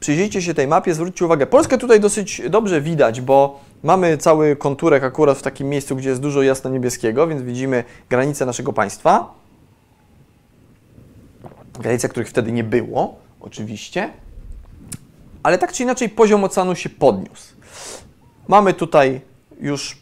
Przyjrzyjcie 0.00 0.42
się 0.42 0.54
tej 0.54 0.68
mapie, 0.68 0.94
zwróćcie 0.94 1.24
uwagę. 1.24 1.46
Polskę 1.46 1.78
tutaj 1.78 2.00
dosyć 2.00 2.42
dobrze 2.50 2.80
widać, 2.80 3.20
bo 3.20 3.60
mamy 3.82 4.18
cały 4.18 4.56
konturek 4.56 5.04
akurat 5.04 5.38
w 5.38 5.42
takim 5.42 5.68
miejscu, 5.68 5.96
gdzie 5.96 6.08
jest 6.08 6.20
dużo 6.20 6.42
jasno-niebieskiego, 6.42 7.26
więc 7.26 7.42
widzimy 7.42 7.84
granice 8.10 8.46
naszego 8.46 8.72
państwa. 8.72 9.34
Granice, 11.80 12.08
których 12.08 12.28
wtedy 12.28 12.52
nie 12.52 12.64
było, 12.64 13.14
oczywiście 13.40 14.10
ale 15.46 15.58
tak 15.58 15.72
czy 15.72 15.82
inaczej 15.82 16.08
poziom 16.08 16.44
oceanu 16.44 16.74
się 16.74 16.88
podniósł. 16.88 17.54
Mamy 18.48 18.74
tutaj 18.74 19.20
już 19.60 19.98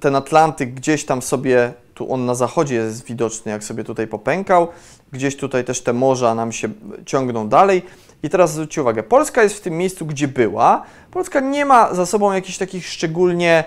ten 0.00 0.16
Atlantyk 0.16 0.74
gdzieś 0.74 1.04
tam 1.04 1.22
sobie, 1.22 1.72
tu 1.94 2.12
on 2.12 2.26
na 2.26 2.34
zachodzie 2.34 2.74
jest 2.74 3.04
widoczny, 3.04 3.52
jak 3.52 3.64
sobie 3.64 3.84
tutaj 3.84 4.06
popękał, 4.06 4.68
gdzieś 5.12 5.36
tutaj 5.36 5.64
też 5.64 5.80
te 5.80 5.92
morza 5.92 6.34
nam 6.34 6.52
się 6.52 6.68
ciągną 7.06 7.48
dalej. 7.48 7.82
I 8.22 8.28
teraz 8.28 8.52
zwróćcie 8.52 8.82
uwagę, 8.82 9.02
Polska 9.02 9.42
jest 9.42 9.56
w 9.56 9.60
tym 9.60 9.78
miejscu, 9.78 10.06
gdzie 10.06 10.28
była. 10.28 10.82
Polska 11.10 11.40
nie 11.40 11.64
ma 11.64 11.94
za 11.94 12.06
sobą 12.06 12.32
jakichś 12.32 12.58
takich 12.58 12.86
szczególnie 12.86 13.64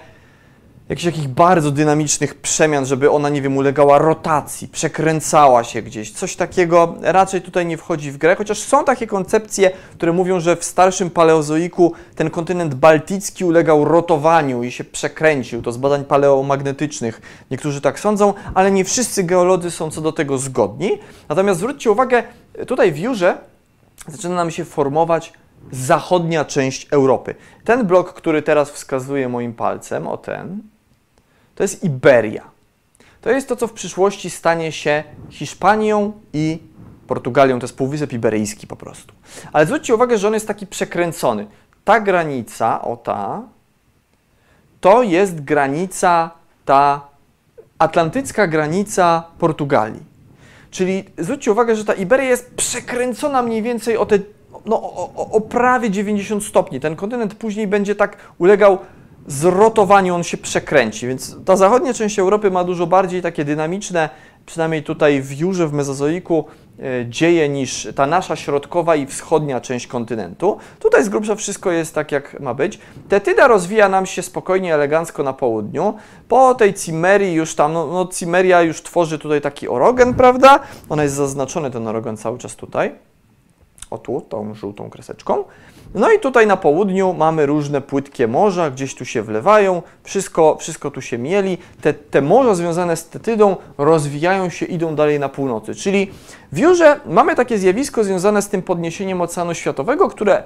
jakichś 0.89 1.27
bardzo 1.27 1.71
dynamicznych 1.71 2.35
przemian, 2.35 2.85
żeby 2.85 3.11
ona, 3.11 3.29
nie 3.29 3.41
wiem, 3.41 3.57
ulegała 3.57 3.97
rotacji, 3.97 4.67
przekręcała 4.67 5.63
się 5.63 5.81
gdzieś. 5.81 6.11
Coś 6.11 6.35
takiego 6.35 6.95
raczej 7.01 7.41
tutaj 7.41 7.65
nie 7.65 7.77
wchodzi 7.77 8.11
w 8.11 8.17
grę, 8.17 8.35
chociaż 8.35 8.59
są 8.59 8.83
takie 8.83 9.07
koncepcje, 9.07 9.71
które 9.93 10.13
mówią, 10.13 10.39
że 10.39 10.55
w 10.55 10.63
starszym 10.63 11.09
paleozoiku 11.09 11.93
ten 12.15 12.29
kontynent 12.29 12.75
bałtycki 12.75 13.45
ulegał 13.45 13.85
rotowaniu 13.85 14.63
i 14.63 14.71
się 14.71 14.83
przekręcił. 14.83 15.61
To 15.61 15.71
z 15.71 15.77
badań 15.77 16.05
paleomagnetycznych 16.05 17.21
niektórzy 17.51 17.81
tak 17.81 17.99
sądzą, 17.99 18.33
ale 18.53 18.71
nie 18.71 18.85
wszyscy 18.85 19.23
geolodzy 19.23 19.71
są 19.71 19.91
co 19.91 20.01
do 20.01 20.11
tego 20.11 20.37
zgodni. 20.37 20.91
Natomiast 21.29 21.59
zwróćcie 21.59 21.91
uwagę, 21.91 22.23
tutaj 22.67 22.91
w 22.91 22.97
Jurze 22.97 23.37
zaczyna 24.07 24.35
nam 24.35 24.51
się 24.51 24.65
formować 24.65 25.33
zachodnia 25.71 26.45
część 26.45 26.87
Europy. 26.91 27.35
Ten 27.63 27.87
blok, 27.87 28.13
który 28.13 28.41
teraz 28.41 28.71
wskazuję 28.71 29.29
moim 29.29 29.53
palcem, 29.53 30.07
o 30.07 30.17
ten, 30.17 30.74
to 31.55 31.63
jest 31.63 31.83
Iberia. 31.83 32.43
To 33.21 33.29
jest 33.29 33.47
to, 33.47 33.55
co 33.55 33.67
w 33.67 33.73
przyszłości 33.73 34.29
stanie 34.29 34.71
się 34.71 35.03
Hiszpanią 35.29 36.13
i 36.33 36.59
Portugalią. 37.07 37.59
To 37.59 37.63
jest 37.63 37.77
Półwysep 37.77 38.13
Iberyjski 38.13 38.67
po 38.67 38.75
prostu. 38.75 39.13
Ale 39.53 39.65
zwróćcie 39.65 39.95
uwagę, 39.95 40.17
że 40.17 40.27
on 40.27 40.33
jest 40.33 40.47
taki 40.47 40.67
przekręcony. 40.67 41.47
Ta 41.83 41.99
granica, 41.99 42.81
o 42.81 42.97
ta, 42.97 43.41
to 44.81 45.03
jest 45.03 45.41
granica, 45.41 46.31
ta 46.65 47.01
atlantycka 47.79 48.47
granica 48.47 49.23
Portugalii. 49.39 50.03
Czyli 50.71 51.03
zwróćcie 51.17 51.51
uwagę, 51.51 51.75
że 51.75 51.85
ta 51.85 51.93
Iberia 51.93 52.29
jest 52.29 52.55
przekręcona 52.55 53.41
mniej 53.41 53.61
więcej 53.61 53.97
o 53.97 54.05
te 54.05 54.19
no, 54.65 54.83
o, 54.83 55.31
o, 55.31 55.41
prawie 55.41 55.91
90 55.91 56.43
stopni. 56.43 56.79
Ten 56.79 56.95
kontynent 56.95 57.35
później 57.35 57.67
będzie 57.67 57.95
tak 57.95 58.17
ulegał 58.37 58.77
zrotowaniu, 59.27 60.15
on 60.15 60.23
się 60.23 60.37
przekręci. 60.37 61.07
Więc 61.07 61.35
ta 61.45 61.55
zachodnia 61.55 61.93
część 61.93 62.19
Europy 62.19 62.51
ma 62.51 62.63
dużo 62.63 62.87
bardziej 62.87 63.21
takie 63.21 63.45
dynamiczne, 63.45 64.09
przynajmniej 64.45 64.83
tutaj 64.83 65.21
w 65.21 65.39
Jurze, 65.39 65.67
w 65.67 65.73
Mezozoiku, 65.73 66.45
e, 66.79 67.05
dzieje 67.09 67.49
niż 67.49 67.87
ta 67.95 68.07
nasza 68.07 68.35
środkowa 68.35 68.95
i 68.95 69.05
wschodnia 69.05 69.61
część 69.61 69.87
kontynentu. 69.87 70.57
Tutaj 70.79 71.03
z 71.03 71.09
grubsza 71.09 71.35
wszystko 71.35 71.71
jest 71.71 71.95
tak, 71.95 72.11
jak 72.11 72.39
ma 72.39 72.53
być. 72.53 72.79
Tetyda 73.09 73.47
rozwija 73.47 73.89
nam 73.89 74.05
się 74.05 74.21
spokojnie, 74.21 74.73
elegancko 74.73 75.23
na 75.23 75.33
południu. 75.33 75.93
Po 76.27 76.55
tej 76.55 76.73
Cimerii 76.73 77.33
już 77.33 77.55
tam, 77.55 77.73
no, 77.73 77.87
no 77.87 78.07
Cimeria 78.07 78.61
już 78.61 78.81
tworzy 78.81 79.19
tutaj 79.19 79.41
taki 79.41 79.67
orogen, 79.67 80.13
prawda? 80.13 80.59
Ona 80.89 81.03
jest 81.03 81.15
zaznaczony, 81.15 81.71
ten 81.71 81.87
orogen 81.87 82.17
cały 82.17 82.37
czas 82.37 82.55
tutaj 82.55 82.91
o 83.89 83.97
tu, 83.97 84.21
tą 84.21 84.53
żółtą 84.53 84.89
kreseczką. 84.89 85.43
No 85.95 86.11
i 86.11 86.19
tutaj 86.19 86.47
na 86.47 86.57
południu 86.57 87.13
mamy 87.13 87.45
różne 87.45 87.81
płytkie 87.81 88.27
morza, 88.27 88.71
gdzieś 88.71 88.95
tu 88.95 89.05
się 89.05 89.21
wlewają, 89.21 89.81
wszystko, 90.03 90.57
wszystko 90.59 90.91
tu 90.91 91.01
się 91.01 91.17
mieli. 91.17 91.57
Te, 91.81 91.93
te 91.93 92.21
morza 92.21 92.55
związane 92.55 92.97
z 92.97 93.09
Tetydą 93.09 93.55
rozwijają 93.77 94.49
się, 94.49 94.65
idą 94.65 94.95
dalej 94.95 95.19
na 95.19 95.29
północy. 95.29 95.75
Czyli 95.75 96.11
w 96.51 96.57
Jurze 96.57 96.99
mamy 97.05 97.35
takie 97.35 97.57
zjawisko 97.57 98.03
związane 98.03 98.41
z 98.41 98.49
tym 98.49 98.61
podniesieniem 98.61 99.21
Oceanu 99.21 99.53
Światowego, 99.53 100.09
które 100.09 100.43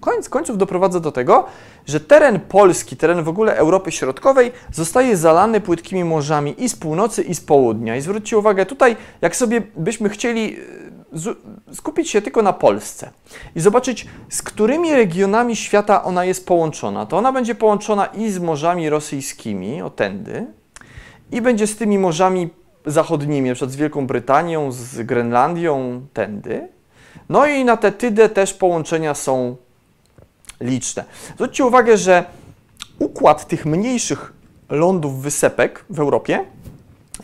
Koniec 0.00 0.28
końców 0.28 0.58
doprowadza 0.58 1.00
do 1.00 1.12
tego, 1.12 1.44
że 1.86 2.00
teren 2.00 2.40
Polski, 2.40 2.96
teren 2.96 3.22
w 3.22 3.28
ogóle 3.28 3.56
Europy 3.56 3.92
Środkowej 3.92 4.52
zostaje 4.72 5.16
zalany 5.16 5.60
płytkimi 5.60 6.04
morzami 6.04 6.64
i 6.64 6.68
z 6.68 6.76
północy, 6.76 7.22
i 7.22 7.34
z 7.34 7.40
południa. 7.40 7.96
I 7.96 8.00
zwróćcie 8.00 8.38
uwagę, 8.38 8.66
tutaj 8.66 8.96
jak 9.20 9.36
sobie 9.36 9.62
byśmy 9.76 10.08
chcieli 10.08 10.56
skupić 11.72 12.10
się 12.10 12.22
tylko 12.22 12.42
na 12.42 12.52
Polsce 12.52 13.10
i 13.56 13.60
zobaczyć, 13.60 14.06
z 14.28 14.42
którymi 14.42 14.92
regionami 14.92 15.56
świata 15.56 16.04
ona 16.04 16.24
jest 16.24 16.46
połączona, 16.46 17.06
to 17.06 17.18
ona 17.18 17.32
będzie 17.32 17.54
połączona 17.54 18.06
i 18.06 18.30
z 18.30 18.38
morzami 18.38 18.90
rosyjskimi, 18.90 19.82
o 19.82 19.90
i 21.32 21.42
będzie 21.42 21.66
z 21.66 21.76
tymi 21.76 21.98
morzami 21.98 22.48
zachodnimi, 22.86 23.52
przykład 23.52 23.70
z 23.70 23.76
Wielką 23.76 24.06
Brytanią, 24.06 24.72
z 24.72 25.02
Grenlandią, 25.02 26.02
tędy. 26.12 26.68
No 27.28 27.46
i 27.46 27.64
na 27.64 27.76
tę 27.76 27.92
tydę 27.92 28.28
też 28.28 28.54
połączenia 28.54 29.14
są 29.14 29.56
liczne. 30.60 31.04
Zwróćcie 31.34 31.64
uwagę, 31.64 31.96
że 31.96 32.24
układ 32.98 33.48
tych 33.48 33.66
mniejszych 33.66 34.32
lądów 34.70 35.22
wysepek 35.22 35.84
w 35.90 36.00
Europie 36.00 36.44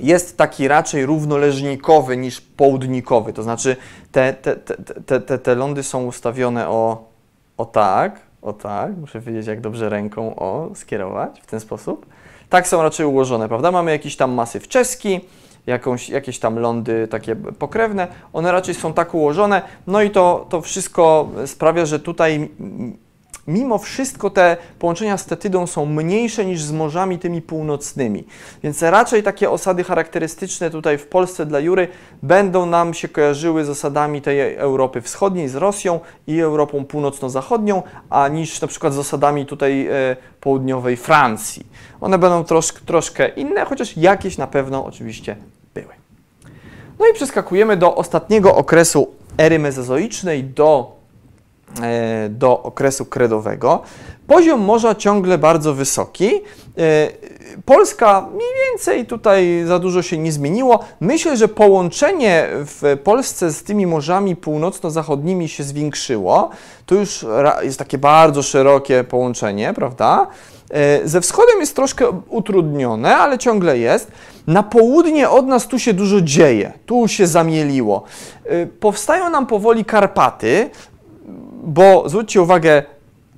jest 0.00 0.36
taki 0.36 0.68
raczej 0.68 1.06
równoleżnikowy 1.06 2.16
niż 2.16 2.40
południkowy. 2.40 3.32
To 3.32 3.42
znaczy 3.42 3.76
te, 4.12 4.32
te, 4.34 4.56
te, 5.06 5.20
te, 5.20 5.38
te 5.38 5.54
lądy 5.54 5.82
są 5.82 6.04
ustawione 6.04 6.68
o, 6.68 7.04
o 7.56 7.64
tak, 7.64 8.20
o 8.42 8.52
tak, 8.52 8.96
muszę 8.96 9.20
wiedzieć 9.20 9.46
jak 9.46 9.60
dobrze 9.60 9.88
ręką 9.88 10.36
o 10.36 10.70
skierować 10.74 11.40
w 11.40 11.46
ten 11.46 11.60
sposób. 11.60 12.06
Tak 12.48 12.68
są 12.68 12.82
raczej 12.82 13.06
ułożone, 13.06 13.48
prawda? 13.48 13.70
Mamy 13.70 13.90
jakiś 13.90 14.16
tam 14.16 14.32
masyw 14.32 14.68
czeski, 14.68 15.20
jakąś, 15.66 16.08
jakieś 16.08 16.38
tam 16.38 16.58
lądy 16.58 17.08
takie 17.08 17.36
pokrewne, 17.36 18.08
one 18.32 18.52
raczej 18.52 18.74
są 18.74 18.92
tak 18.92 19.14
ułożone, 19.14 19.62
no 19.86 20.02
i 20.02 20.10
to, 20.10 20.46
to 20.48 20.60
wszystko 20.60 21.28
sprawia, 21.46 21.86
że 21.86 22.00
tutaj 22.00 22.50
mimo 23.48 23.78
wszystko 23.78 24.30
te 24.30 24.56
połączenia 24.78 25.18
z 25.18 25.26
Tetydą 25.26 25.66
są 25.66 25.86
mniejsze 25.86 26.44
niż 26.44 26.62
z 26.62 26.72
morzami 26.72 27.18
tymi 27.18 27.42
północnymi. 27.42 28.24
Więc 28.62 28.82
raczej 28.82 29.22
takie 29.22 29.50
osady 29.50 29.84
charakterystyczne 29.84 30.70
tutaj 30.70 30.98
w 30.98 31.06
Polsce 31.06 31.46
dla 31.46 31.60
Jury 31.60 31.88
będą 32.22 32.66
nam 32.66 32.94
się 32.94 33.08
kojarzyły 33.08 33.64
z 33.64 33.68
osadami 33.68 34.22
tej 34.22 34.54
Europy 34.54 35.00
Wschodniej, 35.00 35.48
z 35.48 35.54
Rosją 35.54 36.00
i 36.26 36.40
Europą 36.40 36.84
Północno-Zachodnią, 36.84 37.82
a 38.10 38.28
niż 38.28 38.60
na 38.60 38.68
przykład 38.68 38.94
z 38.94 38.98
osadami 38.98 39.46
tutaj 39.46 39.86
e, 39.86 40.16
południowej 40.40 40.96
Francji. 40.96 41.66
One 42.00 42.18
będą 42.18 42.44
trosz, 42.44 42.72
troszkę 42.72 43.28
inne, 43.28 43.64
chociaż 43.64 43.96
jakieś 43.96 44.38
na 44.38 44.46
pewno 44.46 44.84
oczywiście 44.84 45.36
były. 45.74 45.94
No 46.98 47.06
i 47.08 47.14
przeskakujemy 47.14 47.76
do 47.76 47.94
ostatniego 47.94 48.56
okresu 48.56 49.14
ery 49.38 49.58
mezozoicznej, 49.58 50.44
do 50.44 50.95
do 52.30 52.62
okresu 52.62 53.04
kredowego. 53.04 53.82
Poziom 54.26 54.60
morza 54.60 54.94
ciągle 54.94 55.38
bardzo 55.38 55.74
wysoki. 55.74 56.30
E, 56.34 57.08
Polska 57.64 58.28
mniej 58.34 58.48
więcej 58.70 59.06
tutaj 59.06 59.64
za 59.66 59.78
dużo 59.78 60.02
się 60.02 60.18
nie 60.18 60.32
zmieniło. 60.32 60.84
Myślę, 61.00 61.36
że 61.36 61.48
połączenie 61.48 62.46
w 62.50 62.98
Polsce 63.04 63.50
z 63.50 63.62
tymi 63.62 63.86
morzami 63.86 64.36
północno-zachodnimi 64.36 65.48
się 65.48 65.64
zwiększyło. 65.64 66.50
To 66.86 66.94
już 66.94 67.26
jest 67.62 67.78
takie 67.78 67.98
bardzo 67.98 68.42
szerokie 68.42 69.04
połączenie, 69.04 69.72
prawda? 69.74 70.26
E, 70.70 71.08
ze 71.08 71.20
wschodem 71.20 71.60
jest 71.60 71.76
troszkę 71.76 72.22
utrudnione, 72.28 73.16
ale 73.16 73.38
ciągle 73.38 73.78
jest. 73.78 74.12
Na 74.46 74.62
południe 74.62 75.30
od 75.30 75.46
nas 75.46 75.66
tu 75.66 75.78
się 75.78 75.92
dużo 75.92 76.20
dzieje, 76.20 76.72
tu 76.86 77.08
się 77.08 77.26
zamieliło. 77.26 78.02
Powstają 78.80 79.30
nam 79.30 79.46
powoli 79.46 79.84
Karpaty, 79.84 80.70
bo 81.66 82.08
zwróćcie 82.08 82.42
uwagę, 82.42 82.82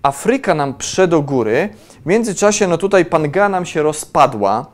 Afryka 0.03 0.55
nam 0.55 0.75
prze 0.75 1.09
do 1.09 1.23
góry, 1.23 1.69
w 2.03 2.07
międzyczasie 2.07 2.69
no 2.69 2.79
tutaj 2.79 3.05
Pangea 3.05 3.49
nam 3.49 3.67
się 3.67 3.83
rozpadła 3.83 4.67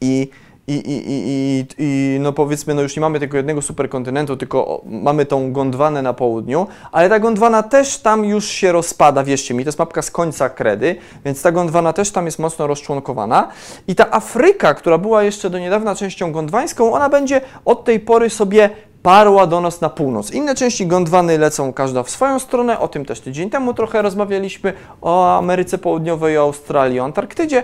i, 0.00 0.30
i, 0.66 0.74
i, 0.74 1.02
i, 1.06 1.66
i 1.78 2.18
no 2.20 2.32
powiedzmy, 2.32 2.74
no 2.74 2.82
już 2.82 2.96
nie 2.96 3.00
mamy 3.00 3.20
tego 3.20 3.36
jednego 3.36 3.62
superkontynentu, 3.62 4.36
tylko 4.36 4.82
mamy 4.84 5.26
tą 5.26 5.52
Gondwanę 5.52 6.02
na 6.02 6.12
południu, 6.12 6.66
ale 6.92 7.08
ta 7.08 7.18
Gondwana 7.18 7.62
też 7.62 7.98
tam 7.98 8.24
już 8.24 8.48
się 8.48 8.72
rozpada, 8.72 9.24
wierzcie 9.24 9.54
mi, 9.54 9.64
to 9.64 9.68
jest 9.68 9.78
mapka 9.78 10.02
z 10.02 10.10
końca 10.10 10.48
kredy, 10.50 10.96
więc 11.24 11.42
ta 11.42 11.52
Gondwana 11.52 11.92
też 11.92 12.10
tam 12.10 12.26
jest 12.26 12.38
mocno 12.38 12.66
rozczłonkowana. 12.66 13.48
I 13.88 13.94
ta 13.94 14.10
Afryka, 14.10 14.74
która 14.74 14.98
była 14.98 15.22
jeszcze 15.22 15.50
do 15.50 15.58
niedawna 15.58 15.94
częścią 15.94 16.32
gondwańską, 16.32 16.92
ona 16.92 17.08
będzie 17.08 17.40
od 17.64 17.84
tej 17.84 18.00
pory 18.00 18.30
sobie 18.30 18.70
parła 19.04 19.46
do 19.46 19.60
nas 19.60 19.80
na 19.80 19.90
północ. 19.90 20.30
Inne 20.30 20.54
części 20.54 20.86
Gondwany 20.86 21.38
lecą 21.38 21.72
każda 21.72 22.02
w 22.02 22.10
swoją 22.10 22.38
stronę, 22.38 22.78
o 22.78 22.88
tym 22.88 23.04
też 23.04 23.20
tydzień 23.20 23.50
temu 23.50 23.74
trochę 23.74 24.02
rozmawialiśmy, 24.02 24.72
o 25.02 25.36
Ameryce 25.38 25.78
Południowej, 25.78 26.38
o 26.38 26.42
Australii, 26.42 27.00
o 27.00 27.04
Antarktydzie. 27.04 27.62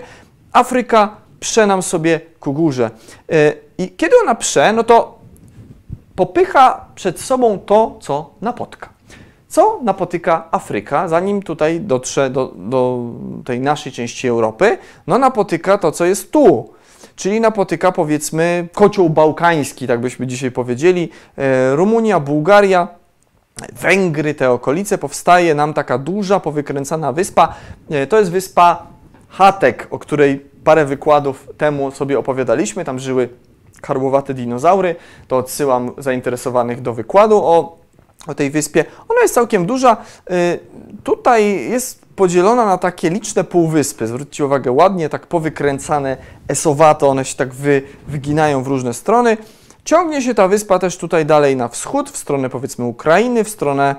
Afryka 0.53 1.15
prze 1.39 1.67
nam 1.67 1.81
sobie 1.81 2.19
ku 2.39 2.53
górze. 2.53 2.91
Y, 3.31 3.57
I 3.77 3.89
kiedy 3.89 4.15
ona 4.23 4.35
prze, 4.35 4.73
no 4.73 4.83
to 4.83 5.19
popycha 6.15 6.85
przed 6.95 7.19
sobą 7.21 7.59
to, 7.59 7.97
co 7.99 8.29
napotka. 8.41 8.89
Co 9.47 9.79
napotyka 9.83 10.47
Afryka, 10.51 11.07
zanim 11.07 11.43
tutaj 11.43 11.79
dotrze 11.79 12.29
do, 12.29 12.53
do 12.55 12.99
tej 13.45 13.59
naszej 13.59 13.91
części 13.91 14.27
Europy? 14.27 14.77
No 15.07 15.17
napotyka 15.17 15.77
to, 15.77 15.91
co 15.91 16.05
jest 16.05 16.31
tu 16.31 16.69
czyli 17.21 17.41
napotyka 17.41 17.91
powiedzmy 17.91 18.67
kocioł 18.73 19.09
bałkański, 19.09 19.87
tak 19.87 20.01
byśmy 20.01 20.27
dzisiaj 20.27 20.51
powiedzieli, 20.51 21.09
e, 21.37 21.75
Rumunia, 21.75 22.19
Bułgaria, 22.19 22.87
Węgry, 23.81 24.33
te 24.33 24.51
okolice, 24.51 24.97
powstaje 24.97 25.55
nam 25.55 25.73
taka 25.73 25.97
duża, 25.97 26.39
powykręcana 26.39 27.11
wyspa. 27.13 27.55
E, 27.89 28.07
to 28.07 28.19
jest 28.19 28.31
wyspa 28.31 28.87
Hatek, 29.29 29.87
o 29.89 29.99
której 29.99 30.45
parę 30.63 30.85
wykładów 30.85 31.47
temu 31.57 31.91
sobie 31.91 32.19
opowiadaliśmy. 32.19 32.85
Tam 32.85 32.99
żyły 32.99 33.29
karłowate 33.81 34.33
dinozaury. 34.33 34.95
To 35.27 35.37
odsyłam 35.37 35.91
zainteresowanych 35.97 36.81
do 36.81 36.93
wykładu 36.93 37.37
o, 37.37 37.77
o 38.27 38.35
tej 38.35 38.51
wyspie. 38.51 38.85
Ona 39.09 39.21
jest 39.21 39.33
całkiem 39.33 39.65
duża. 39.65 39.97
E, 40.29 40.57
tutaj 41.03 41.69
jest 41.69 42.05
podzielona 42.21 42.65
na 42.65 42.77
takie 42.77 43.09
liczne 43.09 43.43
półwyspy. 43.43 44.07
Zwróćcie 44.07 44.45
uwagę, 44.45 44.71
ładnie 44.71 45.09
tak 45.09 45.27
powykręcane, 45.27 46.17
esowato, 46.47 47.09
one 47.09 47.25
się 47.25 47.35
tak 47.35 47.53
wy, 47.53 47.81
wyginają 48.07 48.63
w 48.63 48.67
różne 48.67 48.93
strony. 48.93 49.37
Ciągnie 49.85 50.21
się 50.21 50.33
ta 50.33 50.47
wyspa 50.47 50.79
też 50.79 50.97
tutaj 50.97 51.25
dalej 51.25 51.55
na 51.55 51.67
wschód, 51.67 52.09
w 52.09 52.17
stronę 52.17 52.49
powiedzmy 52.49 52.85
Ukrainy, 52.85 53.43
w 53.43 53.49
stronę 53.49 53.95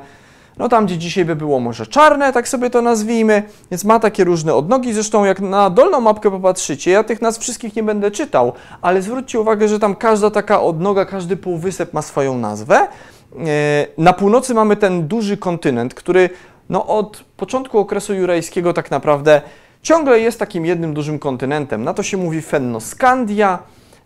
no 0.59 0.69
tam, 0.69 0.87
gdzie 0.87 0.99
dzisiaj 0.99 1.25
by 1.25 1.37
było 1.37 1.61
Morze 1.61 1.87
Czarne, 1.87 2.33
tak 2.33 2.49
sobie 2.49 2.71
to 2.71 2.83
nazwijmy, 2.83 3.43
więc 3.71 3.85
ma 3.85 3.99
takie 3.99 4.25
różne 4.25 4.55
odnogi. 4.55 4.93
Zresztą 4.93 5.25
jak 5.25 5.41
na 5.41 5.71
dolną 5.71 6.01
mapkę 6.01 6.31
popatrzycie, 6.31 6.91
ja 6.91 7.05
tych 7.05 7.23
nazw 7.23 7.41
wszystkich 7.41 7.77
nie 7.77 7.83
będę 7.83 8.11
czytał, 8.11 8.53
ale 8.83 9.03
zwróćcie 9.03 9.41
uwagę, 9.41 9.69
że 9.69 9.79
tam 9.79 9.97
każda 9.97 10.31
taka 10.31 10.63
odnoga, 10.63 11.05
każdy 11.05 11.37
półwysep 11.37 11.93
ma 11.93 12.03
swoją 12.03 12.39
nazwę. 12.39 12.77
E, 12.77 13.87
na 13.99 14.13
północy 14.13 14.55
mamy 14.55 14.77
ten 14.77 15.09
duży 15.09 15.37
kontynent, 15.37 15.95
który 15.95 16.31
no 16.73 16.87
od 16.87 17.25
początku 17.37 17.79
okresu 17.79 18.15
jurajskiego 18.15 18.73
tak 18.73 18.91
naprawdę 18.91 19.43
ciągle 19.83 20.21
jest 20.21 20.39
takim 20.39 20.67
jednym 20.67 20.95
dużym 20.95 21.19
kontynentem. 21.19 21.85
Na 21.85 21.95
to 21.95 22.03
się 22.03 22.17
mówi 22.17 22.43
Fennoskandia, 22.43 23.59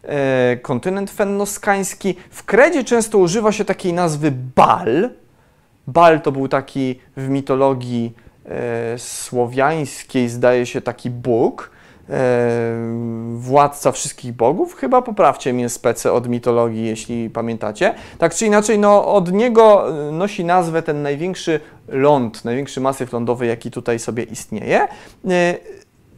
e, 0.02 0.56
kontynent 0.56 1.10
fennoskański. 1.10 2.14
W 2.30 2.44
kredzie 2.44 2.84
często 2.84 3.18
używa 3.18 3.52
się 3.52 3.64
takiej 3.64 3.92
nazwy 3.92 4.32
Bal. 4.56 5.10
Bal 5.86 6.20
to 6.20 6.32
był 6.32 6.48
taki 6.48 7.00
w 7.16 7.28
mitologii 7.28 8.12
e, 8.44 8.98
słowiańskiej, 8.98 10.28
zdaje 10.28 10.66
się, 10.66 10.80
taki 10.80 11.10
bóg, 11.10 11.70
władca 13.36 13.92
wszystkich 13.92 14.32
bogów, 14.32 14.74
chyba 14.74 15.02
poprawcie 15.02 15.52
mnie 15.52 15.68
spece 15.68 16.12
od 16.12 16.28
mitologii, 16.28 16.86
jeśli 16.86 17.30
pamiętacie. 17.30 17.94
Tak 18.18 18.34
czy 18.34 18.46
inaczej, 18.46 18.78
no, 18.78 19.14
od 19.14 19.32
niego 19.32 19.88
e, 20.08 20.12
nosi 20.12 20.44
nazwę 20.44 20.82
ten 20.82 21.02
największy 21.02 21.60
ląd, 21.88 22.44
największy 22.44 22.80
masyw 22.80 23.12
lądowy, 23.12 23.46
jaki 23.46 23.70
tutaj 23.70 23.98
sobie 23.98 24.22
istnieje. 24.22 24.88
E, 25.28 25.54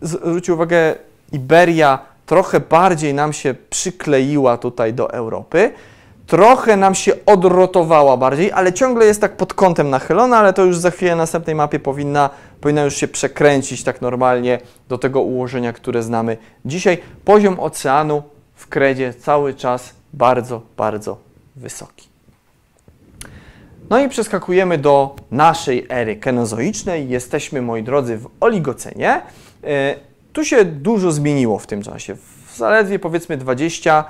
zwróćcie 0.02 0.54
uwagę, 0.54 0.94
Iberia 1.32 1.98
trochę 2.26 2.60
bardziej 2.60 3.14
nam 3.14 3.32
się 3.32 3.54
przykleiła 3.70 4.58
tutaj 4.58 4.94
do 4.94 5.12
Europy 5.12 5.72
trochę 6.28 6.76
nam 6.76 6.94
się 6.94 7.12
odrotowała 7.26 8.16
bardziej, 8.16 8.52
ale 8.52 8.72
ciągle 8.72 9.06
jest 9.06 9.20
tak 9.20 9.36
pod 9.36 9.54
kątem 9.54 9.90
nachylona, 9.90 10.38
ale 10.38 10.52
to 10.52 10.64
już 10.64 10.78
za 10.78 10.90
chwilę 10.90 11.10
na 11.10 11.16
następnej 11.16 11.56
mapie 11.56 11.80
powinna, 11.80 12.30
powinna 12.60 12.82
już 12.82 12.96
się 12.96 13.08
przekręcić 13.08 13.84
tak 13.84 14.02
normalnie 14.02 14.58
do 14.88 14.98
tego 14.98 15.22
ułożenia, 15.22 15.72
które 15.72 16.02
znamy 16.02 16.36
dzisiaj. 16.64 16.98
Poziom 17.24 17.60
oceanu 17.60 18.22
w 18.54 18.66
kredzie 18.66 19.14
cały 19.14 19.54
czas 19.54 19.94
bardzo, 20.12 20.62
bardzo 20.76 21.18
wysoki. 21.56 22.08
No 23.90 23.98
i 23.98 24.08
przeskakujemy 24.08 24.78
do 24.78 25.16
naszej 25.30 25.86
ery 25.88 26.16
kenozoicznej. 26.16 27.08
Jesteśmy, 27.08 27.62
moi 27.62 27.82
drodzy, 27.82 28.18
w 28.18 28.28
oligocenie. 28.40 29.22
E, 29.64 29.94
tu 30.32 30.44
się 30.44 30.64
dużo 30.64 31.12
zmieniło 31.12 31.58
w 31.58 31.66
tym 31.66 31.82
czasie. 31.82 32.16
W 32.46 32.56
zaledwie 32.56 32.98
powiedzmy 32.98 33.36
20 33.36 34.04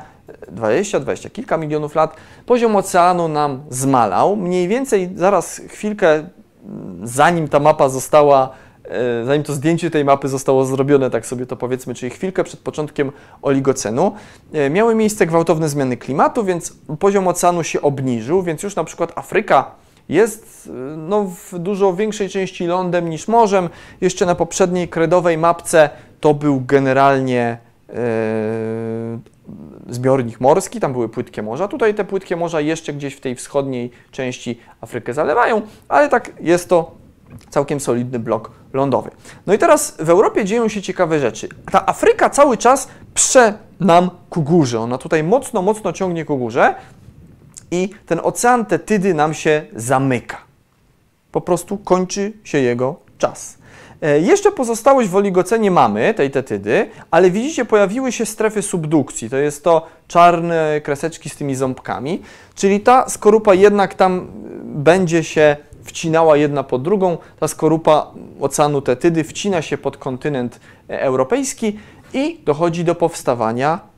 20, 0.53 1.01
20 1.01 1.31
kilka 1.31 1.57
milionów 1.57 1.95
lat, 1.95 2.17
poziom 2.47 2.77
oceanu 2.77 3.29
nam 3.29 3.63
zmalał. 3.71 4.37
Mniej 4.37 4.69
więcej, 4.69 5.11
zaraz 5.15 5.61
chwilkę 5.69 6.25
zanim 7.03 7.49
ta 7.49 7.61
mapa 7.61 7.89
została, 7.89 8.51
e, 8.85 9.25
zanim 9.25 9.43
to 9.43 9.53
zdjęcie 9.53 9.91
tej 9.91 10.05
mapy 10.05 10.29
zostało 10.29 10.65
zrobione, 10.65 11.11
tak 11.11 11.27
sobie 11.27 11.47
to 11.47 11.57
powiedzmy, 11.57 11.95
czyli 11.95 12.11
chwilkę 12.11 12.45
przed 12.45 12.61
początkiem 12.61 13.13
oligocenu, 13.43 14.13
e, 14.53 14.71
miały 14.71 14.95
miejsce 14.95 15.27
gwałtowne 15.27 15.69
zmiany 15.69 15.97
klimatu, 15.97 16.45
więc 16.45 16.73
poziom 16.99 17.29
oceanu 17.29 17.63
się 17.63 17.83
obniżył, 17.83 18.43
więc 18.43 18.63
już 18.63 18.77
na 18.77 18.85
przykład 18.85 19.13
Afryka 19.19 19.71
jest 20.09 20.71
no, 20.97 21.25
w 21.25 21.59
dużo 21.59 21.95
większej 21.95 22.29
części 22.29 22.67
lądem 22.67 23.11
niż 23.11 23.29
morzem. 23.29 23.69
Jeszcze 24.01 24.27
na 24.27 24.35
poprzedniej 24.35 24.89
kredowej 24.89 25.39
mapce 25.39 25.91
to 26.21 26.35
był 26.35 26.63
generalnie 26.67 27.59
e, 27.89 27.95
zbiornik 29.89 30.41
morski, 30.41 30.81
tam 30.81 30.93
były 30.93 31.09
płytkie 31.09 31.43
morza. 31.43 31.69
Tutaj 31.69 31.95
te 31.95 32.05
płytkie 32.05 32.37
morza 32.37 32.61
jeszcze 32.61 32.93
gdzieś 32.93 33.15
w 33.15 33.21
tej 33.21 33.35
wschodniej 33.35 33.91
części 34.11 34.61
Afrykę 34.81 35.15
zalewają, 35.15 35.63
ale 35.89 36.09
tak 36.09 36.33
jest 36.41 36.69
to 36.69 36.91
całkiem 37.51 37.81
solidny 37.81 38.19
blok 38.19 38.51
lądowy. 38.73 39.11
No 39.47 39.55
i 39.55 39.59
teraz 39.59 39.97
w 40.01 40.11
Europie 40.11 40.45
dzieją 40.45 40.69
się 40.69 40.83
ciekawe 40.83 41.21
rzeczy. 41.21 41.49
Ta 41.71 41.87
Afryka 41.87 42.31
cały 42.31 42.57
czas 42.57 42.89
prze 43.15 43.55
nam 43.81 44.11
ku 44.31 44.43
górze. 44.43 44.81
Ona 44.81 44.99
tutaj 44.99 45.25
mocno, 45.25 45.63
mocno 45.63 45.93
ciągnie 45.93 46.25
ku 46.25 46.39
górze 46.39 46.75
i 47.71 47.91
ten 48.07 48.21
ocean 48.23 48.67
Tetydy 48.67 49.15
nam 49.15 49.35
się 49.35 49.67
zamyka. 49.77 50.37
Po 51.33 51.41
prostu 51.41 51.79
kończy 51.79 52.33
się 52.45 52.59
jego 52.59 52.97
czas. 53.19 53.58
E, 54.03 54.21
jeszcze 54.21 54.53
pozostałość 54.53 55.09
w 55.09 55.17
oligocenie 55.17 55.71
mamy, 55.71 56.15
tej 56.15 56.31
tetydy, 56.31 56.91
ale 57.11 57.31
widzicie, 57.31 57.65
pojawiły 57.65 58.13
się 58.13 58.27
strefy 58.27 58.63
subdukcji. 58.63 59.31
To 59.31 59.37
jest 59.37 59.65
to 59.65 59.87
czarne 60.09 60.81
kreseczki 60.85 61.31
z 61.31 61.37
tymi 61.37 61.55
ząbkami, 61.55 62.23
czyli 62.55 62.81
ta 62.81 63.09
skorupa 63.09 63.55
jednak 63.55 63.95
tam 63.95 64.27
będzie 64.65 65.25
się 65.25 65.57
wcinała 65.85 66.37
jedna 66.37 66.63
pod 66.63 66.83
drugą. 66.83 67.19
Ta 67.41 67.49
skorupa 67.49 68.13
oceanu 68.41 68.83
tetydy 68.83 69.25
wcina 69.25 69.63
się 69.63 69.79
pod 69.79 69.97
kontynent 69.97 70.61
europejski 70.89 71.79
i 72.15 72.41
dochodzi 72.45 72.85
do 72.85 72.95
powstawania 72.95 73.79
E, 73.79 73.98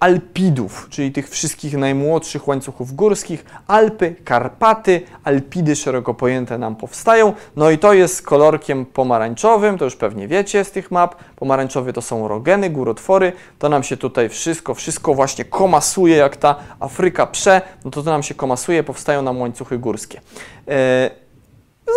alpidów, 0.00 0.86
czyli 0.90 1.12
tych 1.12 1.28
wszystkich 1.28 1.76
najmłodszych 1.76 2.48
łańcuchów 2.48 2.94
górskich. 2.94 3.44
Alpy, 3.66 4.14
Karpaty, 4.24 5.02
Alpidy 5.24 5.76
szeroko 5.76 6.14
pojęte 6.14 6.58
nam 6.58 6.76
powstają. 6.76 7.32
No 7.56 7.70
i 7.70 7.78
to 7.78 7.92
jest 7.92 8.22
kolorkiem 8.22 8.86
pomarańczowym, 8.86 9.78
to 9.78 9.84
już 9.84 9.96
pewnie 9.96 10.28
wiecie 10.28 10.64
z 10.64 10.70
tych 10.70 10.90
map. 10.90 11.14
Pomarańczowy 11.36 11.92
to 11.92 12.02
są 12.02 12.28
rogeny, 12.28 12.70
górotwory. 12.70 13.32
To 13.58 13.68
nam 13.68 13.82
się 13.82 13.96
tutaj 13.96 14.28
wszystko, 14.28 14.74
wszystko 14.74 15.14
właśnie 15.14 15.44
komasuje, 15.44 16.16
jak 16.16 16.36
ta 16.36 16.56
Afryka 16.80 17.26
prze, 17.26 17.62
no 17.84 17.90
to 17.90 18.02
to 18.02 18.10
nam 18.10 18.22
się 18.22 18.34
komasuje, 18.34 18.82
powstają 18.82 19.22
nam 19.22 19.40
łańcuchy 19.40 19.78
górskie. 19.78 20.20
E, 20.68 21.10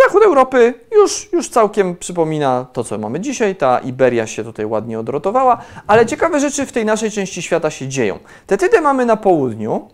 Zachód 0.06 0.24
Europy 0.24 0.74
już, 0.92 1.30
już 1.34 1.50
całkiem 1.50 1.96
przypomina 1.96 2.66
to, 2.74 2.84
co 2.84 2.98
mamy 2.98 3.20
dzisiaj. 3.20 3.56
Ta 3.56 3.80
Iberia 3.80 4.28
się 4.28 4.44
tutaj 4.44 4.66
ładnie 4.66 5.00
odrotowała, 5.00 5.62
ale 5.88 6.06
ciekawe 6.06 6.40
rzeczy 6.40 6.66
w 6.66 6.72
tej 6.72 6.86
naszej 6.86 7.12
części 7.12 7.42
świata 7.42 7.70
się 7.70 7.88
dzieją. 7.88 8.20
Tetydę 8.48 8.82
mamy 8.82 9.06
na 9.06 9.18
południu, 9.18 9.90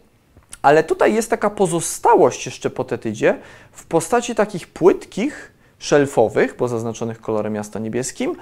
ale 0.62 0.84
tutaj 0.84 1.14
jest 1.14 1.30
taka 1.30 1.50
pozostałość 1.50 2.46
jeszcze 2.46 2.70
po 2.70 2.84
tetydzie 2.84 3.38
w 3.72 3.86
postaci 3.86 4.36
takich 4.36 4.68
płytkich, 4.68 5.52
szelfowych, 5.80 6.56
bo 6.58 6.68
zaznaczonych 6.68 7.22
kolorem 7.22 7.54
miasta 7.54 7.80
niebieskim, 7.80 8.36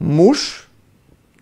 mórz. 0.00 0.66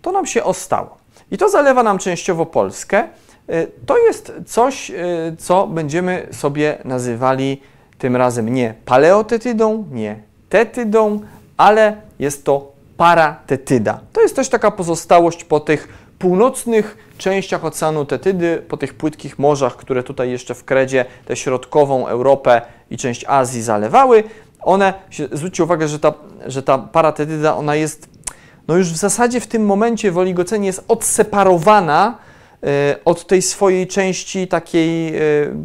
To 0.03 0.13
nam 0.13 0.27
się 0.27 0.45
ostało. 0.45 0.97
I 1.31 1.39
to 1.39 1.49
zalewa 1.49 1.83
nam 1.83 1.99
częściowo 1.99 2.47
Polskę. 2.47 3.09
Y, 3.51 3.71
to 3.87 3.99
jest 3.99 4.33
coś, 4.47 4.91
y, 4.91 4.95
co 5.39 5.67
będziemy 5.67 6.29
sobie 6.33 6.79
nazywali 6.85 7.61
tym 8.05 8.17
razem 8.17 8.55
nie 8.55 8.75
paleotetydą, 8.85 9.85
nie 9.91 10.17
tetydą, 10.49 11.21
ale 11.57 11.97
jest 12.19 12.45
to 12.45 12.73
paratetyda. 12.97 14.01
To 14.13 14.21
jest 14.21 14.37
też 14.37 14.49
taka 14.49 14.71
pozostałość 14.71 15.45
po 15.45 15.61
tych 15.61 15.89
północnych 16.19 16.97
częściach 17.19 17.65
oceanu 17.65 18.05
Tetydy, 18.05 18.63
po 18.69 18.77
tych 18.77 18.95
płytkich 18.95 19.39
morzach, 19.39 19.77
które 19.77 20.03
tutaj 20.03 20.31
jeszcze 20.31 20.55
w 20.55 20.65
Kredzie 20.65 21.05
tę 21.27 21.37
środkową 21.37 22.07
Europę 22.07 22.63
i 22.91 22.97
część 22.97 23.25
Azji 23.29 23.63
zalewały. 23.63 24.25
One, 24.61 24.95
zwróćcie 25.33 25.65
uwagę, 25.65 25.89
że 25.89 25.99
ta, 25.99 26.15
że 26.47 26.63
ta 26.63 26.79
paratetyda, 26.79 27.57
ona 27.57 27.75
jest, 27.75 28.09
no 28.69 28.77
już 28.77 28.93
w 28.93 28.97
zasadzie 28.97 29.41
w 29.41 29.47
tym 29.47 29.67
momencie 29.67 30.13
w 30.13 30.19
oligocenie 30.19 30.67
jest 30.67 30.85
odseparowana 30.89 32.19
od 33.05 33.27
tej 33.27 33.43
swojej 33.43 33.87
części 33.87 34.49
takiej 34.49 35.17
e, 35.17 35.21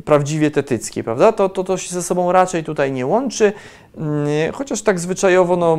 prawdziwie 0.05 0.51
tetyckiej, 0.51 1.03
prawda? 1.03 1.31
To, 1.31 1.49
to, 1.49 1.63
to 1.63 1.77
się 1.77 1.93
ze 1.93 2.03
sobą 2.03 2.31
raczej 2.31 2.63
tutaj 2.63 2.91
nie 2.91 3.05
łączy, 3.05 3.53
mm, 3.97 4.53
chociaż 4.53 4.81
tak 4.81 4.99
zwyczajowo 4.99 5.55
no, 5.55 5.75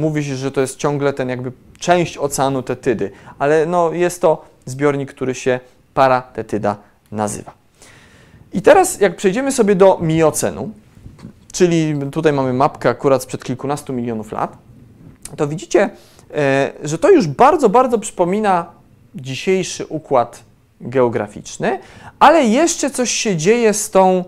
mówi 0.00 0.24
się, 0.24 0.36
że 0.36 0.50
to 0.50 0.60
jest 0.60 0.76
ciągle 0.76 1.12
ten 1.12 1.28
jakby 1.28 1.52
część 1.78 2.18
oceanu 2.18 2.62
tetydy, 2.62 3.10
ale 3.38 3.66
no, 3.66 3.92
jest 3.92 4.20
to 4.20 4.44
zbiornik, 4.64 5.14
który 5.14 5.34
się 5.34 5.60
paratetyda 5.94 6.76
nazywa. 7.12 7.52
I 8.52 8.62
teraz 8.62 9.00
jak 9.00 9.16
przejdziemy 9.16 9.52
sobie 9.52 9.74
do 9.74 9.98
miocenu, 10.02 10.70
czyli 11.52 11.94
tutaj 12.12 12.32
mamy 12.32 12.52
mapkę 12.52 12.88
akurat 12.88 13.22
sprzed 13.22 13.44
kilkunastu 13.44 13.92
milionów 13.92 14.32
lat, 14.32 14.58
to 15.36 15.48
widzicie, 15.48 15.90
e, 16.34 16.72
że 16.82 16.98
to 16.98 17.10
już 17.10 17.26
bardzo, 17.26 17.68
bardzo 17.68 17.98
przypomina 17.98 18.66
dzisiejszy 19.14 19.86
układ 19.86 20.45
geograficzny, 20.80 21.78
ale 22.18 22.44
jeszcze 22.44 22.90
coś 22.90 23.10
się 23.10 23.36
dzieje 23.36 23.74
z 23.74 23.90
tą 23.90 24.18
e, 24.18 24.22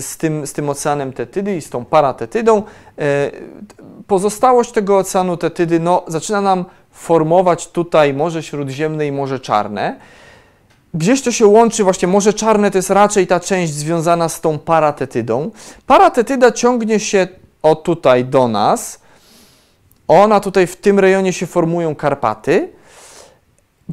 z 0.00 0.16
tym, 0.16 0.46
z 0.46 0.52
tym 0.52 0.68
oceanem 0.68 1.12
Tetydy 1.12 1.56
i 1.56 1.60
z 1.60 1.70
tą 1.70 1.84
paratetydą. 1.84 2.62
E, 2.98 3.30
pozostałość 4.06 4.72
tego 4.72 4.98
oceanu 4.98 5.36
Tetydy 5.36 5.80
no, 5.80 6.04
zaczyna 6.06 6.40
nam 6.40 6.64
formować 6.90 7.68
tutaj 7.68 8.14
Morze 8.14 8.42
Śródziemne 8.42 9.06
i 9.06 9.12
Morze 9.12 9.40
Czarne. 9.40 9.96
Gdzieś 10.94 11.22
to 11.22 11.32
się 11.32 11.46
łączy, 11.46 11.84
właśnie 11.84 12.08
Morze 12.08 12.32
Czarne 12.32 12.70
to 12.70 12.78
jest 12.78 12.90
raczej 12.90 13.26
ta 13.26 13.40
część 13.40 13.72
związana 13.72 14.28
z 14.28 14.40
tą 14.40 14.58
paratetydą. 14.58 15.50
Paratetyda 15.86 16.52
ciągnie 16.52 17.00
się 17.00 17.28
o 17.62 17.76
tutaj 17.76 18.24
do 18.24 18.48
nas. 18.48 19.00
Ona 20.08 20.40
tutaj 20.40 20.66
w 20.66 20.76
tym 20.76 20.98
rejonie 20.98 21.32
się 21.32 21.46
formują 21.46 21.94
Karpaty. 21.94 22.68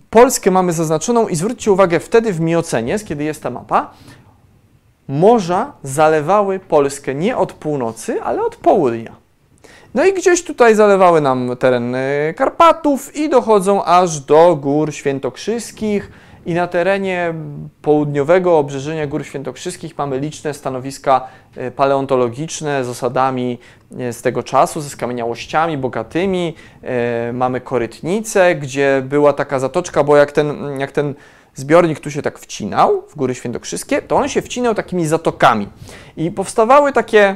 Polskę 0.10 0.52
mamy 0.52 0.74
zaznaczoną 0.74 1.28
i 1.28 1.36
zwróćcie 1.36 1.72
uwagę, 1.72 2.00
wtedy 2.00 2.34
w 2.34 2.40
Miocenie, 2.40 3.00
kiedy 3.00 3.24
jest 3.24 3.44
ta 3.44 3.50
mapa, 3.50 3.92
morza 5.08 5.72
zalewały 5.84 6.60
Polskę 6.60 7.16
nie 7.16 7.38
od 7.38 7.54
północy, 7.54 8.22
ale 8.22 8.42
od 8.42 8.56
południa. 8.56 9.16
No 9.94 10.06
i 10.06 10.14
gdzieś 10.14 10.44
tutaj 10.44 10.76
zalewały 10.76 11.22
nam 11.22 11.52
teren 11.60 11.96
Karpatów 12.36 13.16
i 13.16 13.30
dochodzą 13.30 13.84
aż 13.86 14.20
do 14.20 14.56
gór 14.56 14.94
świętokrzyskich, 14.94 16.12
i 16.48 16.54
na 16.54 16.68
terenie 16.68 17.34
południowego 17.82 18.58
obrzeżenia 18.58 19.08
Gór 19.08 19.26
Świętokrzyskich 19.26 19.98
mamy 19.98 20.20
liczne 20.20 20.54
stanowiska 20.54 21.28
e, 21.56 21.72
paleontologiczne 21.72 22.84
z 22.84 22.90
osadami 22.90 23.58
e, 24.00 24.14
z 24.14 24.22
tego 24.22 24.44
czasu, 24.44 24.82
ze 24.82 24.90
skamieniałościami 24.90 25.78
bogatymi. 25.78 26.56
E, 26.84 27.34
mamy 27.34 27.62
korytnicę, 27.62 28.56
gdzie 28.56 29.04
była 29.06 29.34
taka 29.34 29.60
zatoczka, 29.60 30.04
bo 30.04 30.18
jak 30.18 30.32
ten, 30.32 30.80
jak 30.80 30.92
ten 30.92 31.16
zbiornik 31.56 32.00
tu 32.00 32.12
się 32.12 32.22
tak 32.22 32.40
wcinał 32.40 33.04
w 33.10 33.16
Góry 33.16 33.36
Świętokrzyskie, 33.36 34.02
to 34.02 34.16
on 34.16 34.30
się 34.30 34.42
wcinał 34.42 34.76
takimi 34.76 35.08
zatokami. 35.08 35.68
I 36.18 36.32
powstawały 36.32 36.94
takie 36.94 37.36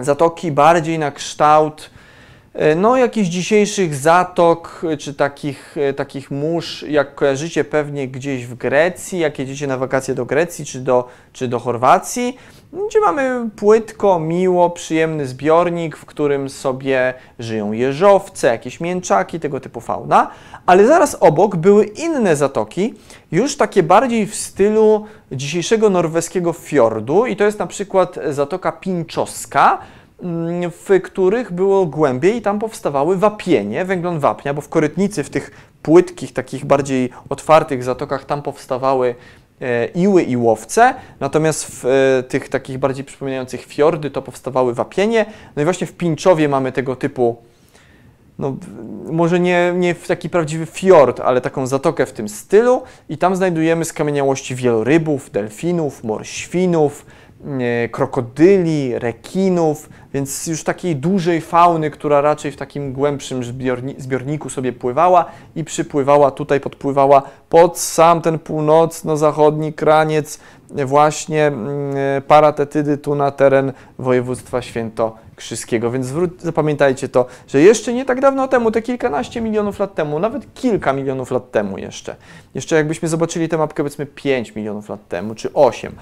zatoki 0.00 0.52
bardziej 0.52 0.98
na 0.98 1.10
kształt 1.10 1.90
no, 2.76 2.96
jakichś 2.96 3.28
dzisiejszych 3.28 3.94
zatok, 3.94 4.82
e, 4.92 4.96
czy 4.96 5.14
takich, 5.14 5.76
e, 5.76 5.92
takich 5.92 6.30
mórz, 6.30 6.84
jak 6.88 7.14
kojarzycie 7.14 7.64
pewnie 7.64 8.08
gdzieś 8.08 8.46
w 8.46 8.54
Grecji, 8.54 9.18
jak 9.18 9.38
jedziecie 9.38 9.66
na 9.66 9.78
wakacje 9.78 10.14
do 10.14 10.24
Grecji 10.24 10.64
czy 10.64 10.80
do, 10.80 11.08
czy 11.32 11.48
do 11.48 11.58
Chorwacji, 11.58 12.36
gdzie 12.88 13.00
mamy 13.00 13.50
płytko, 13.56 14.18
miło, 14.18 14.70
przyjemny 14.70 15.26
zbiornik, 15.26 15.96
w 15.96 16.04
którym 16.04 16.50
sobie 16.50 17.14
żyją 17.38 17.72
jeżowce, 17.72 18.46
jakieś 18.46 18.80
mięczaki, 18.80 19.40
tego 19.40 19.60
typu 19.60 19.80
fauna, 19.80 20.30
ale 20.66 20.86
zaraz 20.86 21.16
obok 21.20 21.56
były 21.56 21.84
inne 21.84 22.36
zatoki, 22.36 22.94
już 23.32 23.56
takie 23.56 23.82
bardziej 23.82 24.26
w 24.26 24.34
stylu 24.34 25.06
dzisiejszego 25.32 25.90
norweskiego 25.90 26.52
fiordu. 26.52 27.26
I 27.26 27.36
to 27.36 27.44
jest 27.44 27.58
na 27.58 27.66
przykład 27.66 28.18
Zatoka 28.30 28.72
Pinczowska, 28.72 29.78
Mm, 29.78 29.95
w 30.70 31.00
których 31.02 31.52
było 31.52 31.86
głębiej 31.86 32.36
i 32.36 32.42
tam 32.42 32.58
powstawały 32.58 33.16
wapienie, 33.16 33.84
węglon 33.84 34.18
wapnia, 34.18 34.54
bo 34.54 34.60
w 34.60 34.68
korytnicy, 34.68 35.24
w 35.24 35.30
tych 35.30 35.50
płytkich, 35.82 36.32
takich 36.32 36.64
bardziej 36.64 37.10
otwartych 37.28 37.84
zatokach 37.84 38.24
tam 38.24 38.42
powstawały 38.42 39.14
e, 39.60 39.86
iły 39.86 40.22
i 40.22 40.36
łowce, 40.36 40.94
natomiast 41.20 41.66
w 41.66 41.86
e, 41.86 42.22
tych 42.22 42.48
takich 42.48 42.78
bardziej 42.78 43.04
przypominających 43.04 43.64
fiordy 43.64 44.10
to 44.10 44.22
powstawały 44.22 44.74
wapienie. 44.74 45.26
No 45.56 45.62
i 45.62 45.64
właśnie 45.64 45.86
w 45.86 45.92
Pinczowie 45.92 46.48
mamy 46.48 46.72
tego 46.72 46.96
typu, 46.96 47.36
no 48.38 48.56
może 49.06 49.40
nie, 49.40 49.72
nie 49.76 49.94
w 49.94 50.06
taki 50.06 50.30
prawdziwy 50.30 50.66
fiord, 50.66 51.20
ale 51.20 51.40
taką 51.40 51.66
zatokę 51.66 52.06
w 52.06 52.12
tym 52.12 52.28
stylu 52.28 52.82
i 53.08 53.18
tam 53.18 53.36
znajdujemy 53.36 53.84
skamieniałości 53.84 54.54
wielorybów, 54.54 55.30
delfinów, 55.30 56.04
morświnów, 56.04 57.06
krokodyli, 57.90 58.98
rekinów, 58.98 59.88
więc 60.14 60.46
już 60.46 60.64
takiej 60.64 60.96
dużej 60.96 61.40
fauny, 61.40 61.90
która 61.90 62.20
raczej 62.20 62.52
w 62.52 62.56
takim 62.56 62.92
głębszym 62.92 63.44
zbiorni 63.44 63.94
zbiorniku 63.98 64.50
sobie 64.50 64.72
pływała 64.72 65.24
i 65.56 65.64
przypływała 65.64 66.30
tutaj, 66.30 66.60
podpływała 66.60 67.22
pod 67.48 67.78
sam 67.78 68.22
ten 68.22 68.38
północno-zachodni 68.38 69.72
kraniec 69.72 70.40
właśnie 70.70 71.46
mm, 71.46 71.96
e, 71.96 72.20
paratetydy 72.20 72.98
tu 72.98 73.14
na 73.14 73.30
teren 73.30 73.72
województwa 73.98 74.62
świętokrzyskiego. 74.62 75.90
Więc 75.90 76.06
zapamiętajcie 76.38 77.08
to, 77.08 77.26
że 77.48 77.60
jeszcze 77.60 77.92
nie 77.92 78.04
tak 78.04 78.20
dawno 78.20 78.48
temu, 78.48 78.70
te 78.70 78.82
kilkanaście 78.82 79.40
milionów 79.40 79.78
lat 79.78 79.94
temu, 79.94 80.18
nawet 80.18 80.54
kilka 80.54 80.92
milionów 80.92 81.30
lat 81.30 81.50
temu 81.50 81.78
jeszcze, 81.78 82.16
jeszcze 82.54 82.76
jakbyśmy 82.76 83.08
zobaczyli 83.08 83.48
tę 83.48 83.58
mapkę 83.58 83.82
powiedzmy 83.82 84.06
5 84.06 84.54
milionów 84.54 84.88
lat 84.88 85.08
temu, 85.08 85.34
czy 85.34 85.52
8, 85.52 85.92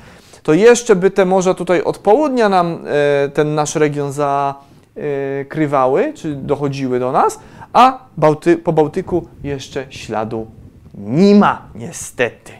to 0.44 0.54
jeszcze 0.54 0.96
by 0.96 1.10
te 1.10 1.24
morza 1.24 1.54
tutaj 1.54 1.82
od 1.82 1.98
południa 1.98 2.48
nam 2.48 2.78
e, 2.86 3.28
ten 3.28 3.54
nasz 3.54 3.74
region 3.74 4.12
zakrywały, 4.12 6.12
czy 6.14 6.34
dochodziły 6.34 6.98
do 6.98 7.12
nas, 7.12 7.38
a 7.72 7.98
Bałty 8.16 8.56
po 8.56 8.72
Bałtyku 8.72 9.28
jeszcze 9.42 9.86
śladu 9.90 10.46
nie 10.94 11.34
ma, 11.34 11.62
niestety. 11.74 12.52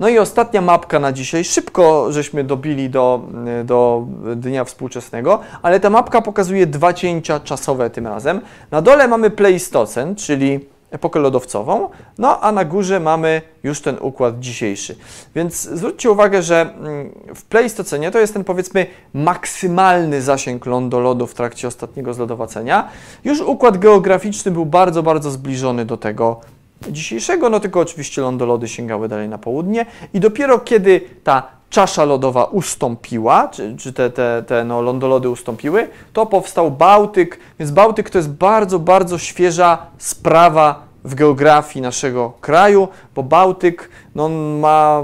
No 0.00 0.08
i 0.08 0.18
ostatnia 0.18 0.60
mapka 0.60 0.98
na 0.98 1.12
dzisiaj. 1.12 1.44
Szybko 1.44 2.12
żeśmy 2.12 2.44
dobili 2.44 2.90
do, 2.90 3.20
do 3.64 4.06
dnia 4.36 4.64
współczesnego, 4.64 5.40
ale 5.62 5.80
ta 5.80 5.90
mapka 5.90 6.22
pokazuje 6.22 6.66
dwa 6.66 6.92
cięcia 6.92 7.40
czasowe 7.40 7.90
tym 7.90 8.06
razem. 8.06 8.40
Na 8.70 8.82
dole 8.82 9.08
mamy 9.08 9.30
Pleistocen, 9.30 10.14
czyli 10.14 10.60
epokę 10.90 11.20
lodowcową, 11.20 11.88
no 12.18 12.40
a 12.40 12.52
na 12.52 12.64
górze 12.64 13.00
mamy 13.00 13.42
już 13.62 13.80
ten 13.80 13.96
układ 14.00 14.40
dzisiejszy. 14.40 14.96
Więc 15.34 15.62
zwróćcie 15.62 16.10
uwagę, 16.10 16.42
że 16.42 16.60
mm, 16.60 17.10
w 17.34 17.44
Pleistocenie 17.44 18.10
to 18.10 18.18
jest 18.18 18.32
ten 18.32 18.44
powiedzmy 18.44 18.86
maksymalny 19.14 20.22
zasięg 20.22 20.66
lądolodu 20.66 21.26
w 21.26 21.34
trakcie 21.34 21.68
ostatniego 21.68 22.14
zlodowacenia. 22.14 22.88
Już 23.24 23.40
układ 23.40 23.78
geograficzny 23.78 24.50
był 24.50 24.66
bardzo, 24.66 25.02
bardzo 25.02 25.30
zbliżony 25.30 25.84
do 25.84 25.96
tego 25.96 26.40
dzisiejszego, 26.88 27.50
no 27.50 27.60
tylko 27.60 27.80
oczywiście 27.80 28.22
lądolody 28.22 28.68
sięgały 28.68 29.08
dalej 29.08 29.28
na 29.28 29.38
południe 29.38 29.86
i 30.14 30.20
dopiero 30.20 30.58
kiedy 30.58 31.00
ta 31.24 31.53
czasza 31.74 32.04
lodowa 32.04 32.44
ustąpiła, 32.44 33.48
czy, 33.48 33.76
czy 33.76 33.92
te, 33.92 34.10
te, 34.10 34.44
te 34.46 34.64
no, 34.64 34.82
lądolody 34.82 35.28
ustąpiły, 35.28 35.88
to 36.12 36.26
powstał 36.26 36.70
Bałtyk, 36.70 37.38
więc 37.58 37.70
Bałtyk 37.70 38.10
to 38.10 38.18
jest 38.18 38.30
bardzo, 38.30 38.78
bardzo 38.78 39.18
świeża 39.18 39.86
sprawa 39.98 40.82
w 41.04 41.14
geografii 41.14 41.82
naszego 41.82 42.32
kraju, 42.40 42.88
bo 43.14 43.22
Bałtyk 43.22 43.88
no, 44.14 44.28
ma 44.60 45.02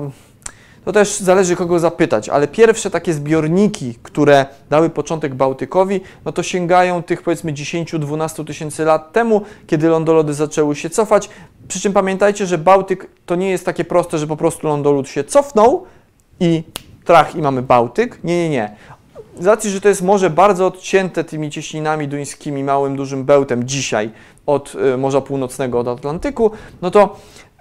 to 0.84 0.92
też 0.92 1.18
zależy 1.18 1.56
kogo 1.56 1.78
zapytać, 1.78 2.28
ale 2.28 2.48
pierwsze 2.48 2.90
takie 2.90 3.14
zbiorniki, 3.14 3.94
które 4.02 4.46
dały 4.70 4.90
początek 4.90 5.34
Bałtykowi, 5.34 6.00
no 6.24 6.32
to 6.32 6.42
sięgają 6.42 7.02
tych 7.02 7.22
powiedzmy 7.22 7.52
10-12 7.52 8.46
tysięcy 8.46 8.84
lat 8.84 9.12
temu, 9.12 9.42
kiedy 9.66 9.88
lądolody 9.88 10.34
zaczęły 10.34 10.76
się 10.76 10.90
cofać. 10.90 11.30
Przy 11.68 11.80
czym 11.80 11.92
pamiętajcie, 11.92 12.46
że 12.46 12.58
Bałtyk 12.58 13.06
to 13.26 13.34
nie 13.34 13.50
jest 13.50 13.64
takie 13.66 13.84
proste, 13.84 14.18
że 14.18 14.26
po 14.26 14.36
prostu 14.36 14.66
lądolód 14.66 15.08
się 15.08 15.24
cofnął 15.24 15.86
i 16.40 16.62
trach 17.04 17.34
i 17.34 17.42
mamy 17.42 17.62
Bałtyk. 17.62 18.24
Nie, 18.24 18.42
nie, 18.42 18.50
nie. 18.50 18.76
Z 19.40 19.46
racji, 19.46 19.70
że 19.70 19.80
to 19.80 19.88
jest 19.88 20.02
morze 20.02 20.30
bardzo 20.30 20.66
odcięte 20.66 21.24
tymi 21.24 21.50
cieśninami 21.50 22.08
duńskimi, 22.08 22.64
małym, 22.64 22.96
dużym 22.96 23.24
bełtem 23.24 23.64
dzisiaj 23.64 24.10
od 24.46 24.74
y, 24.94 24.96
Morza 24.96 25.20
Północnego, 25.20 25.78
od 25.78 25.88
Atlantyku, 25.88 26.50
no 26.82 26.90
to 26.90 27.16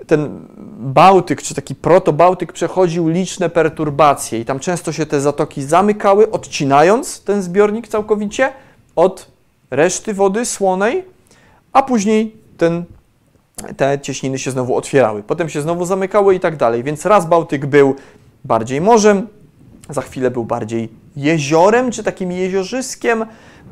ten 0.08 0.46
Bałtyk, 0.80 1.42
czy 1.42 1.56
taki 1.56 1.76
proto-Bałtyk 1.76 2.54
przechodził 2.54 3.08
liczne 3.08 3.50
perturbacje 3.50 4.40
i 4.40 4.46
tam 4.46 4.60
często 4.60 4.92
się 4.92 5.06
te 5.06 5.22
zatoki 5.22 5.64
zamykały, 5.64 6.32
odcinając 6.32 7.24
ten 7.24 7.42
zbiornik 7.42 7.88
całkowicie 7.88 8.52
od 8.96 9.28
reszty 9.72 10.14
wody 10.14 10.46
słonej, 10.46 11.04
a 11.74 11.84
później 11.84 12.36
ten, 12.58 12.84
te 13.78 14.00
cieśniny 14.00 14.40
się 14.40 14.52
znowu 14.52 14.76
otwierały. 14.76 15.24
Potem 15.24 15.50
się 15.50 15.62
znowu 15.62 15.86
zamykały 15.86 16.36
i 16.36 16.40
tak 16.40 16.56
dalej. 16.56 16.84
Więc 16.84 17.06
raz 17.06 17.26
Bałtyk 17.26 17.66
był 17.66 17.96
bardziej 18.46 18.82
morzem, 18.82 19.28
za 19.90 20.02
chwilę 20.02 20.32
był 20.32 20.46
bardziej 20.46 20.90
jeziorem, 21.16 21.92
czy 21.92 22.04
takim 22.04 22.32
jeziorzyszkiem, 22.32 23.26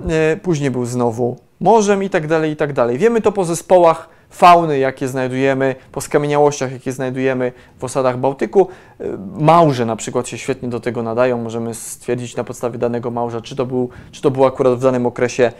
e, 0.09 0.37
później 0.37 0.71
był 0.71 0.85
znowu 0.85 1.37
morzem 1.59 2.03
i 2.03 2.09
tak 2.09 2.27
dalej, 2.27 2.51
i 2.51 2.55
tak 2.55 2.73
dalej. 2.73 2.97
Wiemy 2.97 3.21
to 3.21 3.31
po 3.31 3.45
zespołach 3.45 4.09
fauny, 4.29 4.79
jakie 4.79 5.07
znajdujemy, 5.07 5.75
po 5.91 6.01
skamieniałościach, 6.01 6.71
jakie 6.71 6.91
znajdujemy 6.91 7.51
w 7.79 7.83
osadach 7.83 8.17
Bałtyku. 8.17 8.67
E, 8.99 9.03
małże 9.39 9.85
na 9.85 9.95
przykład 9.95 10.27
się 10.27 10.37
świetnie 10.37 10.69
do 10.69 10.79
tego 10.79 11.03
nadają. 11.03 11.37
Możemy 11.37 11.73
stwierdzić 11.73 12.35
na 12.35 12.43
podstawie 12.43 12.77
danego 12.77 13.11
małża, 13.11 13.41
czy 13.41 13.55
to 13.55 13.65
był, 13.65 13.89
czy 14.11 14.21
to 14.21 14.31
był 14.31 14.45
akurat 14.45 14.73
w 14.73 14.81
danym 14.81 15.05
okresie 15.05 15.51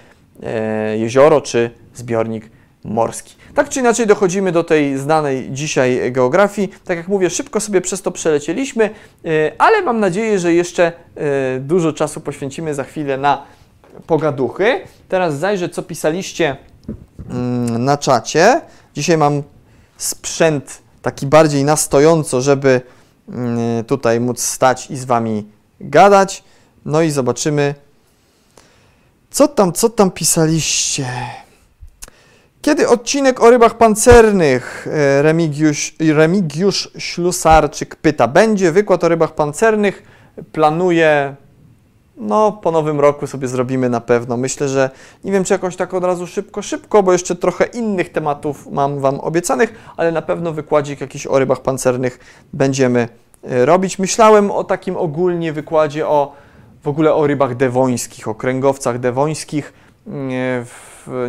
e, 0.43 0.97
jezioro, 0.97 1.41
czy 1.41 1.72
zbiornik 1.93 2.49
morski. 2.88 3.35
Tak 3.55 3.69
czy 3.69 3.79
inaczej 3.79 4.07
dochodzimy 4.07 4.51
do 4.51 4.63
tej 4.63 4.97
znanej 4.97 5.51
dzisiaj 5.51 6.11
geografii. 6.11 6.69
Tak 6.85 6.97
jak 6.97 7.07
mówię, 7.07 7.29
szybko 7.29 7.59
sobie 7.59 7.81
przez 7.81 8.01
to 8.01 8.11
przelecieliśmy, 8.11 8.89
e, 9.25 9.51
ale 9.57 9.81
mam 9.81 9.99
nadzieję, 9.99 10.39
że 10.39 10.53
jeszcze 10.53 10.91
dużo 11.59 11.93
czasu 11.93 12.21
poświęcimy 12.21 12.73
za 12.73 12.83
chwilę 12.83 13.17
na 13.17 13.43
pogaduchy. 14.07 14.81
Teraz 15.09 15.39
zajrzę, 15.39 15.69
co 15.69 15.83
pisaliście 15.83 16.57
mm, 17.29 17.85
na 17.85 17.97
czacie. 17.97 18.61
Dzisiaj 18.95 19.17
mam 19.17 19.43
sprzęt 19.97 20.81
taki 21.01 21.27
bardziej 21.27 21.63
na 21.63 21.75
stojąco, 21.75 22.41
żeby 22.41 22.81
mm, 23.29 23.83
tutaj 23.85 24.19
móc 24.19 24.41
stać 24.41 24.91
i 24.91 24.97
z 24.97 25.05
Wami 25.05 25.47
gadać. 25.81 26.43
No 26.85 27.01
i 27.01 27.11
zobaczymy, 27.11 27.75
co 29.31 29.47
tam, 29.47 29.73
co 29.73 29.89
tam 29.89 30.11
pisaliście. 30.11 31.07
Kiedy 32.62 32.88
odcinek 32.88 33.43
o 33.43 33.49
rybach 33.49 33.78
pancernych? 33.78 34.88
E, 34.91 35.22
Remigiusz, 35.22 35.95
Remigiusz 35.99 36.91
Ślusarczyk 36.97 37.95
pyta. 37.95 38.28
Będzie 38.28 38.72
wykład 38.72 39.03
o 39.03 39.08
rybach 39.08 39.36
pancernych. 39.36 40.03
Planuję 40.51 41.36
no, 42.18 42.51
po 42.51 42.72
nowym 42.72 42.99
roku 42.99 43.28
sobie 43.28 43.47
zrobimy 43.47 43.89
na 43.89 44.01
pewno. 44.01 44.38
Myślę, 44.38 44.70
że 44.70 44.89
nie 45.24 45.32
wiem, 45.32 45.43
czy 45.43 45.53
jakoś 45.53 45.76
tak 45.76 45.93
od 45.93 46.03
razu 46.03 46.28
szybko, 46.28 46.62
szybko, 46.62 47.03
bo 47.03 47.12
jeszcze 47.12 47.36
trochę 47.36 47.66
innych 47.66 48.12
tematów 48.12 48.68
mam 48.72 48.99
Wam 48.99 49.20
obiecanych, 49.20 49.74
ale 49.97 50.12
na 50.12 50.22
pewno 50.22 50.53
wykładzik 50.53 51.01
jakiś 51.01 51.28
o 51.28 51.39
rybach 51.39 51.62
pancernych 51.62 52.20
będziemy 52.53 53.08
e, 53.43 53.66
robić. 53.66 53.99
Myślałem 53.99 54.51
o 54.51 54.64
takim 54.64 54.97
ogólnie 54.97 55.53
wykładzie 55.53 56.08
o 56.08 56.34
w 56.84 56.88
ogóle 56.88 57.14
o 57.14 57.28
rybach 57.28 57.55
dewońskich, 57.55 58.28
o 58.28 58.36
kręgowcach 58.36 58.99
dewońskich, 58.99 59.74
mm, 60.08 60.30
e, 60.32 60.66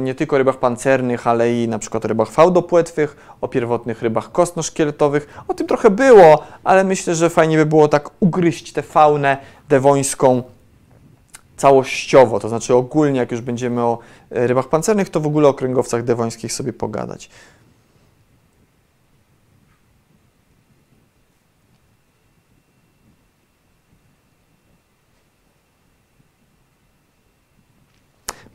nie 0.01 0.15
tylko 0.15 0.39
rybach 0.39 0.57
pancernych, 0.57 1.27
ale 1.27 1.53
i 1.53 1.69
na 1.69 1.79
przykład 1.79 2.05
rybach 2.05 2.31
fałdopłetwych, 2.31 3.17
o 3.41 3.49
pierwotnych 3.49 4.03
rybach 4.03 4.33
kostnoszkieletowych. 4.33 5.43
O 5.49 5.55
tym 5.55 5.67
trochę 5.67 5.91
było, 5.91 6.43
ale 6.65 6.85
myślę, 6.85 7.15
że 7.15 7.31
fajnie 7.31 7.57
by 7.57 7.67
było 7.67 7.89
tak 7.89 8.11
ugryźć 8.21 8.73
tę 8.73 8.83
faunę 8.83 9.37
dewońską 9.69 10.43
całościowo, 11.57 12.41
to 12.41 12.49
znaczy 12.49 12.75
ogólnie, 12.75 13.21
jak 13.21 13.33
już 13.33 13.41
będziemy 13.41 13.83
o 13.83 13.99
e, 14.31 14.47
rybach 14.47 14.69
pancernych, 14.69 15.11
to 15.11 15.21
w 15.21 15.27
ogóle 15.27 15.49
o 15.49 15.55
kręgowcach 15.55 16.05
dewońskich 16.05 16.53
sobie 16.53 16.73
pogadać. 16.73 17.31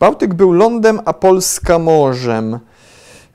Bałtyk 0.04 0.34
był 0.34 0.52
lądem, 0.52 1.00
a 1.06 1.14
Polska 1.14 1.80
morzem. 1.80 2.60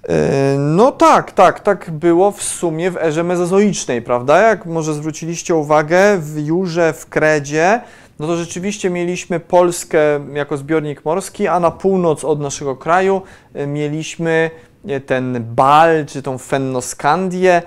E, 0.08 0.56
no 0.58 0.92
tak, 0.92 1.32
tak, 1.32 1.60
tak 1.60 1.90
było 1.90 2.30
w 2.30 2.42
sumie 2.42 2.90
w 2.90 2.96
erze 2.96 3.24
mezozoicznej, 3.24 4.02
prawda? 4.02 4.40
Jak 4.40 4.66
może 4.66 4.94
zwróciliście 4.94 5.54
uwagę, 5.54 6.18
w 6.18 6.46
Jurze, 6.46 6.92
w 6.92 7.06
Kredzie 7.06 7.80
no 8.18 8.26
to 8.26 8.36
rzeczywiście 8.36 8.90
mieliśmy 8.90 9.40
Polskę 9.40 9.98
jako 10.34 10.56
zbiornik 10.56 11.04
morski, 11.04 11.46
a 11.46 11.60
na 11.60 11.70
północ 11.70 12.24
od 12.24 12.40
naszego 12.40 12.76
kraju 12.76 13.22
e, 13.54 13.66
mieliśmy 13.66 14.50
e, 14.88 15.00
ten 15.00 15.44
Bal, 15.54 16.06
czy 16.06 16.22
tą 16.22 16.38
Fennoskandię, 16.38 17.62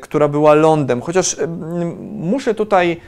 która 0.00 0.28
była 0.28 0.54
lądem. 0.54 1.00
Chociaż 1.00 1.36
muszę 2.12 2.54
tutaj, 2.54 3.00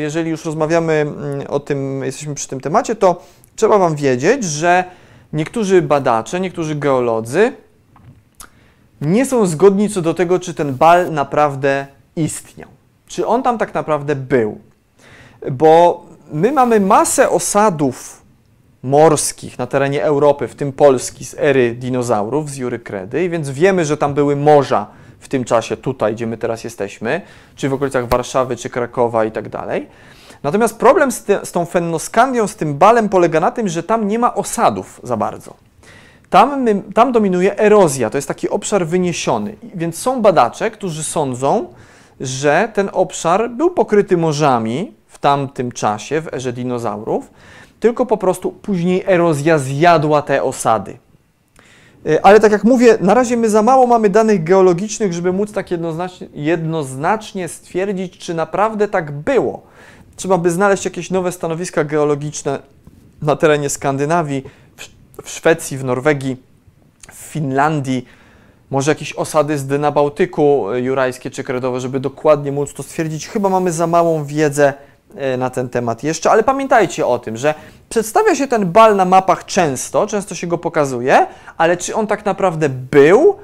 jeżeli 0.00 0.30
już 0.30 0.44
rozmawiamy 0.44 1.06
o 1.48 1.60
tym, 1.60 2.04
jesteśmy 2.04 2.34
przy 2.34 2.48
tym 2.48 2.60
temacie, 2.60 2.94
to 2.94 3.22
trzeba 3.56 3.78
Wam 3.78 3.96
wiedzieć, 3.96 4.44
że 4.44 4.84
niektórzy 5.32 5.82
badacze, 5.82 6.40
niektórzy 6.40 6.74
geolodzy 6.74 7.52
nie 9.00 9.26
są 9.26 9.46
zgodni 9.46 9.88
co 9.88 10.02
do 10.02 10.14
tego, 10.14 10.38
czy 10.38 10.54
ten 10.54 10.74
bal 10.74 11.12
naprawdę 11.12 11.86
istniał. 12.16 12.68
Czy 13.06 13.26
on 13.26 13.42
tam 13.42 13.58
tak 13.58 13.74
naprawdę 13.74 14.16
był. 14.16 14.58
Bo 15.52 16.04
my 16.32 16.52
mamy 16.52 16.80
masę 16.80 17.30
osadów 17.30 18.22
morskich 18.82 19.58
na 19.58 19.66
terenie 19.66 20.04
Europy, 20.04 20.48
w 20.48 20.54
tym 20.54 20.72
Polski, 20.72 21.24
z 21.24 21.34
ery 21.38 21.74
dinozaurów, 21.74 22.50
z 22.50 22.54
Jury 22.54 22.78
Kredy, 22.78 23.28
więc 23.28 23.50
wiemy, 23.50 23.84
że 23.84 23.96
tam 23.96 24.14
były 24.14 24.36
morza 24.36 24.86
w 25.20 25.28
tym 25.28 25.44
czasie, 25.44 25.76
tutaj, 25.76 26.14
gdzie 26.14 26.26
my 26.26 26.38
teraz 26.38 26.64
jesteśmy, 26.64 27.20
czy 27.56 27.68
w 27.68 27.74
okolicach 27.74 28.08
Warszawy, 28.08 28.56
czy 28.56 28.70
Krakowa 28.70 29.24
i 29.24 29.32
tak 29.32 29.48
dalej. 29.48 29.86
Natomiast 30.42 30.78
problem 30.78 31.12
z, 31.12 31.24
ty, 31.24 31.38
z 31.44 31.52
tą 31.52 31.64
Fennoskandią, 31.64 32.46
z 32.46 32.56
tym 32.56 32.74
balem 32.74 33.08
polega 33.08 33.40
na 33.40 33.50
tym, 33.50 33.68
że 33.68 33.82
tam 33.82 34.08
nie 34.08 34.18
ma 34.18 34.34
osadów 34.34 35.00
za 35.02 35.16
bardzo. 35.16 35.54
Tam, 36.30 36.62
my, 36.62 36.82
tam 36.94 37.12
dominuje 37.12 37.58
erozja, 37.58 38.10
to 38.10 38.18
jest 38.18 38.28
taki 38.28 38.48
obszar 38.48 38.86
wyniesiony. 38.86 39.56
Więc 39.74 39.98
są 39.98 40.22
badacze, 40.22 40.70
którzy 40.70 41.04
sądzą, 41.04 41.66
że 42.20 42.68
ten 42.74 42.90
obszar 42.92 43.50
był 43.50 43.70
pokryty 43.70 44.16
morzami 44.16 44.94
w 45.06 45.18
tamtym 45.18 45.72
czasie, 45.72 46.20
w 46.20 46.34
erze 46.34 46.52
dinozaurów, 46.52 47.30
tylko 47.80 48.06
po 48.06 48.16
prostu 48.16 48.52
później 48.52 49.04
erozja 49.06 49.58
zjadła 49.58 50.22
te 50.22 50.42
osady. 50.42 50.98
E, 52.06 52.26
ale 52.26 52.40
tak 52.40 52.52
jak 52.52 52.64
mówię, 52.64 52.98
na 53.00 53.14
razie 53.14 53.36
my 53.36 53.50
za 53.50 53.62
mało 53.62 53.86
mamy 53.86 54.08
danych 54.10 54.44
geologicznych, 54.44 55.12
żeby 55.12 55.32
móc 55.32 55.52
tak 55.52 55.70
jednoznacznie, 55.70 56.26
jednoznacznie 56.34 57.48
stwierdzić, 57.48 58.18
czy 58.18 58.34
naprawdę 58.34 58.88
tak 58.88 59.12
było. 59.12 59.62
Trzeba 60.16 60.38
by 60.38 60.50
znaleźć 60.50 60.84
jakieś 60.84 61.10
nowe 61.10 61.32
stanowiska 61.32 61.84
geologiczne 61.84 62.58
na 63.22 63.36
terenie 63.36 63.70
Skandynawii, 63.70 64.44
w 65.22 65.30
Szwecji, 65.30 65.78
w 65.78 65.84
Norwegii, 65.84 66.36
w 67.12 67.14
Finlandii, 67.14 68.06
może 68.70 68.90
jakieś 68.90 69.12
osady 69.12 69.58
z 69.58 69.66
dna 69.66 69.78
na 69.78 69.92
Bałtyku 69.92 70.70
e, 70.70 70.80
jurajskie 70.80 71.30
czy 71.30 71.44
kredowe, 71.44 71.80
żeby 71.80 72.00
dokładnie 72.00 72.52
móc 72.52 72.74
to 72.74 72.82
stwierdzić. 72.82 73.28
Chyba 73.28 73.48
mamy 73.48 73.72
za 73.72 73.86
małą 73.86 74.24
wiedzę 74.24 74.74
e, 75.16 75.36
na 75.36 75.50
ten 75.50 75.68
temat 75.68 76.02
jeszcze, 76.02 76.30
ale 76.30 76.42
pamiętajcie 76.42 77.06
o 77.06 77.18
tym, 77.18 77.36
że 77.36 77.54
przedstawia 77.88 78.34
się 78.34 78.46
ten 78.46 78.72
bal 78.72 78.96
na 78.96 79.04
mapach 79.04 79.44
często, 79.44 80.06
często 80.06 80.34
się 80.34 80.46
go 80.46 80.58
pokazuje, 80.58 81.26
ale 81.56 81.76
czy 81.76 81.94
on 81.94 82.06
tak 82.06 82.24
naprawdę 82.24 82.68
był, 82.68 83.36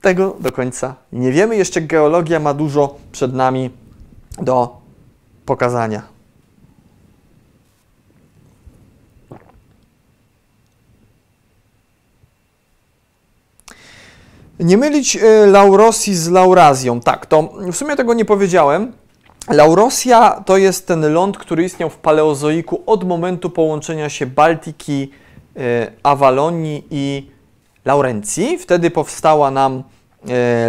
tego 0.00 0.36
do 0.40 0.52
końca 0.52 0.94
nie 1.12 1.32
wiemy. 1.32 1.56
Jeszcze 1.56 1.80
geologia 1.80 2.40
ma 2.40 2.54
dużo 2.54 2.94
przed 3.12 3.34
nami 3.34 3.70
do 4.42 4.77
pokazania. 5.48 6.02
Nie 14.60 14.76
mylić 14.76 15.16
e, 15.16 15.46
Laurosji 15.46 16.14
z 16.14 16.28
Laurazją. 16.28 17.00
Tak, 17.00 17.26
to 17.26 17.48
w 17.72 17.76
sumie 17.76 17.96
tego 17.96 18.14
nie 18.14 18.24
powiedziałem. 18.24 18.92
Laurosja 19.50 20.42
to 20.46 20.56
jest 20.56 20.86
ten 20.86 21.12
ląd, 21.12 21.38
który 21.38 21.64
istniał 21.64 21.90
w 21.90 21.96
Paleozoiku 21.96 22.82
od 22.86 23.04
momentu 23.04 23.50
połączenia 23.50 24.08
się 24.08 24.26
Baltiki, 24.26 25.10
e, 25.56 25.92
Awalonii 26.02 26.84
i 26.90 27.30
Laurencji. 27.84 28.58
Wtedy 28.58 28.90
powstała 28.90 29.50
nam 29.50 29.82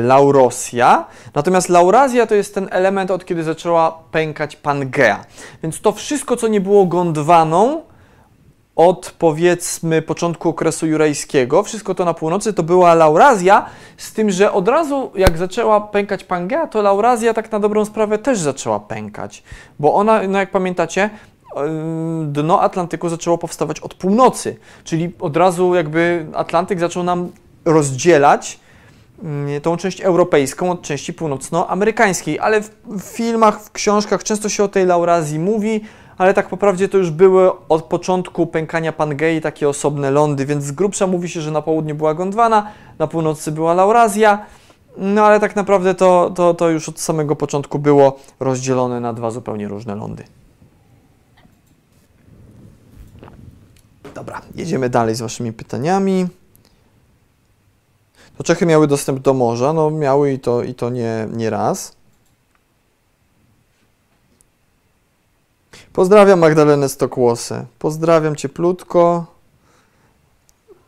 Laurosja. 0.01 1.05
Natomiast 1.35 1.69
Laurazja 1.69 2.27
to 2.27 2.35
jest 2.35 2.55
ten 2.55 2.67
element, 2.71 3.11
od 3.11 3.25
kiedy 3.25 3.43
zaczęła 3.43 3.99
pękać 4.11 4.55
Pangea. 4.55 5.25
Więc 5.63 5.81
to 5.81 5.91
wszystko, 5.91 6.37
co 6.37 6.47
nie 6.47 6.61
było 6.61 6.85
Gondwaną, 6.85 7.81
od 8.75 9.15
powiedzmy 9.19 10.01
początku 10.01 10.49
okresu 10.49 10.87
jurajskiego, 10.87 11.63
wszystko 11.63 11.95
to 11.95 12.05
na 12.05 12.13
północy 12.13 12.53
to 12.53 12.63
była 12.63 12.93
Laurazja, 12.93 13.65
z 13.97 14.13
tym, 14.13 14.29
że 14.29 14.51
od 14.51 14.67
razu 14.67 15.11
jak 15.15 15.37
zaczęła 15.37 15.81
pękać 15.81 16.23
Pangea, 16.23 16.67
to 16.67 16.81
Laurazja 16.81 17.33
tak 17.33 17.51
na 17.51 17.59
dobrą 17.59 17.85
sprawę 17.85 18.17
też 18.17 18.39
zaczęła 18.39 18.79
pękać, 18.79 19.43
bo 19.79 19.93
ona, 19.93 20.21
no 20.27 20.39
jak 20.39 20.51
pamiętacie, 20.51 21.09
dno 22.25 22.61
Atlantyku 22.61 23.09
zaczęło 23.09 23.37
powstawać 23.37 23.79
od 23.79 23.93
północy, 23.93 24.57
czyli 24.83 25.11
od 25.19 25.37
razu 25.37 25.75
jakby 25.75 26.25
Atlantyk 26.33 26.79
zaczął 26.79 27.03
nam 27.03 27.31
rozdzielać 27.65 28.59
tą 29.61 29.77
część 29.77 30.01
europejską 30.01 30.71
od 30.71 30.81
części 30.81 31.13
północnoamerykańskiej, 31.13 32.39
ale 32.39 32.61
w, 32.61 33.01
filmach, 33.01 33.61
w 33.61 33.71
książkach 33.71 34.23
często 34.23 34.49
się 34.49 34.63
o 34.63 34.67
tej 34.67 34.85
Laurazji 34.85 35.39
mówi, 35.39 35.81
ale 36.17 36.33
tak 36.33 36.49
po 36.49 36.57
to 36.91 36.97
już 36.97 37.11
były 37.11 37.67
od 37.69 37.83
początku 37.83 38.47
pękania 38.47 38.91
Pangei 38.91 39.41
takie 39.41 39.69
osobne 39.69 40.11
lądy, 40.11 40.45
więc 40.45 40.63
z 40.63 40.71
grubsza 40.71 41.07
mówi 41.07 41.29
się, 41.29 41.41
że 41.41 41.51
na 41.51 41.61
południu 41.61 41.95
była 41.95 42.13
Gondwana, 42.13 42.67
na 42.99 43.07
północy 43.07 43.51
była 43.51 43.73
Laurazja, 43.73 44.45
no 44.97 45.25
ale 45.25 45.39
tak 45.39 45.55
naprawdę 45.55 45.95
to, 45.95 46.31
to, 46.35 46.53
to 46.53 46.69
już 46.69 46.89
od 46.89 46.99
samego 46.99 47.35
początku 47.35 47.79
było 47.79 48.19
rozdzielone 48.39 48.99
na 48.99 49.13
dwa 49.13 49.31
zupełnie 49.31 49.67
różne 49.67 49.95
lądy. 49.95 50.23
Dobra, 54.15 54.41
jedziemy 54.55 54.89
dalej 54.89 55.15
z 55.15 55.21
Waszymi 55.21 55.53
pytaniami. 55.53 56.27
To 58.39 58.43
Czechy 58.43 58.65
miały 58.65 58.87
dostęp 58.87 59.19
do 59.19 59.33
morza, 59.33 59.73
no 59.73 59.91
miały 59.91 60.31
i 60.33 60.39
to, 60.39 60.63
i 60.63 60.73
to 60.75 60.89
nie, 60.89 61.27
nie 61.33 61.49
raz. 61.49 61.95
Pozdrawiam 65.93 66.39
Magdalenę 66.39 66.89
Stokłosę. 66.89 67.65
Pozdrawiam 67.79 68.35
cieplutko. 68.35 69.25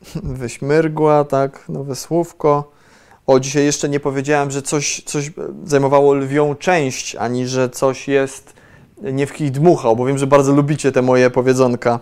Wyśmyrgła, 0.23 1.23
tak, 1.23 1.69
nowe 1.69 1.95
słówko. 1.95 2.71
O, 3.27 3.39
dzisiaj 3.39 3.65
jeszcze 3.65 3.89
nie 3.89 3.99
powiedziałem, 3.99 4.51
że 4.51 4.61
coś, 4.61 5.03
coś 5.05 5.31
zajmowało 5.65 6.13
lwią 6.13 6.55
część, 6.55 7.15
ani 7.15 7.47
że 7.47 7.69
coś 7.69 8.07
jest 8.07 8.53
nie 9.01 9.27
w 9.27 9.33
kij 9.33 9.51
dmuchał, 9.51 9.95
bo 9.95 10.05
wiem, 10.05 10.17
że 10.17 10.27
bardzo 10.27 10.53
lubicie 10.53 10.91
te 10.91 11.01
moje 11.01 11.29
powiedzonka. 11.29 11.99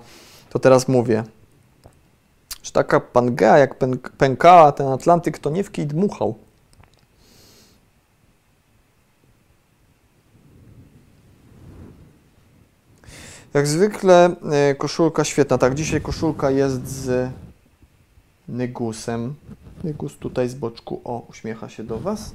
To 0.49 0.59
teraz 0.59 0.87
mówię. 0.87 1.23
Że 2.69 2.73
taka 2.73 2.99
pangea, 2.99 3.57
jak 3.57 3.75
pękała 4.17 4.71
ten 4.71 4.87
Atlantyk, 4.87 5.39
to 5.39 5.49
nie 5.49 5.63
w 5.63 5.71
kij 5.71 5.85
dmuchał. 5.85 6.35
Jak 13.53 13.67
zwykle 13.67 14.35
e, 14.51 14.75
koszulka 14.75 15.23
świetna. 15.23 15.57
Tak, 15.57 15.75
dzisiaj 15.75 16.01
koszulka 16.01 16.51
jest 16.51 16.87
z 16.87 17.29
Nygusem. 18.47 19.35
Nygus 19.83 20.17
tutaj 20.17 20.49
z 20.49 20.55
boczku, 20.55 21.01
o, 21.03 21.25
uśmiecha 21.29 21.69
się 21.69 21.83
do 21.83 21.99
Was. 21.99 22.31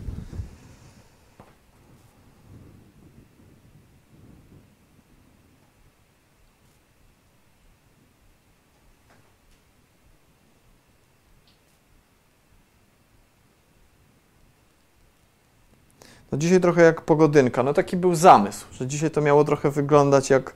No 16.34 16.38
dzisiaj 16.38 16.60
trochę 16.60 16.82
jak 16.82 17.00
pogodynka. 17.00 17.62
No 17.62 17.74
taki 17.74 17.96
był 17.96 18.14
zamysł, 18.14 18.66
że 18.72 18.86
dzisiaj 18.86 19.10
to 19.10 19.20
miało 19.20 19.44
trochę 19.44 19.70
wyglądać 19.70 20.30
jak 20.30 20.54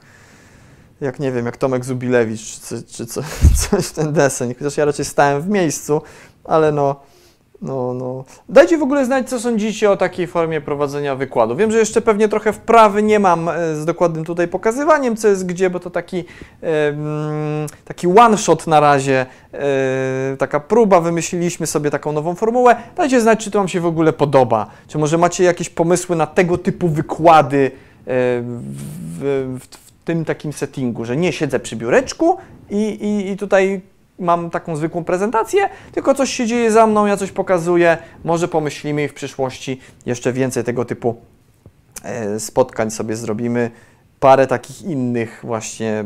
jak 1.01 1.21
nie 1.21 1.33
wiem, 1.33 1.47
jak 1.47 1.57
Tomek 1.57 1.85
Zubilewicz, 1.85 2.61
czy, 2.61 2.83
czy 2.83 3.07
co, 3.07 3.23
coś 3.69 3.87
w 3.87 3.93
ten 3.93 4.13
deseń. 4.13 4.55
Chociaż 4.55 4.77
ja 4.77 4.85
raczej 4.85 5.05
stałem 5.05 5.43
w 5.43 5.49
miejscu, 5.49 6.03
ale 6.45 6.73
no, 6.73 7.01
no, 7.63 7.95
no. 7.95 8.25
Dajcie 8.49 8.79
w 8.79 8.83
ogóle 8.83 9.05
znać, 9.05 9.29
co 9.29 9.41
sądzicie 9.41 9.91
o 9.91 9.97
takiej 9.97 10.27
formie 10.27 10.61
prowadzenia 10.61 11.15
wykładu. 11.15 11.57
Wiem, 11.57 11.71
że 11.71 11.79
jeszcze 11.79 12.01
pewnie 12.01 12.29
trochę 12.29 12.53
wprawy 12.53 13.03
nie 13.03 13.19
mam 13.19 13.49
e, 13.49 13.75
z 13.75 13.85
dokładnym 13.85 14.25
tutaj 14.25 14.49
pokazywaniem, 14.49 15.17
co 15.17 15.29
jest 15.29 15.47
gdzie, 15.47 15.71
bo 15.71 15.81
to 15.81 15.91
taki, 15.91 16.25
taki 17.85 18.07
one-shot 18.07 18.67
na 18.67 18.81
razie, 18.81 19.27
e, 19.53 20.37
taka 20.39 20.61
próba, 20.61 21.01
wymyśliliśmy 21.01 21.67
sobie 21.67 21.91
taką 21.91 22.13
nową 22.13 22.35
formułę. 22.35 22.77
Dajcie 22.97 23.21
znać, 23.21 23.45
czy 23.45 23.51
to 23.51 23.59
Wam 23.59 23.69
się 23.69 23.81
w 23.81 23.87
ogóle 23.87 24.13
podoba, 24.13 24.67
czy 24.89 24.99
może 24.99 25.19
macie 25.19 25.45
jakieś 25.45 25.71
pomysły 25.71 26.17
na 26.17 26.27
tego 26.27 26.59
typu 26.59 26.89
wykłady 26.89 27.67
e, 27.67 27.71
w, 28.07 29.59
w, 29.61 29.89
tym 30.05 30.25
takim 30.25 30.53
settingu, 30.53 31.05
że 31.05 31.17
nie 31.17 31.33
siedzę 31.33 31.61
przy 31.61 31.77
biureczku 31.77 32.37
i, 32.71 32.77
i, 32.77 33.31
i 33.31 33.37
tutaj 33.37 33.81
mam 34.19 34.51
taką 34.51 34.77
zwykłą 34.77 35.05
prezentację, 35.05 35.69
tylko 35.93 36.15
coś 36.15 36.33
się 36.33 36.47
dzieje 36.47 36.73
za 36.73 36.87
mną, 36.87 37.07
ja 37.07 37.17
coś 37.17 37.33
pokazuję, 37.33 37.99
może 38.25 38.49
pomyślimy 38.49 39.09
w 39.09 39.15
przyszłości 39.15 39.81
jeszcze 40.07 40.33
więcej 40.33 40.65
tego 40.65 40.85
typu 40.85 41.17
e, 42.03 42.41
spotkań 42.41 42.91
sobie 42.91 43.17
zrobimy. 43.17 43.71
Parę 44.21 44.47
takich 44.47 44.83
innych 44.83 45.41
właśnie 45.43 46.05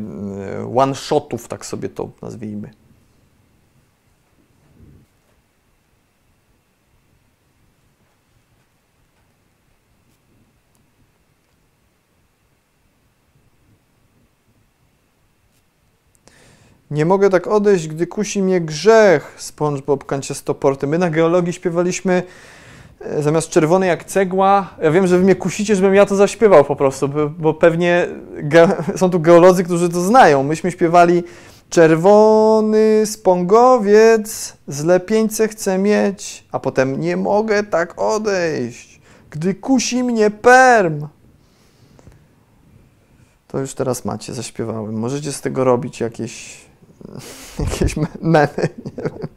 e, 0.61 0.77
one-shotów, 0.77 1.49
tak 1.49 1.67
sobie 1.67 1.89
to 1.89 2.09
nazwijmy. 2.23 2.82
Nie 16.93 17.05
mogę 17.05 17.31
tak 17.31 17.47
odejść, 17.47 17.89
gdy 17.89 18.07
kusi 18.07 18.43
mnie 18.43 18.61
grzech, 18.61 19.35
SpongeBob 19.37 20.05
Kanciastoporty. 20.05 20.87
My 20.87 20.99
na 20.99 21.11
geologii 21.11 21.53
śpiewaliśmy 21.53 22.23
e, 23.01 23.23
zamiast 23.23 23.49
czerwony 23.49 23.87
jak 23.87 24.05
cegła. 24.05 24.71
Ja 24.83 24.91
wiem, 24.91 25.07
że 25.07 25.19
wy 25.19 25.25
mnie 25.25 25.35
kusicie, 25.35 25.77
żebym 25.77 25.95
ja 25.95 26.07
to 26.07 26.17
zaśpiewał 26.17 26.65
po 26.65 26.77
prostu, 26.77 27.09
bo, 27.39 27.55
pewnie 27.55 28.09
są 28.97 29.11
tu 29.11 29.21
geolodzy, 29.21 29.65
którzy 29.65 29.89
to 29.89 30.01
znają. 30.01 30.43
Myśmy 30.43 30.71
śpiewali 30.71 31.23
czerwony 31.71 33.03
spongowiec, 33.07 34.57
zlepieńce 34.69 35.49
chcę 35.49 35.79
mieć, 35.79 36.45
a 36.53 36.59
potem 36.59 37.01
nie 37.01 37.17
mogę 37.17 37.63
tak 37.63 38.01
odejść, 38.01 39.01
gdy 39.31 39.55
kusi 39.55 40.05
mnie 40.05 40.31
perm. 40.31 41.07
To 43.49 43.59
już 43.59 43.75
teraz 43.75 44.05
macie, 44.05 44.35
zaśpiewałem. 44.35 44.99
Możecie 44.99 45.33
z 45.33 45.41
tego 45.41 45.65
robić 45.65 46.01
jakieś, 46.01 46.65
jakieś 47.59 47.97
me- 47.97 48.07
memy, 48.21 48.49
nie 48.85 49.03
wiem. 49.03 49.29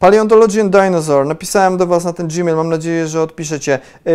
Paleontology 0.00 0.70
Dinosaur. 0.70 1.26
Napisałem 1.26 1.76
do 1.76 1.86
Was 1.86 2.04
na 2.04 2.12
ten 2.12 2.28
Gmail, 2.28 2.56
mam 2.56 2.68
nadzieję, 2.68 3.06
że 3.06 3.22
odpiszecie. 3.22 3.78
Yy, 4.04 4.12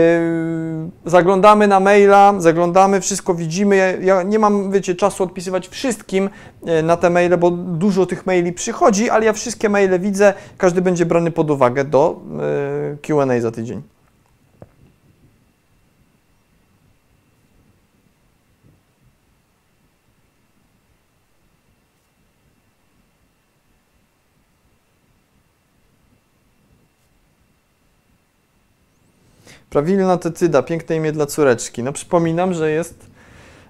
zaglądamy 1.06 1.68
na 1.68 1.80
maila, 1.80 2.34
zaglądamy, 2.38 3.02
wszystko 3.02 3.36
widzimy. 3.36 3.76
Ja, 3.76 3.91
ja 4.16 4.24
nie 4.24 4.39
mam, 4.39 4.72
wiecie, 4.72 4.96
czasu 4.96 5.24
odpisywać 5.24 5.68
wszystkim 5.68 6.30
yy, 6.66 6.84
na 6.84 6.98
te 6.98 7.10
maile, 7.10 7.38
bo 7.38 7.52
dużo 7.52 8.06
tych 8.06 8.26
maili 8.26 8.54
przychodzi, 8.54 9.10
ale 9.10 9.26
ja 9.26 9.34
wszystkie 9.34 9.70
maile 9.70 10.00
widzę. 10.00 10.34
Każdy 10.58 10.82
będzie 10.82 11.06
brany 11.06 11.32
pod 11.32 11.52
uwagę 11.52 11.84
do 11.84 12.20
yy, 12.91 12.98
QA 13.02 13.41
za 13.41 13.52
tydzień. 13.52 13.95
Prawilna 29.76 30.17
tetyda, 30.17 30.63
piękne 30.63 30.95
imię 30.95 31.11
dla 31.11 31.26
córeczki. 31.26 31.84
No 31.84 31.93
przypominam, 31.93 32.53
że 32.53 32.71
jest 32.71 33.05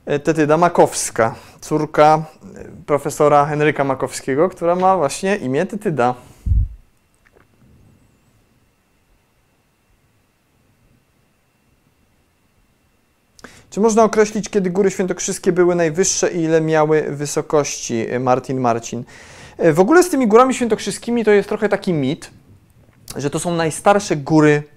e, 0.05 0.19
tetyda 0.19 0.57
Makowska, 0.57 1.35
córka 1.61 2.25
e, 2.55 2.63
profesora 2.85 3.45
Henryka 3.45 3.83
Makowskiego, 3.83 4.49
która 4.49 4.75
ma 4.75 4.97
właśnie 4.97 5.35
imię 5.35 5.65
tetyda. 5.65 6.15
Czy 13.69 13.79
można 13.79 14.03
określić, 14.03 14.49
kiedy 14.49 14.69
góry 14.69 14.91
świętokrzyskie 14.91 15.51
były 15.51 15.75
najwyższe 15.75 16.31
i 16.31 16.41
ile 16.41 16.61
miały 16.61 17.01
wysokości? 17.01 18.05
E, 18.09 18.19
Martin 18.19 18.59
Marcin. 18.59 19.03
W 19.73 19.79
ogóle 19.79 20.03
z 20.03 20.09
tymi 20.09 20.27
górami 20.27 20.53
świętokrzyskimi 20.53 21.25
to 21.25 21.31
jest 21.31 21.49
trochę 21.49 21.69
taki 21.69 21.93
mit, 21.93 22.31
że 23.15 23.29
to 23.29 23.39
są 23.39 23.55
najstarsze 23.55 24.15
góry 24.15 24.74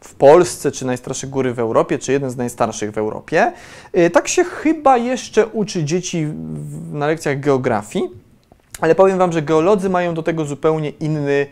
w 0.00 0.14
Polsce, 0.14 0.70
czy 0.70 0.86
najstarsze 0.86 1.26
góry 1.26 1.54
w 1.54 1.58
Europie, 1.58 1.98
czy 1.98 2.12
jeden 2.12 2.30
z 2.30 2.36
najstarszych 2.36 2.90
w 2.90 2.98
Europie. 2.98 3.52
Y, 3.96 4.10
tak 4.10 4.28
się 4.28 4.44
chyba 4.44 4.96
jeszcze 4.96 5.46
uczy 5.46 5.84
dzieci 5.84 6.26
na 6.92 7.06
lekcjach 7.06 7.40
geografii, 7.40 8.10
ale 8.80 8.94
powiem 8.94 9.18
Wam, 9.18 9.32
że 9.32 9.42
geolodzy 9.42 9.90
mają 9.90 10.14
do 10.14 10.22
tego 10.22 10.44
zupełnie 10.44 10.90
inny 10.90 11.46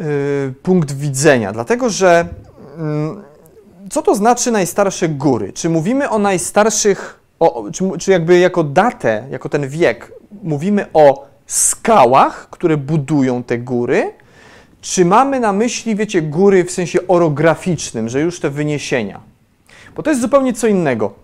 y, 0.00 0.54
punkt 0.62 0.92
widzenia, 0.92 1.52
dlatego 1.52 1.90
że 1.90 2.28
y, 3.88 3.90
co 3.90 4.02
to 4.02 4.14
znaczy 4.14 4.50
najstarsze 4.50 5.08
góry? 5.08 5.52
Czy 5.52 5.68
mówimy 5.68 6.10
o 6.10 6.18
najstarszych, 6.18 7.20
o, 7.40 7.64
czy, 7.72 7.84
czy 7.98 8.10
jakby 8.10 8.38
jako 8.38 8.64
datę, 8.64 9.26
jako 9.30 9.48
ten 9.48 9.68
wiek, 9.68 10.12
mówimy 10.42 10.86
o 10.92 11.26
skałach, 11.46 12.50
które 12.50 12.76
budują 12.76 13.42
te 13.42 13.58
góry, 13.58 14.12
czy 14.86 15.04
mamy 15.04 15.40
na 15.40 15.52
myśli, 15.52 15.96
wiecie, 15.96 16.22
góry 16.22 16.64
w 16.64 16.70
sensie 16.70 16.98
orograficznym, 17.08 18.08
że 18.08 18.20
już 18.20 18.40
te 18.40 18.50
wyniesienia? 18.50 19.20
Bo 19.96 20.02
to 20.02 20.10
jest 20.10 20.22
zupełnie 20.22 20.52
co 20.52 20.66
innego. 20.66 21.14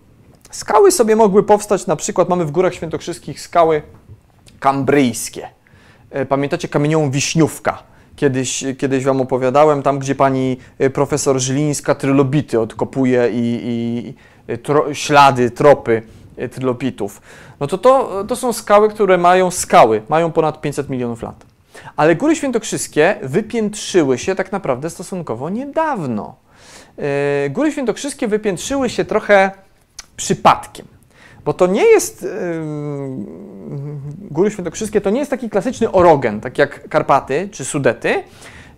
Skały 0.50 0.92
sobie 0.92 1.16
mogły 1.16 1.42
powstać, 1.42 1.86
na 1.86 1.96
przykład 1.96 2.28
mamy 2.28 2.44
w 2.44 2.50
Górach 2.50 2.74
Świętokrzyskich 2.74 3.40
skały 3.40 3.82
kambryjskie. 4.60 5.48
E, 6.10 6.26
pamiętacie 6.26 6.68
kamieniową 6.68 7.10
Wiśniówka? 7.10 7.82
Kiedyś, 8.16 8.64
kiedyś 8.78 9.04
Wam 9.04 9.20
opowiadałem, 9.20 9.82
tam 9.82 9.98
gdzie 9.98 10.14
pani 10.14 10.56
e, 10.78 10.90
profesor 10.90 11.40
Żylińska 11.40 11.94
trylobity 11.94 12.60
odkopuje 12.60 13.30
i, 13.32 13.60
i 13.62 14.14
e, 14.46 14.58
tro, 14.58 14.94
ślady, 14.94 15.50
tropy 15.50 16.02
trylobitów. 16.50 17.22
No 17.60 17.66
to, 17.66 17.78
to 17.78 18.24
to 18.28 18.36
są 18.36 18.52
skały, 18.52 18.88
które 18.88 19.18
mają 19.18 19.50
skały, 19.50 20.02
mają 20.08 20.32
ponad 20.32 20.60
500 20.60 20.88
milionów 20.88 21.22
lat. 21.22 21.51
Ale 21.96 22.16
góry 22.16 22.36
świętokrzyskie 22.36 23.16
wypiętrzyły 23.22 24.18
się 24.18 24.34
tak 24.34 24.52
naprawdę 24.52 24.90
stosunkowo 24.90 25.50
niedawno. 25.50 26.36
E, 26.98 27.50
góry 27.50 27.72
świętokrzyskie 27.72 28.28
wypiętrzyły 28.28 28.90
się 28.90 29.04
trochę 29.04 29.50
przypadkiem. 30.16 30.86
Bo 31.44 31.52
to 31.52 31.66
nie 31.66 31.84
jest, 31.84 32.26
góry 34.30 34.50
świętokrzyskie 34.50 35.00
to 35.00 35.10
nie 35.10 35.18
jest 35.18 35.30
taki 35.30 35.50
klasyczny 35.50 35.92
orogen, 35.92 36.40
tak 36.40 36.58
jak 36.58 36.88
Karpaty 36.88 37.48
czy 37.52 37.64
Sudety, 37.64 38.14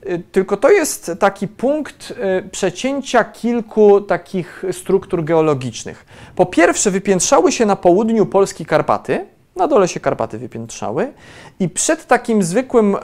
e, 0.06 0.18
tylko 0.18 0.56
to 0.56 0.70
jest 0.70 1.12
taki 1.20 1.48
punkt 1.48 2.14
e, 2.20 2.42
przecięcia 2.42 3.24
kilku 3.24 4.00
takich 4.00 4.64
struktur 4.72 5.24
geologicznych. 5.24 6.06
Po 6.36 6.46
pierwsze, 6.46 6.90
wypiętrzały 6.90 7.52
się 7.52 7.66
na 7.66 7.76
południu 7.76 8.26
Polski 8.26 8.66
Karpaty, 8.66 9.26
na 9.56 9.68
dole 9.68 9.88
się 9.88 10.00
Karpaty 10.00 10.38
wypiętrzały 10.38 11.12
i 11.60 11.68
przed 11.68 12.06
takim 12.06 12.42
zwykłym 12.42 12.94
e, 12.94 12.98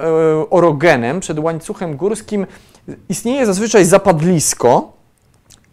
orogenem, 0.51 1.20
przed 1.20 1.38
łańcuchem 1.38 1.96
górskim 1.96 2.46
istnieje 3.09 3.46
zazwyczaj 3.46 3.84
zapadlisko 3.84 4.92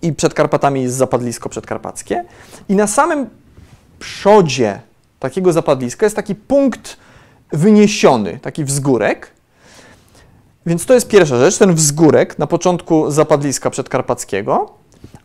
i 0.02 0.14
przed 0.14 0.34
Karpatami 0.34 0.84
jest 0.84 0.96
zapadlisko 0.96 1.50
przedkarpackie 1.50 2.26
i 2.70 2.76
na 2.76 2.88
samym 2.88 3.30
przodzie 4.00 4.82
takiego 5.20 5.54
zapadliska 5.54 6.06
jest 6.06 6.16
taki 6.16 6.36
punkt 6.36 6.98
wyniesiony, 7.52 8.40
taki 8.42 8.64
wzgórek. 8.64 9.32
Więc 10.66 10.86
to 10.86 10.94
jest 10.94 11.08
pierwsza 11.08 11.38
rzecz, 11.38 11.58
ten 11.58 11.74
wzgórek 11.74 12.40
na 12.40 12.48
początku 12.48 13.12
zapadliska 13.12 13.70
przedkarpackiego. 13.70 14.77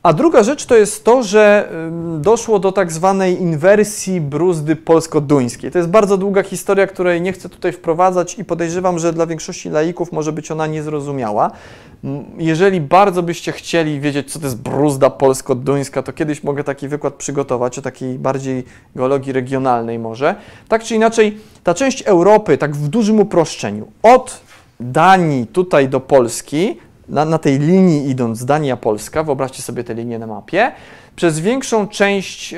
A 0.03 0.12
druga 0.12 0.42
rzecz 0.42 0.66
to 0.66 0.76
jest 0.76 1.05
to, 1.05 1.22
że 1.22 1.72
doszło 2.18 2.59
do 2.59 2.72
tak 2.72 2.92
zwanej 2.92 3.40
inwersji 3.40 4.20
bruzdy 4.20 4.76
polsko-duńskiej. 4.76 5.70
To 5.70 5.78
jest 5.78 5.90
bardzo 5.90 6.16
długa 6.16 6.42
historia, 6.42 6.86
której 6.86 7.22
nie 7.22 7.32
chcę 7.32 7.48
tutaj 7.48 7.72
wprowadzać 7.72 8.38
i 8.38 8.44
podejrzewam, 8.44 8.98
że 8.98 9.12
dla 9.12 9.26
większości 9.26 9.70
laików 9.70 10.12
może 10.12 10.32
być 10.32 10.50
ona 10.50 10.66
niezrozumiała. 10.66 11.50
Jeżeli 12.38 12.80
bardzo 12.80 13.22
byście 13.22 13.53
chcieli 13.53 14.00
wiedzieć, 14.00 14.32
co 14.32 14.38
to 14.38 14.46
jest 14.46 14.59
bruzda 14.59 15.11
polsko-duńska, 15.11 16.03
to 16.03 16.12
kiedyś 16.12 16.42
mogę 16.42 16.64
taki 16.64 16.88
wykład 16.88 17.14
przygotować 17.14 17.78
o 17.78 17.82
takiej 17.82 18.18
bardziej 18.18 18.64
geologii 18.96 19.32
regionalnej 19.32 19.98
może. 19.98 20.34
Tak 20.68 20.84
czy 20.84 20.94
inaczej, 20.94 21.38
ta 21.64 21.74
część 21.74 22.03
Europy, 22.03 22.59
tak 22.59 22.76
w 22.76 22.88
dużym 22.88 23.20
uproszczeniu, 23.20 23.86
od 24.03 24.40
Danii 24.80 25.46
tutaj 25.46 25.88
do 25.88 26.00
Polski 26.00 26.76
na, 27.12 27.24
na 27.24 27.38
tej 27.38 27.58
linii 27.58 28.10
idąc 28.10 28.44
Dania-Polska, 28.44 29.22
wyobraźcie 29.22 29.62
sobie 29.62 29.84
tę 29.84 29.94
linię 29.94 30.18
na 30.18 30.26
mapie, 30.26 30.72
przez 31.16 31.40
większą 31.40 31.88
część 31.88 32.54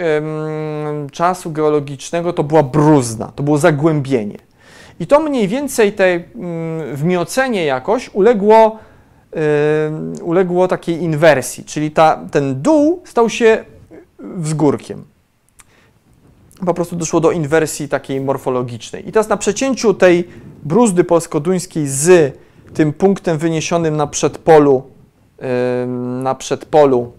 czasu 1.13 1.51
geologicznego 1.51 2.33
to 2.33 2.45
była 2.45 2.63
bruzna, 2.63 3.33
to 3.35 3.43
było 3.43 3.59
zagłębienie. 3.59 4.39
I 5.01 5.07
to 5.07 5.21
mniej 5.21 5.49
więcej 5.49 5.93
tej, 5.93 6.25
w 6.93 7.05
miocenie 7.05 7.65
jakoś 7.65 8.11
uległo, 8.15 8.79
uległo 10.23 10.69
takiej 10.69 11.03
inwersji, 11.03 11.65
czyli 11.65 11.91
ta, 11.91 12.21
ten 12.31 12.63
dół 12.63 13.03
stał 13.05 13.31
się 13.31 13.65
wzgórkiem. 14.19 15.05
Po 16.67 16.75
prostu 16.75 16.97
doszło 16.97 17.21
do 17.21 17.31
inwersji 17.31 17.89
takiej 17.89 18.21
morfologicznej. 18.21 19.09
I 19.09 19.13
teraz 19.13 19.29
na 19.29 19.37
przecięciu 19.37 19.95
tej 19.95 20.29
bruzdy 20.63 21.05
polsko-duńskiej 21.05 21.89
z 21.89 22.35
tym 22.75 22.93
punktem 22.93 23.39
wyniesionym 23.39 23.97
na 23.97 24.07
przedpolu, 24.07 24.83
na 26.23 26.35
przedpolu 26.35 27.13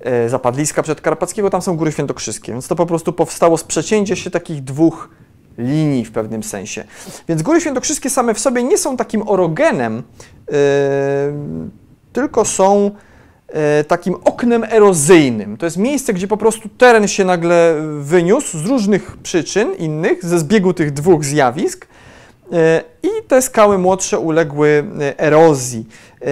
e, 0.00 0.28
zapadliska 0.28 0.82
przedkarpackiego, 0.82 1.50
tam 1.50 1.62
są 1.62 1.76
Góry 1.76 1.92
Świętokrzyskie. 1.92 2.52
Więc 2.52 2.68
to 2.68 2.76
po 2.76 2.86
prostu 2.86 3.12
powstało 3.12 3.58
z 3.58 3.64
przecięcia 3.64 4.16
się 4.16 4.30
takich 4.30 4.64
dwóch 4.64 5.08
linii 5.58 6.04
w 6.04 6.12
pewnym 6.12 6.42
sensie. 6.42 6.84
Więc 7.28 7.42
Góry 7.42 7.60
Świętokrzyskie 7.60 8.10
same 8.10 8.34
w 8.34 8.38
sobie 8.38 8.62
nie 8.62 8.78
są 8.78 8.96
takim 8.96 9.28
orogenem, 9.28 10.02
tylko 12.12 12.44
są 12.44 12.90
yy, 13.48 13.84
takim 13.88 14.14
oknem 14.24 14.64
erozyjnym. 14.64 15.56
To 15.56 15.66
jest 15.66 15.76
miejsce, 15.76 16.12
gdzie 16.12 16.28
po 16.28 16.36
prostu 16.36 16.68
teren 16.68 17.08
się 17.08 17.24
nagle 17.24 17.74
wyniósł 18.00 18.58
z 18.58 18.66
różnych 18.66 19.16
przyczyn 19.16 19.74
innych, 19.74 20.24
ze 20.24 20.38
zbiegu 20.38 20.72
tych 20.72 20.92
dwóch 20.92 21.24
zjawisk 21.24 21.86
E, 21.86 22.03
I 23.02 23.08
te 23.28 23.42
skały 23.42 23.78
młodsze 23.78 24.18
uległy 24.18 24.84
e, 25.00 25.18
erozji. 25.18 25.86
E, 26.22 26.26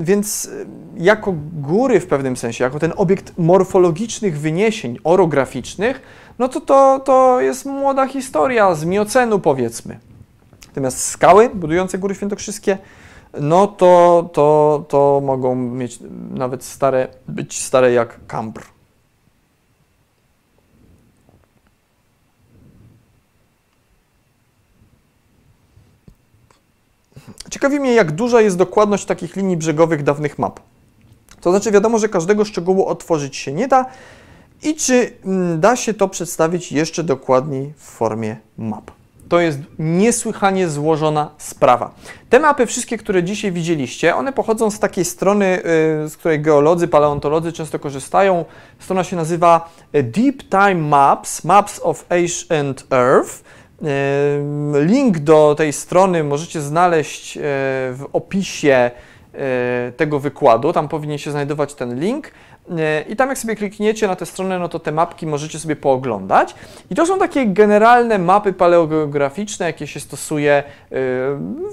więc 0.00 0.50
jako 0.96 1.34
góry 1.52 2.00
w 2.00 2.06
pewnym 2.06 2.36
sensie, 2.36 2.64
jako 2.64 2.78
ten 2.78 2.92
obiekt 2.96 3.32
morfologicznych 3.38 4.38
wyniesień 4.38 4.98
orograficznych, 5.04 6.02
no 6.38 6.48
to, 6.48 6.60
to 6.60 7.00
to 7.04 7.40
jest 7.40 7.66
młoda 7.66 8.06
historia 8.06 8.74
z 8.74 8.84
miocenu 8.84 9.38
powiedzmy. 9.38 9.98
Natomiast 10.68 11.04
skały 11.04 11.50
budujące 11.54 11.98
góry 11.98 12.14
świętokrzyskie, 12.14 12.78
no 13.40 13.66
to, 13.66 14.30
to, 14.32 14.84
to 14.88 15.20
mogą 15.24 15.54
mieć 15.54 15.98
nawet 16.30 16.64
stare, 16.64 17.08
być 17.28 17.62
stare 17.62 17.92
jak 17.92 18.26
Kambr. 18.26 18.75
Ciekawi 27.50 27.80
mnie, 27.80 27.94
jak 27.94 28.12
duża 28.12 28.40
jest 28.40 28.56
dokładność 28.56 29.04
takich 29.04 29.36
linii 29.36 29.56
brzegowych 29.56 30.02
dawnych 30.02 30.38
map. 30.38 30.60
To 31.40 31.50
znaczy 31.50 31.70
wiadomo, 31.70 31.98
że 31.98 32.08
każdego 32.08 32.44
szczegółu 32.44 32.86
otworzyć 32.86 33.36
się 33.36 33.52
nie 33.52 33.68
da 33.68 33.86
i 34.62 34.74
czy 34.74 35.12
mm, 35.24 35.60
da 35.60 35.76
się 35.76 35.94
to 35.94 36.08
przedstawić 36.08 36.72
jeszcze 36.72 37.04
dokładniej 37.04 37.72
w 37.76 37.82
formie 37.82 38.36
map. 38.58 38.90
To 39.28 39.40
jest 39.40 39.58
niesłychanie 39.78 40.68
złożona 40.68 41.30
sprawa. 41.38 41.90
Te 42.30 42.40
mapy, 42.40 42.66
wszystkie, 42.66 42.98
które 42.98 43.22
dzisiaj 43.22 43.52
widzieliście, 43.52 44.16
one 44.16 44.32
pochodzą 44.32 44.70
z 44.70 44.78
takiej 44.78 45.04
strony, 45.04 45.58
y, 46.04 46.08
z 46.08 46.16
której 46.16 46.40
geolodzy, 46.40 46.88
paleontolodzy 46.88 47.52
często 47.52 47.78
korzystają. 47.78 48.44
Strona 48.78 49.04
się 49.04 49.16
nazywa 49.16 49.70
y, 49.94 50.02
Deep 50.02 50.42
Time 50.50 50.74
Maps, 50.74 51.44
Maps 51.44 51.80
of 51.82 52.04
Ancient 52.08 52.86
Earth. 52.90 53.42
Link 54.74 55.18
do 55.18 55.54
tej 55.58 55.72
strony 55.72 56.24
możecie 56.24 56.60
znaleźć 56.60 57.38
w 57.92 58.04
opisie 58.12 58.90
tego 59.96 60.20
wykładu. 60.20 60.72
Tam 60.72 60.88
powinien 60.88 61.18
się 61.18 61.30
znajdować 61.30 61.74
ten 61.74 62.00
link. 62.00 62.30
I 63.08 63.16
tam 63.16 63.28
jak 63.28 63.38
sobie 63.38 63.56
klikniecie 63.56 64.06
na 64.06 64.16
tę 64.16 64.26
stronę, 64.26 64.58
no 64.58 64.68
to 64.68 64.78
te 64.78 64.92
mapki 64.92 65.26
możecie 65.26 65.58
sobie 65.58 65.76
pooglądać. 65.76 66.54
I 66.90 66.94
to 66.94 67.06
są 67.06 67.18
takie 67.18 67.46
generalne 67.46 68.18
mapy 68.18 68.52
paleogeograficzne, 68.52 69.66
jakie 69.66 69.86
się 69.86 70.00
stosuje 70.00 70.62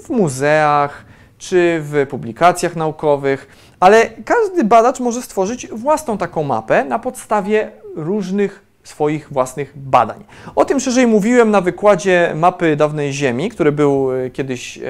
w 0.04 0.10
muzeach 0.10 1.04
czy 1.38 1.80
w 1.82 2.06
publikacjach 2.10 2.76
naukowych, 2.76 3.48
ale 3.80 4.10
każdy 4.24 4.64
badacz 4.64 5.00
może 5.00 5.22
stworzyć 5.22 5.66
własną 5.68 6.18
taką 6.18 6.42
mapę 6.42 6.84
na 6.84 6.98
podstawie 6.98 7.70
różnych 7.96 8.63
swoich 8.84 9.32
własnych 9.32 9.72
badań. 9.76 10.24
O 10.54 10.64
tym 10.64 10.80
szerzej 10.80 11.06
mówiłem 11.06 11.50
na 11.50 11.60
wykładzie 11.60 12.32
mapy 12.36 12.76
dawnej 12.76 13.12
Ziemi, 13.12 13.48
który 13.48 13.72
był 13.72 14.12
e, 14.12 14.30
kiedyś 14.30 14.78
e, 14.78 14.82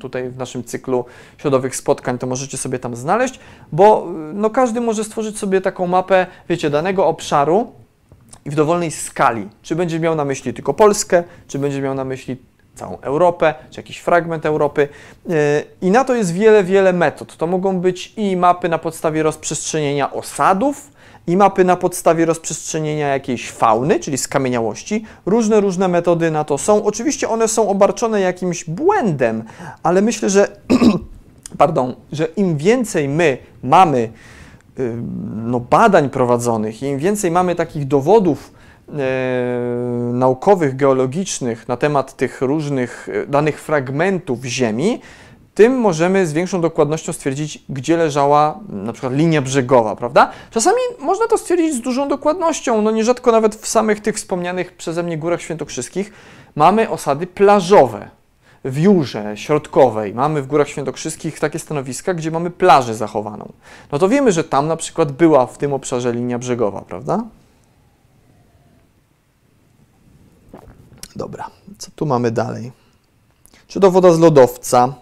tutaj 0.00 0.30
w 0.30 0.36
naszym 0.36 0.64
cyklu 0.64 1.04
środowych 1.38 1.76
spotkań, 1.76 2.18
to 2.18 2.26
możecie 2.26 2.58
sobie 2.58 2.78
tam 2.78 2.96
znaleźć, 2.96 3.40
bo 3.72 4.06
e, 4.06 4.12
no, 4.34 4.50
każdy 4.50 4.80
może 4.80 5.04
stworzyć 5.04 5.38
sobie 5.38 5.60
taką 5.60 5.86
mapę, 5.86 6.26
wiecie, 6.48 6.70
danego 6.70 7.06
obszaru 7.06 7.72
i 8.44 8.50
w 8.50 8.54
dowolnej 8.54 8.90
skali. 8.90 9.48
Czy 9.62 9.76
będzie 9.76 10.00
miał 10.00 10.14
na 10.14 10.24
myśli 10.24 10.54
tylko 10.54 10.74
Polskę, 10.74 11.24
czy 11.48 11.58
będzie 11.58 11.82
miał 11.82 11.94
na 11.94 12.04
myśli 12.04 12.36
całą 12.74 13.00
Europę, 13.00 13.54
czy 13.70 13.80
jakiś 13.80 13.98
fragment 13.98 14.46
Europy. 14.46 14.88
I 15.82 15.90
na 15.90 16.04
to 16.04 16.14
jest 16.14 16.32
wiele, 16.32 16.64
wiele 16.64 16.92
metod. 16.92 17.36
To 17.36 17.46
mogą 17.46 17.80
być 17.80 18.12
i 18.16 18.36
mapy 18.36 18.68
na 18.68 18.78
podstawie 18.78 19.22
rozprzestrzenienia 19.22 20.12
osadów, 20.12 20.91
i 21.26 21.36
mapy 21.36 21.64
na 21.64 21.76
podstawie 21.76 22.24
rozprzestrzenienia 22.24 23.08
jakiejś 23.08 23.50
fauny, 23.50 24.00
czyli 24.00 24.18
skamieniałości. 24.18 25.04
Różne, 25.26 25.60
różne 25.60 25.88
metody 25.88 26.30
na 26.30 26.44
to 26.44 26.58
są. 26.58 26.84
Oczywiście 26.84 27.28
one 27.28 27.48
są 27.48 27.68
obarczone 27.68 28.20
jakimś 28.20 28.64
błędem, 28.64 29.44
ale 29.82 30.02
myślę, 30.02 30.30
że, 30.30 30.56
pardon, 31.58 31.94
że 32.12 32.24
im 32.24 32.56
więcej 32.56 33.08
my 33.08 33.38
mamy 33.62 34.12
no, 35.34 35.60
badań 35.60 36.10
prowadzonych, 36.10 36.82
im 36.82 36.98
więcej 36.98 37.30
mamy 37.30 37.54
takich 37.54 37.88
dowodów 37.88 38.52
e, 38.88 38.92
naukowych, 40.12 40.76
geologicznych 40.76 41.68
na 41.68 41.76
temat 41.76 42.16
tych 42.16 42.40
różnych 42.40 43.08
e, 43.12 43.26
danych 43.26 43.60
fragmentów 43.60 44.44
Ziemi, 44.44 45.00
tym 45.54 45.78
możemy 45.80 46.26
z 46.26 46.32
większą 46.32 46.60
dokładnością 46.60 47.12
stwierdzić, 47.12 47.64
gdzie 47.68 47.96
leżała 47.96 48.58
na 48.68 48.92
przykład 48.92 49.12
linia 49.12 49.42
brzegowa, 49.42 49.96
prawda? 49.96 50.30
Czasami 50.50 50.78
można 50.98 51.26
to 51.26 51.38
stwierdzić 51.38 51.74
z 51.74 51.80
dużą 51.80 52.08
dokładnością, 52.08 52.82
no 52.82 52.90
nierzadko 52.90 53.32
nawet 53.32 53.54
w 53.54 53.68
samych 53.68 54.00
tych 54.00 54.16
wspomnianych 54.16 54.76
przeze 54.76 55.02
mnie 55.02 55.18
górach 55.18 55.42
świętokrzyskich 55.42 56.12
mamy 56.54 56.90
osady 56.90 57.26
plażowe. 57.26 58.10
W 58.64 58.78
Jurze 58.78 59.36
Środkowej 59.36 60.14
mamy 60.14 60.42
w 60.42 60.46
Górach 60.46 60.68
Świętokrzyskich 60.68 61.40
takie 61.40 61.58
stanowiska, 61.58 62.14
gdzie 62.14 62.30
mamy 62.30 62.50
plażę 62.50 62.94
zachowaną. 62.94 63.52
No 63.92 63.98
to 63.98 64.08
wiemy, 64.08 64.32
że 64.32 64.44
tam 64.44 64.68
na 64.68 64.76
przykład 64.76 65.12
była 65.12 65.46
w 65.46 65.58
tym 65.58 65.72
obszarze 65.72 66.12
linia 66.12 66.38
brzegowa, 66.38 66.80
prawda? 66.80 67.24
Dobra, 71.16 71.50
co 71.78 71.90
tu 71.96 72.06
mamy 72.06 72.30
dalej? 72.30 72.72
Czy 73.68 73.80
to 73.80 73.90
woda 73.90 74.12
z 74.12 74.18
lodowca? 74.18 74.94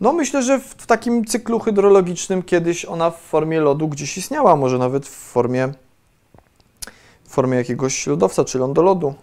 No 0.00 0.12
myślę, 0.12 0.42
że 0.42 0.60
w, 0.60 0.86
takim 0.86 1.24
cyklu 1.24 1.58
hydrologicznym 1.58 2.42
kiedyś 2.42 2.84
ona 2.84 3.10
w 3.10 3.20
formie 3.20 3.60
lodu 3.60 3.88
gdzieś 3.88 4.18
istniała, 4.18 4.56
może 4.56 4.78
nawet 4.78 5.06
w 5.06 5.10
formie, 5.10 5.72
w 7.24 7.28
formie 7.28 7.56
jakiegoś 7.56 8.06
lodowca 8.06 8.44
czy 8.44 8.58
lądolodu. 8.58 9.14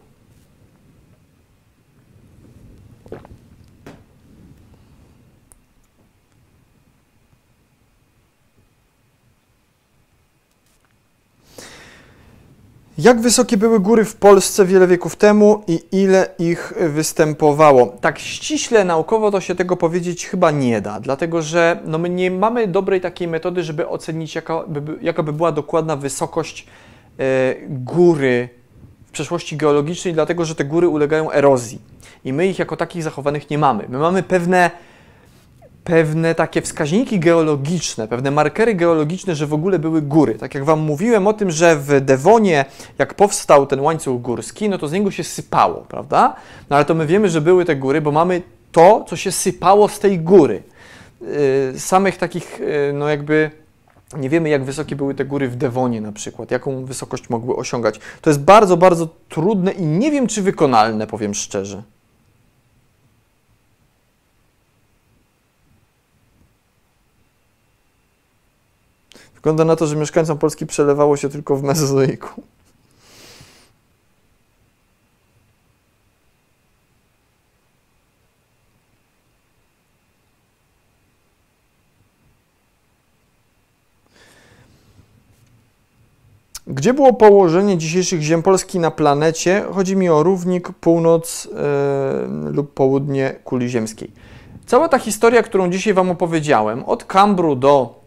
Jak 12.98 13.22
wysokie 13.22 13.58
były 13.58 13.80
góry 13.80 14.06
w 14.06 14.16
Polsce 14.16 14.66
wiele 14.66 14.88
wieków 14.88 15.16
temu 15.16 15.64
i 15.68 15.80
ile 15.92 16.30
ich 16.40 16.74
występowało? 16.80 17.88
Tak 18.02 18.20
ściśle 18.20 18.84
naukowo 18.84 19.32
to 19.32 19.42
się 19.42 19.56
tego 19.56 19.78
powiedzieć 19.78 20.28
chyba 20.28 20.52
nie 20.52 20.82
da, 20.82 21.00
dlatego 21.00 21.42
że 21.42 21.80
no 21.86 21.98
my 21.98 22.10
nie 22.10 22.32
mamy 22.32 22.68
dobrej 22.68 23.02
takiej 23.02 23.28
metody, 23.28 23.64
żeby 23.64 23.88
ocenić 23.88 24.36
jaka 24.36 24.64
by, 24.68 24.98
jaka 25.02 25.24
by 25.24 25.34
była 25.34 25.52
dokładna 25.52 25.96
wysokość 25.96 26.68
e, 27.20 27.56
góry 27.70 28.50
w 29.06 29.12
przeszłości 29.12 29.58
geologicznej, 29.58 30.14
dlatego 30.14 30.46
że 30.46 30.56
te 30.56 30.66
góry 30.66 30.88
ulegają 30.88 31.32
erozji 31.32 31.82
i 32.26 32.34
my 32.34 32.48
ich 32.48 32.60
jako 32.60 32.78
takich 32.78 33.04
zachowanych 33.04 33.50
nie 33.50 33.58
mamy. 33.58 33.86
My 33.90 33.98
mamy 33.98 34.24
pewne 34.24 34.72
pewne 35.84 36.36
takie 36.36 36.62
wskaźniki 36.62 37.20
geologiczne, 37.20 38.08
pewne 38.08 38.32
markery 38.32 38.76
geologiczne, 38.76 39.36
że 39.36 39.48
w 39.48 39.54
ogóle 39.54 39.80
były 39.80 40.02
góry. 40.02 40.36
Tak 40.36 40.56
jak 40.56 40.64
Wam 40.66 40.80
mówiłem 40.80 41.28
o 41.28 41.34
tym, 41.34 41.52
że 41.52 41.76
w 41.76 42.02
Dewonie, 42.02 42.66
jak 42.98 43.14
powstał 43.14 43.68
ten 43.68 43.80
łańcuch 43.80 44.22
górski, 44.22 44.70
no 44.70 44.78
to 44.78 44.88
z 44.88 44.92
niego 44.92 45.12
się 45.12 45.24
sypało, 45.24 45.86
prawda? 45.90 46.36
No 46.70 46.76
ale 46.76 46.86
to 46.86 46.94
my 46.94 47.06
wiemy, 47.06 47.30
że 47.30 47.42
były 47.42 47.66
te 47.66 47.76
góry, 47.76 48.02
bo 48.02 48.12
mamy 48.12 48.42
to, 48.72 49.06
co 49.08 49.16
się 49.16 49.32
sypało 49.32 49.88
z 49.88 50.00
tej 50.00 50.20
góry. 50.20 50.64
Yy, 51.72 51.80
samych 51.80 52.18
takich, 52.18 52.60
yy, 52.60 52.94
no 52.94 53.10
jakby 53.10 53.52
nie 54.18 54.30
wiemy, 54.30 54.50
jak 54.50 54.64
wysokie 54.64 54.96
były 54.96 55.16
te 55.16 55.26
góry 55.26 55.50
w 55.50 55.56
Dewonie 55.56 56.02
na 56.02 56.12
przykład, 56.12 56.52
jaką 56.52 56.86
wysokość 56.86 57.30
mogły 57.30 57.56
osiągać. 57.56 58.00
To 58.22 58.30
jest 58.30 58.42
bardzo, 58.42 58.78
bardzo 58.78 59.08
trudne 59.30 59.72
i 59.72 59.86
nie 59.86 60.12
wiem, 60.12 60.28
czy 60.28 60.42
wykonalne, 60.42 61.08
powiem 61.08 61.34
szczerze. 61.34 61.84
Wygląda 69.44 69.66
na 69.66 69.76
to, 69.76 69.88
że 69.88 69.96
mieszkańcom 69.96 70.38
Polski 70.38 70.66
przelewało 70.66 71.18
się 71.18 71.30
tylko 71.30 71.56
w 71.56 71.64
Mezozoiku. 71.64 72.44
Gdzie 86.68 86.94
było 86.94 87.14
położenie 87.14 87.78
dzisiejszych 87.78 88.22
ziem 88.22 88.44
Polski 88.44 88.80
na 88.80 88.92
planecie? 88.92 89.66
Chodzi 89.74 89.96
mi 89.96 90.10
o 90.10 90.24
równik, 90.24 90.70
północ 90.70 91.46
yy, 91.46 92.52
lub 92.52 92.74
południe 92.74 93.36
kuli 93.44 93.70
ziemskiej. 93.70 94.12
Cała 94.66 94.90
ta 94.90 95.00
historia, 95.00 95.44
którą 95.44 95.70
dzisiaj 95.70 95.94
Wam 95.94 96.12
opowiedziałem, 96.12 96.84
od 96.84 97.04
Kambru 97.04 97.56
do 97.56 98.04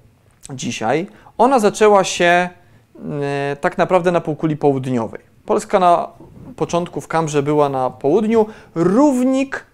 dzisiaj, 0.55 1.07
ona 1.39 1.59
zaczęła 1.59 2.05
się 2.05 2.25
e, 2.25 3.57
tak 3.61 3.79
naprawdę 3.79 4.13
na 4.13 4.21
półkuli 4.21 4.57
południowej. 4.57 5.21
Polska 5.47 5.79
na 5.79 6.09
początku 6.57 7.01
w 7.01 7.09
Kambrze 7.09 7.43
była 7.43 7.69
na 7.69 7.91
południu, 7.91 8.47
równik 8.75 9.67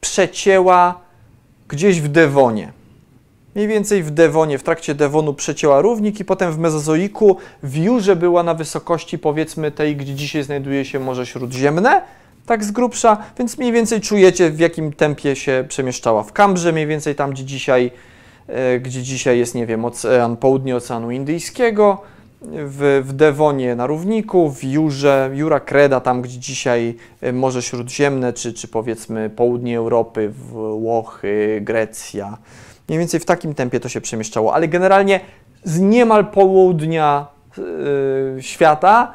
przecięła 0.00 1.00
gdzieś 1.68 2.00
w 2.00 2.08
Dewonie. 2.08 2.72
Mniej 3.54 3.68
więcej 3.68 4.02
w 4.02 4.10
Dewonie, 4.10 4.58
w 4.58 4.62
trakcie 4.62 4.94
Devonu 4.94 5.34
przecięła 5.34 5.80
równik 5.80 6.20
i 6.20 6.24
potem 6.24 6.52
w 6.52 6.58
Mezozoiku 6.58 7.36
w 7.62 7.76
Jurze 7.76 8.16
była 8.16 8.42
na 8.42 8.54
wysokości 8.54 9.18
powiedzmy 9.18 9.70
tej, 9.70 9.96
gdzie 9.96 10.14
dzisiaj 10.14 10.42
znajduje 10.42 10.84
się 10.84 11.00
Morze 11.00 11.26
Śródziemne, 11.26 12.02
tak 12.46 12.64
z 12.64 12.70
grubsza, 12.70 13.16
więc 13.38 13.58
mniej 13.58 13.72
więcej 13.72 14.00
czujecie 14.00 14.50
w 14.50 14.58
jakim 14.58 14.92
tempie 14.92 15.36
się 15.36 15.64
przemieszczała 15.68 16.22
w 16.22 16.32
Kambrze, 16.32 16.72
mniej 16.72 16.86
więcej 16.86 17.14
tam, 17.14 17.30
gdzie 17.30 17.44
dzisiaj 17.44 17.90
gdzie 18.80 19.02
dzisiaj 19.02 19.38
jest, 19.38 19.54
nie 19.54 19.66
wiem, 19.66 19.84
ocean, 19.84 20.36
południe 20.36 20.76
Oceanu 20.76 21.10
Indyjskiego, 21.10 22.02
w, 22.42 23.02
w 23.06 23.12
Dewonie 23.12 23.76
na 23.76 23.86
równiku, 23.86 24.50
w 24.50 24.64
Jurze, 24.64 25.30
Jura 25.34 25.60
Kreda, 25.60 26.00
tam 26.00 26.22
gdzie 26.22 26.38
dzisiaj 26.38 26.94
e, 27.20 27.32
Morze 27.32 27.62
Śródziemne, 27.62 28.32
czy, 28.32 28.52
czy 28.52 28.68
powiedzmy 28.68 29.30
południe 29.30 29.78
Europy, 29.78 30.28
Włochy, 30.78 31.60
Grecja. 31.62 32.38
Mniej 32.88 32.98
więcej 32.98 33.20
w 33.20 33.24
takim 33.24 33.54
tempie 33.54 33.80
to 33.80 33.88
się 33.88 34.00
przemieszczało, 34.00 34.54
ale 34.54 34.68
generalnie 34.68 35.20
z 35.64 35.80
niemal 35.80 36.26
południa 36.26 37.26
yy, 37.58 38.42
świata 38.42 39.14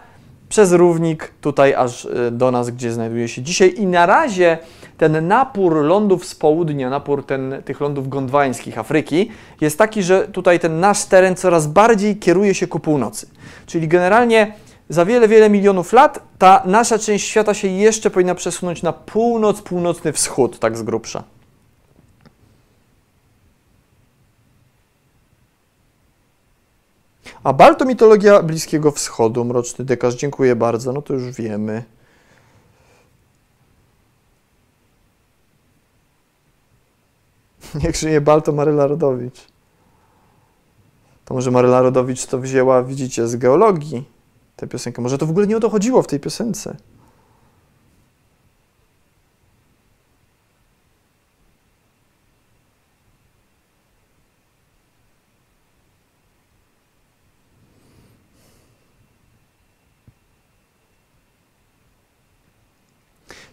przez 0.50 0.72
równik 0.72 1.34
tutaj 1.42 1.74
aż 1.74 2.08
do 2.32 2.52
nas, 2.52 2.70
gdzie 2.70 2.92
znajduje 2.92 3.28
się 3.28 3.42
dzisiaj. 3.42 3.74
I 3.78 3.88
na 3.88 4.06
razie 4.06 4.58
ten 5.02 5.28
napór 5.28 5.76
lądów 5.76 6.26
z 6.26 6.36
południa, 6.36 6.90
napór 6.90 7.26
ten, 7.26 7.62
tych 7.66 7.82
lądów 7.82 8.10
gondwańskich 8.10 8.78
Afryki 8.78 9.32
jest 9.62 9.78
taki, 9.78 10.04
że 10.04 10.28
tutaj 10.28 10.60
ten 10.60 10.80
nasz 10.80 11.06
teren 11.06 11.36
coraz 11.36 11.68
bardziej 11.68 12.18
kieruje 12.18 12.54
się 12.56 12.68
ku 12.68 12.80
północy. 12.80 13.28
Czyli 13.66 13.88
generalnie 13.88 14.54
za 14.90 15.06
wiele, 15.06 15.28
wiele 15.28 15.50
milionów 15.50 15.94
lat 15.94 16.20
ta 16.38 16.64
nasza 16.66 17.00
część 17.00 17.28
świata 17.28 17.54
się 17.54 17.68
jeszcze 17.68 18.10
powinna 18.10 18.36
przesunąć 18.36 18.84
na 18.84 18.94
północ, 18.94 19.62
północny 19.62 20.14
wschód, 20.14 20.60
tak 20.60 20.78
z 20.78 20.84
grubsza. 20.84 21.24
A 27.44 27.54
Bal 27.54 27.76
to 27.76 27.86
mitologia 27.86 28.44
Bliskiego 28.44 28.92
Wschodu, 28.92 29.46
Mroczny 29.46 29.86
Dekarz, 29.86 30.16
dziękuję 30.16 30.56
bardzo, 30.56 30.94
no 30.94 31.02
to 31.02 31.14
już 31.14 31.32
wiemy. 31.32 31.84
Niech 37.84 37.96
żyje 37.96 38.22
Bal 38.22 38.42
to 38.42 38.52
Maryla 38.52 38.88
Rodowicz. 38.88 39.48
To 41.26 41.34
może 41.34 41.52
Maryla 41.52 41.82
Rodowicz 41.82 42.26
to 42.26 42.40
wzięła, 42.40 42.84
widzicie, 42.84 43.28
z 43.28 43.36
geologii 43.36 44.04
tę 44.56 44.68
piosenkę. 44.68 45.02
Może 45.02 45.18
to 45.18 45.26
w 45.26 45.30
ogóle 45.30 45.48
nie 45.48 45.58
o 45.58 45.60
to 45.60 45.70
chodziło 45.70 46.02
w 46.02 46.08
tej 46.08 46.20
piosence. 46.20 46.76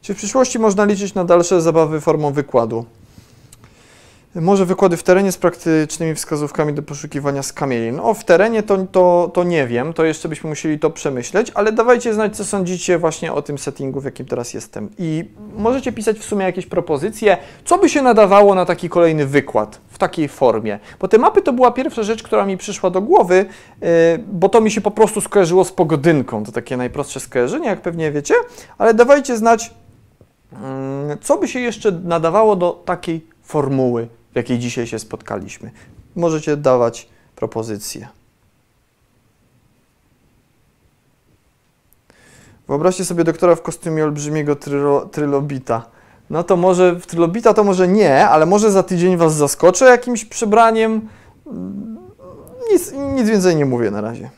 Czy 0.02 0.14
w 0.14 0.16
przyszłości 0.16 0.58
można 0.58 0.84
liczyć 0.84 1.14
na 1.14 1.24
dalsze 1.24 1.62
zabawy 1.62 2.00
formą 2.00 2.32
wykładu? 2.32 2.84
Może 4.40 4.66
wykłady 4.66 4.96
w 4.96 5.02
terenie 5.02 5.32
z 5.32 5.36
praktycznymi 5.36 6.14
wskazówkami 6.14 6.74
do 6.74 6.82
poszukiwania 6.82 7.42
skamielin. 7.42 7.96
No, 7.96 8.14
w 8.14 8.24
terenie 8.24 8.62
to, 8.62 8.78
to, 8.92 9.30
to 9.34 9.44
nie 9.44 9.66
wiem, 9.66 9.92
to 9.92 10.04
jeszcze 10.04 10.28
byśmy 10.28 10.50
musieli 10.50 10.78
to 10.78 10.90
przemyśleć, 10.90 11.52
ale 11.54 11.72
dawajcie 11.72 12.14
znać, 12.14 12.36
co 12.36 12.44
sądzicie 12.44 12.98
właśnie 12.98 13.32
o 13.32 13.42
tym 13.42 13.58
settingu, 13.58 14.00
w 14.00 14.04
jakim 14.04 14.26
teraz 14.26 14.54
jestem. 14.54 14.88
I 14.98 15.24
możecie 15.56 15.92
pisać 15.92 16.18
w 16.18 16.24
sumie 16.24 16.44
jakieś 16.44 16.66
propozycje, 16.66 17.36
co 17.64 17.78
by 17.78 17.88
się 17.88 18.02
nadawało 18.02 18.54
na 18.54 18.64
taki 18.64 18.88
kolejny 18.88 19.26
wykład 19.26 19.80
w 19.88 19.98
takiej 19.98 20.28
formie. 20.28 20.78
Bo 21.00 21.08
te 21.08 21.18
mapy 21.18 21.42
to 21.42 21.52
była 21.52 21.70
pierwsza 21.70 22.02
rzecz, 22.02 22.22
która 22.22 22.46
mi 22.46 22.56
przyszła 22.56 22.90
do 22.90 23.02
głowy, 23.02 23.46
yy, 23.80 23.88
bo 24.32 24.48
to 24.48 24.60
mi 24.60 24.70
się 24.70 24.80
po 24.80 24.90
prostu 24.90 25.20
skojarzyło 25.20 25.64
z 25.64 25.72
pogodynką. 25.72 26.44
To 26.44 26.52
takie 26.52 26.76
najprostsze 26.76 27.20
skojarzenie, 27.20 27.68
jak 27.68 27.82
pewnie 27.82 28.12
wiecie, 28.12 28.34
ale 28.78 28.94
dawajcie 28.94 29.36
znać, 29.36 29.74
yy, 30.52 30.58
co 31.20 31.36
by 31.36 31.48
się 31.48 31.60
jeszcze 31.60 31.92
nadawało 31.92 32.56
do 32.56 32.82
takiej 32.84 33.26
formuły 33.42 34.08
w 34.32 34.36
jakiej 34.36 34.58
dzisiaj 34.58 34.86
się 34.86 34.98
spotkaliśmy. 34.98 35.70
Możecie 36.16 36.56
dawać 36.56 37.08
propozycje. 37.36 38.08
Wyobraźcie 42.68 43.04
sobie 43.04 43.24
doktora 43.24 43.54
w 43.54 43.62
kostiumie 43.62 44.04
olbrzymiego 44.04 44.56
trylo, 44.56 45.06
trylobita. 45.06 45.86
No 46.30 46.44
to 46.44 46.56
może 46.56 46.94
w 46.94 47.06
trylobita 47.06 47.54
to 47.54 47.64
może 47.64 47.88
nie, 47.88 48.28
ale 48.28 48.46
może 48.46 48.70
za 48.70 48.82
tydzień 48.82 49.16
was 49.16 49.34
zaskoczę 49.34 49.84
jakimś 49.84 50.24
przebraniem. 50.24 51.08
Nic, 52.72 52.92
nic 52.92 53.28
więcej 53.28 53.56
nie 53.56 53.64
mówię 53.64 53.90
na 53.90 54.00
razie. 54.00 54.30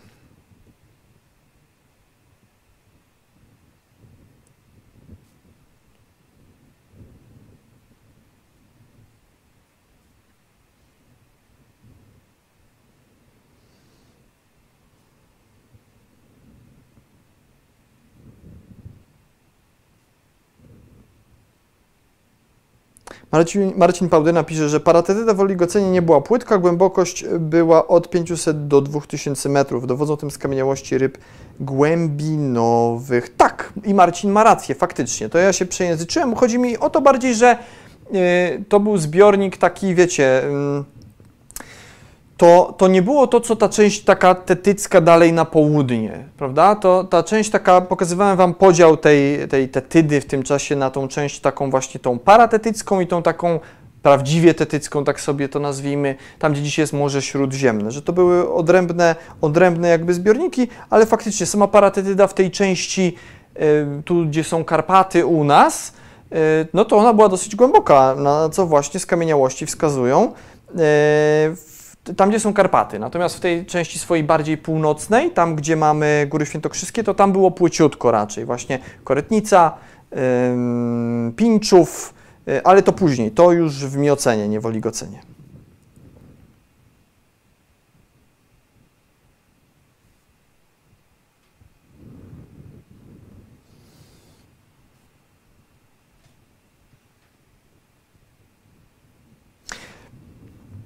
Marcin, 23.33 23.73
Marcin 23.77 24.09
Pałdyna 24.09 24.45
pisze, 24.45 24.69
że 24.69 24.81
paratetyda 24.81 25.35
w 25.35 25.41
oligocenie 25.41 25.91
nie 25.91 26.03
była 26.03 26.21
płytka, 26.21 26.59
głębokość 26.59 27.25
była 27.39 27.89
od 27.89 28.11
500 28.11 28.69
do 28.69 28.81
2000 28.81 29.49
metrów. 29.49 29.87
Dowodzą 29.87 30.17
tym 30.17 30.31
skamieniałości 30.31 30.99
ryb 30.99 31.19
głębinowych. 31.61 33.37
Tak, 33.37 33.73
i 33.85 33.95
Marcin 33.95 34.31
ma 34.31 34.45
rację, 34.45 34.75
faktycznie. 34.75 35.29
To 35.29 35.39
ja 35.39 35.53
się 35.53 35.67
przejęzyczyłem. 35.67 36.35
Chodzi 36.35 36.59
mi 36.59 36.79
o 36.79 36.91
to 36.91 37.01
bardziej, 37.01 37.35
że 37.35 37.59
yy, 38.11 38.21
to 38.69 38.81
był 38.81 38.99
zbiornik 38.99 39.57
taki, 39.57 39.95
wiecie... 39.95 40.43
Yy, 40.77 41.00
to, 42.41 42.75
to 42.79 42.89
nie 42.89 43.03
było 43.03 43.27
to, 43.27 43.41
co 43.41 43.57
ta 43.57 43.69
część 43.69 44.05
taka 44.05 44.35
tetycka 44.35 45.01
dalej 45.01 45.33
na 45.33 45.45
południe, 45.45 46.25
prawda? 46.37 46.75
To 46.75 47.05
ta 47.05 47.23
część 47.23 47.51
taka, 47.51 47.81
pokazywałem 47.81 48.37
Wam 48.37 48.55
podział 48.55 48.97
tej, 48.97 49.49
tej 49.49 49.69
tetydy 49.69 50.21
w 50.21 50.27
tym 50.27 50.43
czasie 50.43 50.77
na 50.77 50.91
tą 50.91 51.09
część 51.09 51.41
taką 51.41 51.71
właśnie 51.71 52.01
tą 52.01 52.19
paratetycką 52.19 53.01
i 53.01 53.07
tą 53.07 53.23
taką 53.23 53.61
prawdziwie 54.03 54.55
tetycką, 54.55 55.05
tak 55.05 55.21
sobie 55.21 55.49
to 55.49 55.59
nazwijmy, 55.59 56.15
tam 56.39 56.53
gdzie 56.53 56.63
dzisiaj 56.63 56.83
jest 56.83 56.93
Morze 56.93 57.23
Śródziemne, 57.23 57.91
że 57.91 58.03
to 58.03 58.13
były 58.13 58.53
odrębne, 58.53 59.17
odrębne 59.41 59.89
jakby 59.89 60.15
zbiorniki, 60.15 60.69
ale 60.91 61.07
faktycznie 61.07 61.47
sama 61.47 61.69
paratetyda 61.69 62.27
w 62.27 62.35
tej 62.35 62.51
części, 62.51 63.17
tu 64.05 64.27
gdzie 64.27 64.45
są 64.45 64.65
Karpaty 64.65 65.27
u 65.27 65.45
nas, 65.45 65.93
no 66.75 66.85
to 66.85 66.97
ona 66.97 67.13
była 67.13 67.29
dosyć 67.29 67.57
głęboka, 67.57 68.15
na 68.15 68.49
co 68.49 68.67
właśnie 68.67 69.01
skamieniałości 69.01 69.67
wskazują 69.67 70.33
tam, 72.17 72.29
gdzie 72.29 72.41
są 72.41 72.53
Karpaty. 72.55 72.99
Natomiast 72.99 73.37
w 73.37 73.41
tej 73.41 73.67
części 73.67 73.99
swojej 73.99 74.25
bardziej 74.25 74.59
północnej, 74.59 75.31
tam, 75.31 75.57
gdzie 75.57 75.77
mamy 75.77 76.27
Góry 76.31 76.47
Świętokrzyskie, 76.47 77.05
to 77.05 77.15
tam 77.15 77.33
było 77.33 77.51
płyciutko 77.51 78.11
raczej. 78.11 78.45
Właśnie 78.45 78.79
Korytnica, 79.05 79.75
yy, 80.11 80.19
Pinczów, 81.37 82.15
yy, 82.47 82.63
ale 82.65 82.83
to 82.83 82.93
później, 82.93 83.31
to 83.31 83.53
już 83.53 83.87
w 83.87 83.97
Miocenie, 83.97 84.49
nie 84.49 84.61
w 84.61 84.67
Oligocenie. 84.67 85.21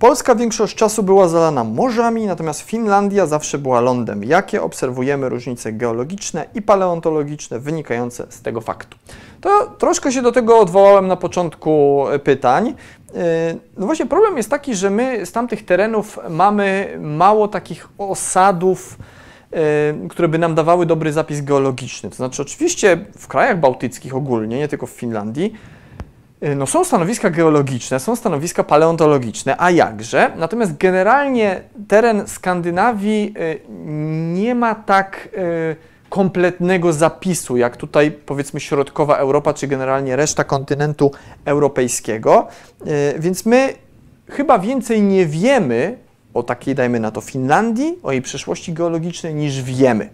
Polska 0.05 0.35
większość 0.35 0.77
czasu 0.77 1.03
była 1.03 1.29
zalana 1.29 1.65
morzami, 1.65 2.27
natomiast 2.27 2.61
Finlandia 2.61 3.27
zawsze 3.27 3.59
była 3.59 3.81
lądem. 3.81 4.25
Jakie 4.25 4.63
obserwujemy 4.63 5.29
różnice 5.29 5.73
geologiczne 5.73 6.47
i 6.55 6.63
paleontologiczne 6.63 7.59
wynikające 7.59 8.27
z 8.29 8.43
tego 8.43 8.61
faktu? 8.61 8.99
To 9.41 9.67
troszkę 9.79 10.13
się 10.13 10.23
do 10.23 10.33
tego 10.33 10.59
odwołałem 10.59 11.07
na 11.07 11.17
początku 11.17 12.05
pytań. 12.25 12.67
Yy, 12.67 13.23
no 13.77 13.87
właśnie 13.87 14.07
problem 14.07 14.37
jest 14.37 14.51
taki, 14.51 14.75
że 14.75 14.91
my 14.91 15.27
z 15.27 15.33
tamtych 15.33 15.65
terenów 15.65 16.19
mamy 16.31 16.99
mało 17.01 17.49
takich 17.49 17.89
osadów, 17.99 18.99
yy, 19.53 19.59
które 20.09 20.29
by 20.29 20.39
nam 20.39 20.55
dawały 20.55 20.87
dobry 20.87 21.13
zapis 21.13 21.41
geologiczny. 21.41 22.11
To 22.11 22.17
znaczy 22.17 22.43
oczywiście 22.43 23.05
w 23.19 23.27
krajach 23.27 23.61
bałtyckich 23.61 24.15
ogólnie, 24.15 24.59
nie 24.59 24.69
tylko 24.69 24.87
w 24.87 24.91
Finlandii, 24.91 25.55
no 26.57 26.67
są 26.67 26.85
stanowiska 26.85 27.31
geologiczne, 27.31 28.01
są 28.01 28.17
stanowiska 28.17 28.65
paleontologiczne, 28.65 29.57
a 29.59 29.71
jakże? 29.71 30.31
Natomiast 30.37 30.77
generalnie 30.77 31.61
teren 31.89 32.27
Skandynawii 32.27 33.35
y, 33.39 33.61
nie 34.35 34.55
ma 34.55 34.75
tak 34.75 35.29
y, 35.35 35.77
kompletnego 36.09 36.93
zapisu, 36.93 37.57
jak 37.57 37.77
tutaj 37.77 38.11
powiedzmy 38.11 38.61
środkowa 38.61 39.17
Europa, 39.17 39.55
czy 39.55 39.67
generalnie 39.67 40.17
reszta 40.17 40.45
kontynentu 40.45 41.11
europejskiego. 41.45 42.47
Więc 43.19 43.47
my 43.47 43.75
chyba 44.31 44.59
więcej 44.59 45.03
nie 45.03 45.27
wiemy 45.27 45.99
o 46.35 46.43
takiej, 46.43 46.75
dajmy 46.75 47.01
na 47.01 47.11
to, 47.11 47.21
Finlandii, 47.21 47.99
o 48.03 48.13
jej 48.13 48.23
przeszłości 48.23 48.73
geologicznej, 48.73 49.35
niż 49.35 49.63
wiemy. 49.63 50.09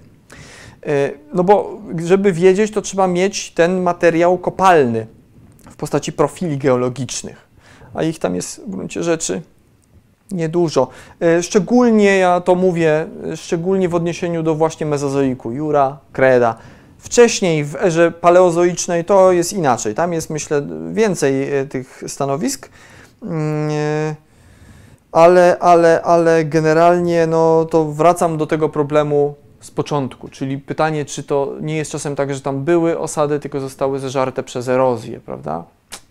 No 1.32 1.44
bo 1.44 1.78
żeby 2.04 2.32
wiedzieć, 2.32 2.70
to 2.72 2.82
trzeba 2.82 3.06
mieć 3.06 3.50
ten 3.50 3.82
materiał 3.82 4.38
kopalny, 4.38 5.06
postaci 5.80 6.12
profili 6.12 6.58
geologicznych, 6.58 7.48
a 7.94 8.02
ich 8.02 8.18
tam 8.18 8.34
jest 8.34 8.60
w 8.66 8.70
gruncie 8.70 9.02
rzeczy 9.02 9.42
niedużo. 10.30 10.88
E, 11.20 11.42
szczególnie 11.42 12.18
ja 12.18 12.40
to 12.40 12.54
mówię, 12.54 13.06
e, 13.32 13.36
szczególnie 13.36 13.88
w 13.88 13.94
odniesieniu 13.94 14.42
do 14.42 14.54
właśnie 14.54 14.86
mezozoiku, 14.86 15.52
Jura, 15.52 15.98
Kreda. 16.12 16.54
Wcześniej 16.98 17.64
w 17.64 17.76
erze 17.76 18.10
paleozoicznej 18.10 19.04
to 19.04 19.32
jest 19.32 19.52
inaczej. 19.52 19.94
Tam 19.94 20.12
jest 20.12 20.30
myślę 20.30 20.62
więcej 20.92 21.58
e, 21.58 21.66
tych 21.66 22.02
stanowisk. 22.06 22.68
Mm, 23.22 23.70
ale, 25.12 25.56
ale, 25.60 26.02
ale 26.02 26.44
generalnie 26.44 27.26
no, 27.26 27.64
to 27.64 27.84
wracam 27.84 28.36
do 28.36 28.46
tego 28.46 28.68
problemu 28.68 29.34
z 29.60 29.70
początku, 29.70 30.28
czyli 30.28 30.58
pytanie, 30.58 31.04
czy 31.04 31.22
to 31.22 31.52
nie 31.60 31.76
jest 31.76 31.90
czasem 31.90 32.16
tak, 32.16 32.34
że 32.34 32.40
tam 32.40 32.64
były 32.64 32.98
osady, 32.98 33.40
tylko 33.40 33.60
zostały 33.60 33.98
zeżarte 33.98 34.42
przez 34.42 34.68
erozję, 34.68 35.20
prawda? 35.20 35.64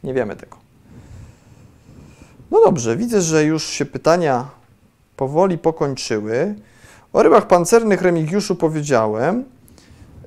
Nie 0.03 0.13
wiemy 0.13 0.35
tego. 0.35 0.57
No 2.51 2.61
dobrze, 2.65 2.97
widzę, 2.97 3.21
że 3.21 3.43
już 3.43 3.63
się 3.67 3.85
pytania 3.85 4.45
powoli 5.15 5.57
pokończyły. 5.57 6.55
O 7.13 7.23
rybach 7.23 7.47
pancernych 7.47 8.01
Remigiuszu 8.01 8.55
powiedziałem. 8.55 9.43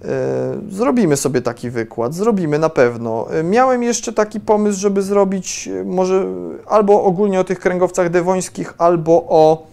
E, 0.04 0.60
Zrobimy 0.70 1.16
sobie 1.16 1.42
taki 1.42 1.70
wykład, 1.70 2.14
zrobimy 2.14 2.58
na 2.58 2.68
pewno. 2.68 3.34
E, 3.34 3.42
Miałem 3.42 3.82
jeszcze 3.82 4.12
taki 4.12 4.40
pomysł, 4.40 4.80
żeby 4.80 5.02
zrobić 5.02 5.68
e, 5.68 5.84
może 5.84 6.26
albo 6.68 7.04
ogólnie 7.04 7.40
o 7.40 7.44
tych 7.44 7.60
kręgowcach 7.60 8.10
dewońskich, 8.10 8.74
albo 8.78 9.24
o 9.28 9.66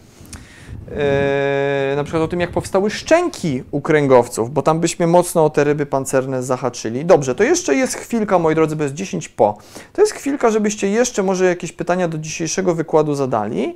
na 1.96 2.04
przykład 2.04 2.24
o 2.24 2.28
tym, 2.28 2.40
jak 2.40 2.52
powstały 2.52 2.90
szczęki 2.90 3.64
u 3.72 3.82
kręgowców, 3.82 4.54
bo 4.54 4.62
tam 4.62 4.80
byśmy 4.80 5.08
mocno 5.08 5.46
o 5.46 5.50
te 5.50 5.64
ryby 5.64 5.86
pancerne 5.86 6.44
zahaczyli. 6.44 7.06
Dobrze, 7.06 7.36
to 7.36 7.44
jeszcze 7.44 7.76
jest 7.76 7.96
chwilka, 7.96 8.40
moi 8.40 8.56
drodzy, 8.56 8.76
bo 8.76 8.84
jest 8.84 8.96
10 8.96 9.30
po. 9.30 9.58
To 9.94 10.02
jest 10.02 10.14
chwilka, 10.14 10.50
żebyście 10.50 10.90
jeszcze 10.90 11.24
może 11.24 11.46
jakieś 11.46 11.72
pytania 11.72 12.08
do 12.08 12.18
dzisiejszego 12.18 12.76
wykładu 12.76 13.16
zadali, 13.16 13.76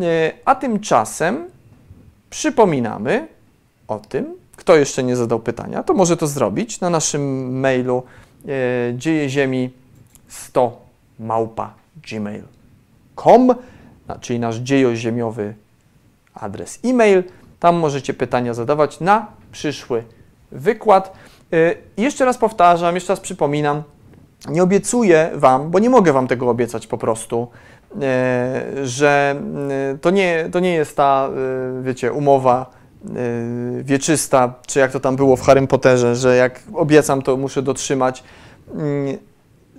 E, 0.00 0.32
a 0.44 0.54
tymczasem 0.54 1.50
przypominamy 2.30 3.28
o 3.88 3.98
tym, 3.98 4.34
kto 4.56 4.76
jeszcze 4.76 5.02
nie 5.02 5.16
zadał 5.16 5.40
pytania, 5.40 5.82
to 5.82 5.94
może 5.94 6.16
to 6.16 6.26
zrobić 6.26 6.80
na 6.80 6.90
naszym 6.90 7.52
mailu 7.60 8.02
e, 8.48 8.48
dziejeziemi 8.96 9.70
100 10.28 10.82
małpa 11.20 11.74
gmail.com, 12.08 13.54
czyli 14.20 14.38
nasz 14.38 14.56
dziejoziemiowy 14.56 15.54
adres 16.34 16.78
e-mail. 16.84 17.22
Tam 17.60 17.76
możecie 17.76 18.14
pytania 18.14 18.54
zadawać 18.54 19.00
na 19.00 19.26
przyszły 19.52 20.04
wykład. 20.52 21.12
I 21.96 22.02
jeszcze 22.02 22.24
raz 22.24 22.38
powtarzam, 22.38 22.94
jeszcze 22.94 23.12
raz 23.12 23.20
przypominam, 23.20 23.82
nie 24.48 24.62
obiecuję 24.62 25.30
Wam, 25.34 25.70
bo 25.70 25.78
nie 25.78 25.90
mogę 25.90 26.12
Wam 26.12 26.28
tego 26.28 26.50
obiecać 26.50 26.86
po 26.86 26.98
prostu, 26.98 27.48
e, 28.02 28.62
że 28.84 29.36
e, 29.94 29.98
to 29.98 30.10
nie, 30.10 30.48
to 30.52 30.60
nie 30.60 30.74
jest 30.74 30.96
ta, 30.96 31.30
wiecie, 31.82 32.12
umowa 32.12 32.70
wieczysta, 33.82 34.54
czy 34.66 34.78
jak 34.78 34.92
to 34.92 35.00
tam 35.00 35.16
było 35.16 35.36
w 35.36 35.42
Harrym 35.42 35.66
Potterze, 35.66 36.16
że 36.16 36.36
jak 36.36 36.60
obiecam, 36.74 37.22
to 37.22 37.36
muszę 37.36 37.62
dotrzymać, 37.62 38.24
Mm, 38.74 39.18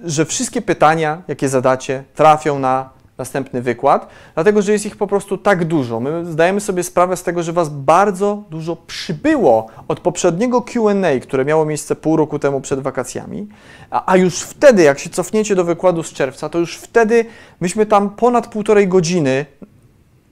że 0.03 0.25
wszystkie 0.25 0.61
pytania, 0.61 1.21
jakie 1.27 1.49
zadacie, 1.49 2.03
trafią 2.15 2.59
na 2.59 2.89
następny 3.18 3.61
wykład, 3.61 4.07
dlatego 4.34 4.61
że 4.61 4.72
jest 4.72 4.85
ich 4.85 4.98
po 4.98 5.07
prostu 5.07 5.38
tak 5.38 5.65
dużo. 5.65 5.99
My 5.99 6.26
zdajemy 6.26 6.61
sobie 6.61 6.84
sprawę 6.84 7.18
z 7.18 7.23
tego, 7.23 7.44
że 7.44 7.53
Was 7.53 7.69
bardzo 7.69 8.44
dużo 8.49 8.76
przybyło 8.76 9.68
od 9.88 9.99
poprzedniego 9.99 10.61
QA, 10.61 11.19
które 11.22 11.45
miało 11.45 11.65
miejsce 11.65 11.95
pół 11.95 12.18
roku 12.18 12.40
temu 12.40 12.61
przed 12.61 12.80
wakacjami, 12.80 13.48
a, 13.90 14.18
już 14.18 14.40
wtedy, 14.40 14.84
jak 14.84 14.99
się 14.99 15.10
cofniecie 15.10 15.56
do 15.56 15.64
wykładu 15.64 16.03
z 16.03 16.14
czerwca, 16.14 16.49
to 16.49 16.60
już 16.60 16.77
wtedy 16.77 17.26
myśmy 17.61 17.85
tam 17.85 18.10
ponad 18.10 18.48
półtorej 18.48 18.88
godziny 18.88 19.45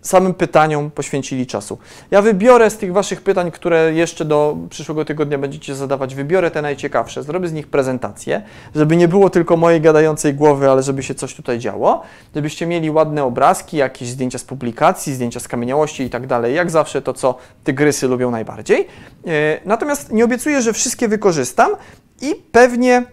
samym 0.02 0.34
pytaniom 0.34 0.92
poświęcili 0.92 1.48
czasu. 1.48 1.78
Ja 2.12 2.22
wybiorę 2.22 2.70
z 2.70 2.78
tych 2.78 2.94
Waszych 2.94 3.22
pytań, 3.22 3.52
które 3.52 3.94
jeszcze 3.94 4.26
do 4.26 4.58
przyszłego 4.70 5.06
tygodnia 5.06 5.38
będziecie 5.38 5.76
zadawać, 5.76 6.16
wybiorę 6.16 6.52
te 6.52 6.62
najciekawsze, 6.62 7.24
zrobię 7.24 7.48
z 7.48 7.54
nich 7.54 7.68
prezentację, 7.68 8.42
żeby 8.76 8.96
nie 8.96 9.08
było 9.08 9.30
tylko 9.30 9.58
mojej 9.58 9.82
gadającej 9.82 10.34
głowy, 10.34 10.70
ale 10.70 10.84
żeby 10.84 11.04
się 11.04 11.16
coś 11.16 11.36
tutaj 11.36 11.60
działo, 11.60 12.02
żebyście 12.36 12.66
mieli 12.66 12.92
ładne 12.92 13.24
obrazki, 13.24 13.78
jakieś 13.78 14.10
zdjęcia 14.10 14.38
z 14.38 14.44
publikacji, 14.44 15.14
zdjęcia 15.14 15.40
z 15.40 15.48
kamieniałości 15.48 16.04
i 16.04 16.10
tak 16.10 16.28
dalej, 16.28 16.56
jak 16.56 16.72
zawsze 16.72 17.02
to, 17.02 17.14
co 17.14 17.36
tygrysy 17.64 18.08
lubią 18.08 18.32
najbardziej. 18.32 18.88
E, 19.28 19.62
Natomiast 19.66 20.12
nie 20.12 20.26
obiecuję, 20.26 20.62
że 20.62 20.74
wszystkie 20.74 21.08
wykorzystam 21.08 21.72
i 22.22 22.36
pewnie 22.52 23.04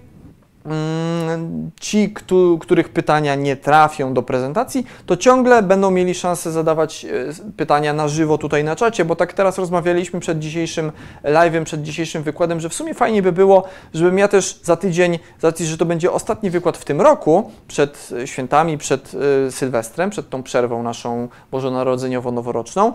ci, 1.81 2.11
któ- 2.13 2.59
których 2.61 2.89
pytania 2.89 3.35
nie 3.35 3.57
trafią 3.57 4.15
do 4.15 4.23
prezentacji, 4.23 4.87
to 5.07 5.17
ciągle 5.17 5.63
będą 5.63 5.91
mieli 5.91 6.15
szansę 6.15 6.53
zadawać 6.53 7.05
e, 7.05 7.09
pytania 7.57 7.93
na 7.93 8.09
żywo 8.09 8.39
tutaj 8.39 8.65
na 8.65 8.77
czacie, 8.77 9.05
bo 9.05 9.17
tak 9.17 9.33
teraz 9.33 9.59
rozmawialiśmy 9.59 10.21
przed 10.21 10.39
dzisiejszym 10.39 10.93
live'em, 11.25 11.65
przed 11.65 11.83
dzisiejszym 11.83 12.23
wykładem, 12.23 12.61
że 12.61 12.69
w 12.69 12.75
sumie 12.75 12.95
fajnie 12.95 13.23
by 13.23 13.33
było, 13.33 13.65
żebym 13.95 14.19
ja 14.19 14.29
też 14.29 14.61
za 14.63 14.77
tydzień, 14.77 15.19
z 15.41 15.45
racji, 15.45 15.67
że 15.67 15.77
to 15.77 15.85
będzie 15.85 16.13
ostatni 16.13 16.51
wykład 16.51 16.77
w 16.77 16.85
tym 16.85 17.01
roku, 17.01 17.51
przed 17.69 18.11
świętami, 18.25 18.79
przed 18.79 19.13
e, 19.47 19.51
Sylwestrem, 19.51 20.11
przed 20.11 20.31
tą 20.31 20.43
przerwą 20.43 20.83
naszą 20.83 21.29
bożonarodzeniowo-noworoczną, 21.53 22.93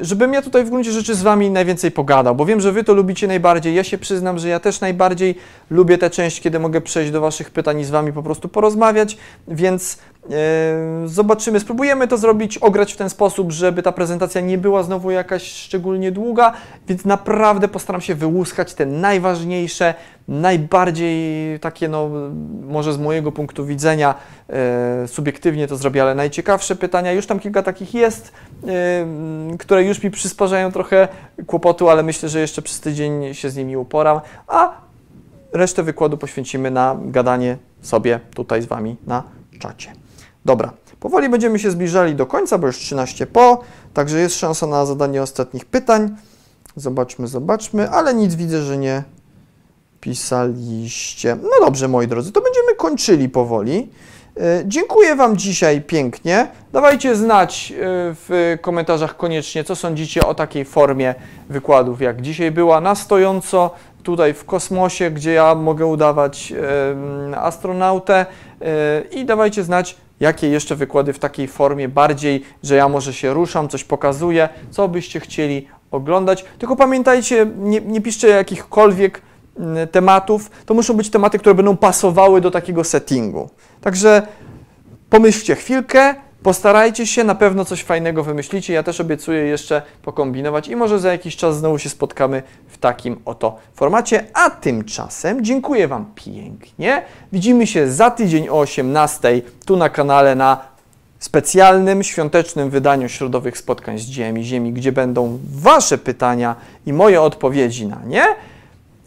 żebym 0.00 0.32
ja 0.32 0.42
tutaj 0.42 0.64
w 0.64 0.70
gruncie 0.70 0.92
rzeczy 0.92 1.14
z 1.14 1.22
Wami 1.22 1.50
najwięcej 1.50 1.90
pogadał, 1.90 2.34
bo 2.34 2.44
wiem, 2.44 2.60
że 2.60 2.72
Wy 2.72 2.84
to 2.84 2.94
lubicie 2.94 3.26
najbardziej. 3.26 3.74
Ja 3.74 3.84
się 3.84 3.98
przyznam, 3.98 4.38
że 4.38 4.48
ja 4.48 4.60
też 4.60 4.80
najbardziej 4.80 5.34
lubię 5.70 5.98
tę 5.98 6.10
część, 6.10 6.40
kiedy 6.40 6.58
mogę 6.58 6.80
przejść 6.80 7.12
do 7.12 7.20
Waszych 7.20 7.50
pytań 7.50 7.80
i 7.80 7.84
z 7.84 7.90
Wami 7.90 8.12
po 8.12 8.22
prostu 8.22 8.48
porozmawiać, 8.48 9.16
więc 9.48 9.98
e, 9.98 10.15
zobaczymy, 11.06 11.60
spróbujemy 11.60 12.08
to 12.08 12.18
zrobić, 12.18 12.58
ograć 12.58 12.92
w 12.92 12.96
ten 12.96 13.10
sposób, 13.10 13.52
żeby 13.52 13.82
ta 13.82 13.92
prezentacja 13.92 14.40
nie 14.40 14.58
była 14.58 14.82
znowu 14.82 15.10
jakaś 15.10 15.42
szczególnie 15.42 16.12
długa, 16.12 16.52
więc 16.88 17.04
naprawdę 17.04 17.68
postaram 17.68 18.00
się 18.00 18.14
wyłuskać 18.14 18.74
te 18.74 18.86
najważniejsze, 18.86 19.94
najbardziej 20.28 21.58
takie, 21.60 21.88
no, 21.88 22.10
może 22.68 22.92
z 22.92 22.98
mojego 22.98 23.32
punktu 23.32 23.66
widzenia, 23.66 24.14
e, 24.48 25.08
subiektywnie 25.08 25.68
to 25.68 25.76
zrobię, 25.76 26.02
ale 26.02 26.14
najciekawsze 26.14 26.76
pytania, 26.76 27.12
już 27.12 27.26
tam 27.26 27.38
kilka 27.38 27.62
takich 27.62 27.94
jest, 27.94 28.32
e, 28.66 29.06
które 29.58 29.84
już 29.84 30.02
mi 30.02 30.10
przysparzają 30.10 30.72
trochę 30.72 31.08
kłopotu, 31.46 31.88
ale 31.88 32.02
myślę, 32.02 32.28
że 32.28 32.40
jeszcze 32.40 32.62
przez 32.62 32.80
tydzień 32.80 33.34
się 33.34 33.50
z 33.50 33.56
nimi 33.56 33.76
uporam, 33.76 34.20
a 34.46 34.72
resztę 35.52 35.82
wykładu 35.82 36.16
poświęcimy 36.16 36.70
na 36.70 36.96
gadanie 37.04 37.56
sobie 37.80 38.20
tutaj 38.34 38.62
z 38.62 38.66
Wami 38.66 38.96
na 39.06 39.22
czacie. 39.58 40.05
Dobra, 40.46 40.72
powoli 41.00 41.28
będziemy 41.28 41.58
się 41.58 41.70
zbliżali 41.70 42.14
do 42.14 42.26
końca, 42.26 42.58
bo 42.58 42.66
już 42.66 42.78
13 42.78 43.26
po, 43.26 43.60
także 43.94 44.18
jest 44.18 44.38
szansa 44.38 44.66
na 44.66 44.86
zadanie 44.86 45.22
ostatnich 45.22 45.64
pytań. 45.64 46.16
Zobaczmy, 46.76 47.26
zobaczmy, 47.26 47.90
ale 47.90 48.14
nic 48.14 48.34
widzę, 48.34 48.62
że 48.62 48.76
nie 48.78 49.02
pisaliście. 50.00 51.36
No 51.42 51.66
dobrze, 51.66 51.88
moi 51.88 52.06
drodzy, 52.06 52.32
to 52.32 52.40
będziemy 52.40 52.74
kończyli 52.76 53.28
powoli. 53.28 53.90
E, 54.36 54.62
Dziękuję 54.66 55.16
Wam 55.16 55.36
dzisiaj 55.36 55.80
pięknie. 55.80 56.48
Dawajcie 56.72 57.16
znać 57.16 57.72
e, 57.72 57.74
w 58.14 58.58
komentarzach 58.60 59.16
koniecznie, 59.16 59.64
co 59.64 59.76
sądzicie 59.76 60.26
o 60.26 60.34
takiej 60.34 60.64
formie 60.64 61.14
wykładów, 61.48 62.00
jak 62.00 62.22
dzisiaj 62.22 62.50
była 62.50 62.80
na 62.80 62.94
stojąco 62.94 63.70
tutaj 64.06 64.34
w 64.34 64.44
kosmosie, 64.44 65.10
gdzie 65.10 65.32
ja 65.32 65.54
mogę 65.54 65.86
udawać 65.86 66.52
astronautę 67.36 68.26
e, 68.60 69.02
i 69.10 69.24
dawajcie 69.24 69.64
znać, 69.64 69.96
jakie 70.20 70.48
jeszcze 70.48 70.76
wykłady 70.76 71.12
w 71.12 71.18
takiej 71.18 71.48
formie 71.48 71.88
bardziej, 71.88 72.42
że 72.62 72.74
ja 72.74 72.88
może 72.88 73.12
się 73.12 73.34
ruszam, 73.34 73.68
coś 73.68 73.84
pokazuję, 73.84 74.48
co 74.70 74.88
byście 74.88 75.20
chcieli 75.20 75.68
oglądać. 75.90 76.44
Tylko 76.58 76.76
pamiętajcie, 76.76 77.46
nie, 77.56 77.80
nie 77.80 78.00
piszcie 78.00 78.28
jakichkolwiek 78.28 79.22
tematów, 79.92 80.50
to 80.66 80.74
muszą 80.74 80.94
być 80.94 81.10
tematy, 81.10 81.38
które 81.38 81.54
będą 81.54 81.76
pasowały 81.76 82.40
do 82.40 82.50
takiego 82.50 82.84
settingu. 82.84 83.50
Także 83.80 84.26
pomyślcie 85.10 85.54
chwilkę, 85.54 86.14
postarajcie 86.46 87.06
się, 87.06 87.24
na 87.24 87.34
pewno 87.34 87.64
coś 87.64 87.82
fajnego 87.82 88.24
wymyślicie. 88.24 88.72
Ja 88.72 88.82
też 88.82 89.00
obiecuję 89.00 89.42
jeszcze 89.42 89.82
pokombinować 90.02 90.68
i 90.68 90.76
może 90.76 90.98
za 90.98 91.12
jakiś 91.12 91.36
czas 91.36 91.58
znowu 91.58 91.78
się 91.78 91.88
spotkamy 91.88 92.42
w 92.68 92.78
takim 92.78 93.20
oto 93.24 93.56
formacie. 93.74 94.24
A 94.34 94.50
tymczasem 94.50 95.44
dziękuję 95.44 95.88
Wam 95.88 96.06
pięknie. 96.14 97.02
Widzimy 97.32 97.66
się 97.66 97.90
za 97.92 98.10
tydzień 98.10 98.48
o 98.48 98.58
18 98.58 99.42
tu 99.64 99.76
na 99.76 99.88
kanale 99.88 100.34
na 100.34 100.60
specjalnym, 101.18 102.02
świątecznym 102.02 102.70
wydaniu 102.70 103.08
środowych 103.08 103.58
spotkań 103.58 103.98
z 103.98 104.02
Ziemi, 104.02 104.44
Ziemi, 104.44 104.72
gdzie 104.72 104.92
będą 104.92 105.38
Wasze 105.54 105.98
pytania 105.98 106.56
i 106.86 106.92
moje 106.92 107.22
odpowiedzi 107.22 107.86
na 107.86 108.00
nie. 108.04 108.26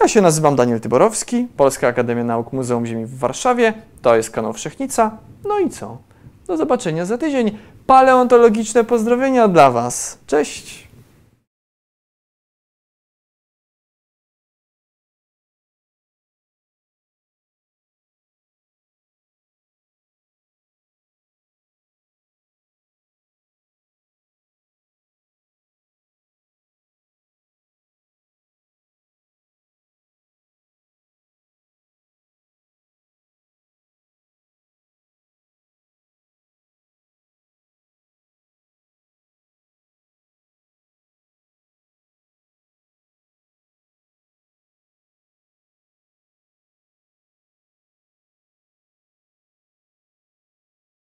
Ja 0.01 0.07
się 0.07 0.21
nazywam 0.21 0.55
Daniel 0.55 0.79
Tyborowski, 0.79 1.47
Polska 1.57 1.87
Akademia 1.87 2.23
Nauk 2.23 2.53
Muzeum 2.53 2.85
Ziemi 2.85 3.05
w 3.05 3.17
Warszawie. 3.17 3.73
To 4.01 4.15
jest 4.15 4.31
kanał 4.31 4.53
Wszechnica. 4.53 5.17
No 5.43 5.59
i 5.59 5.69
co? 5.69 6.09
Do 6.49 6.57
zobaczenia 6.57 7.05
za 7.05 7.17
tydzień. 7.17 7.57
Paleontologiczne 7.85 8.84
pozdrowienia 8.84 9.47
dla 9.47 9.71
Was. 9.71 10.19
Cześć! 10.27 10.88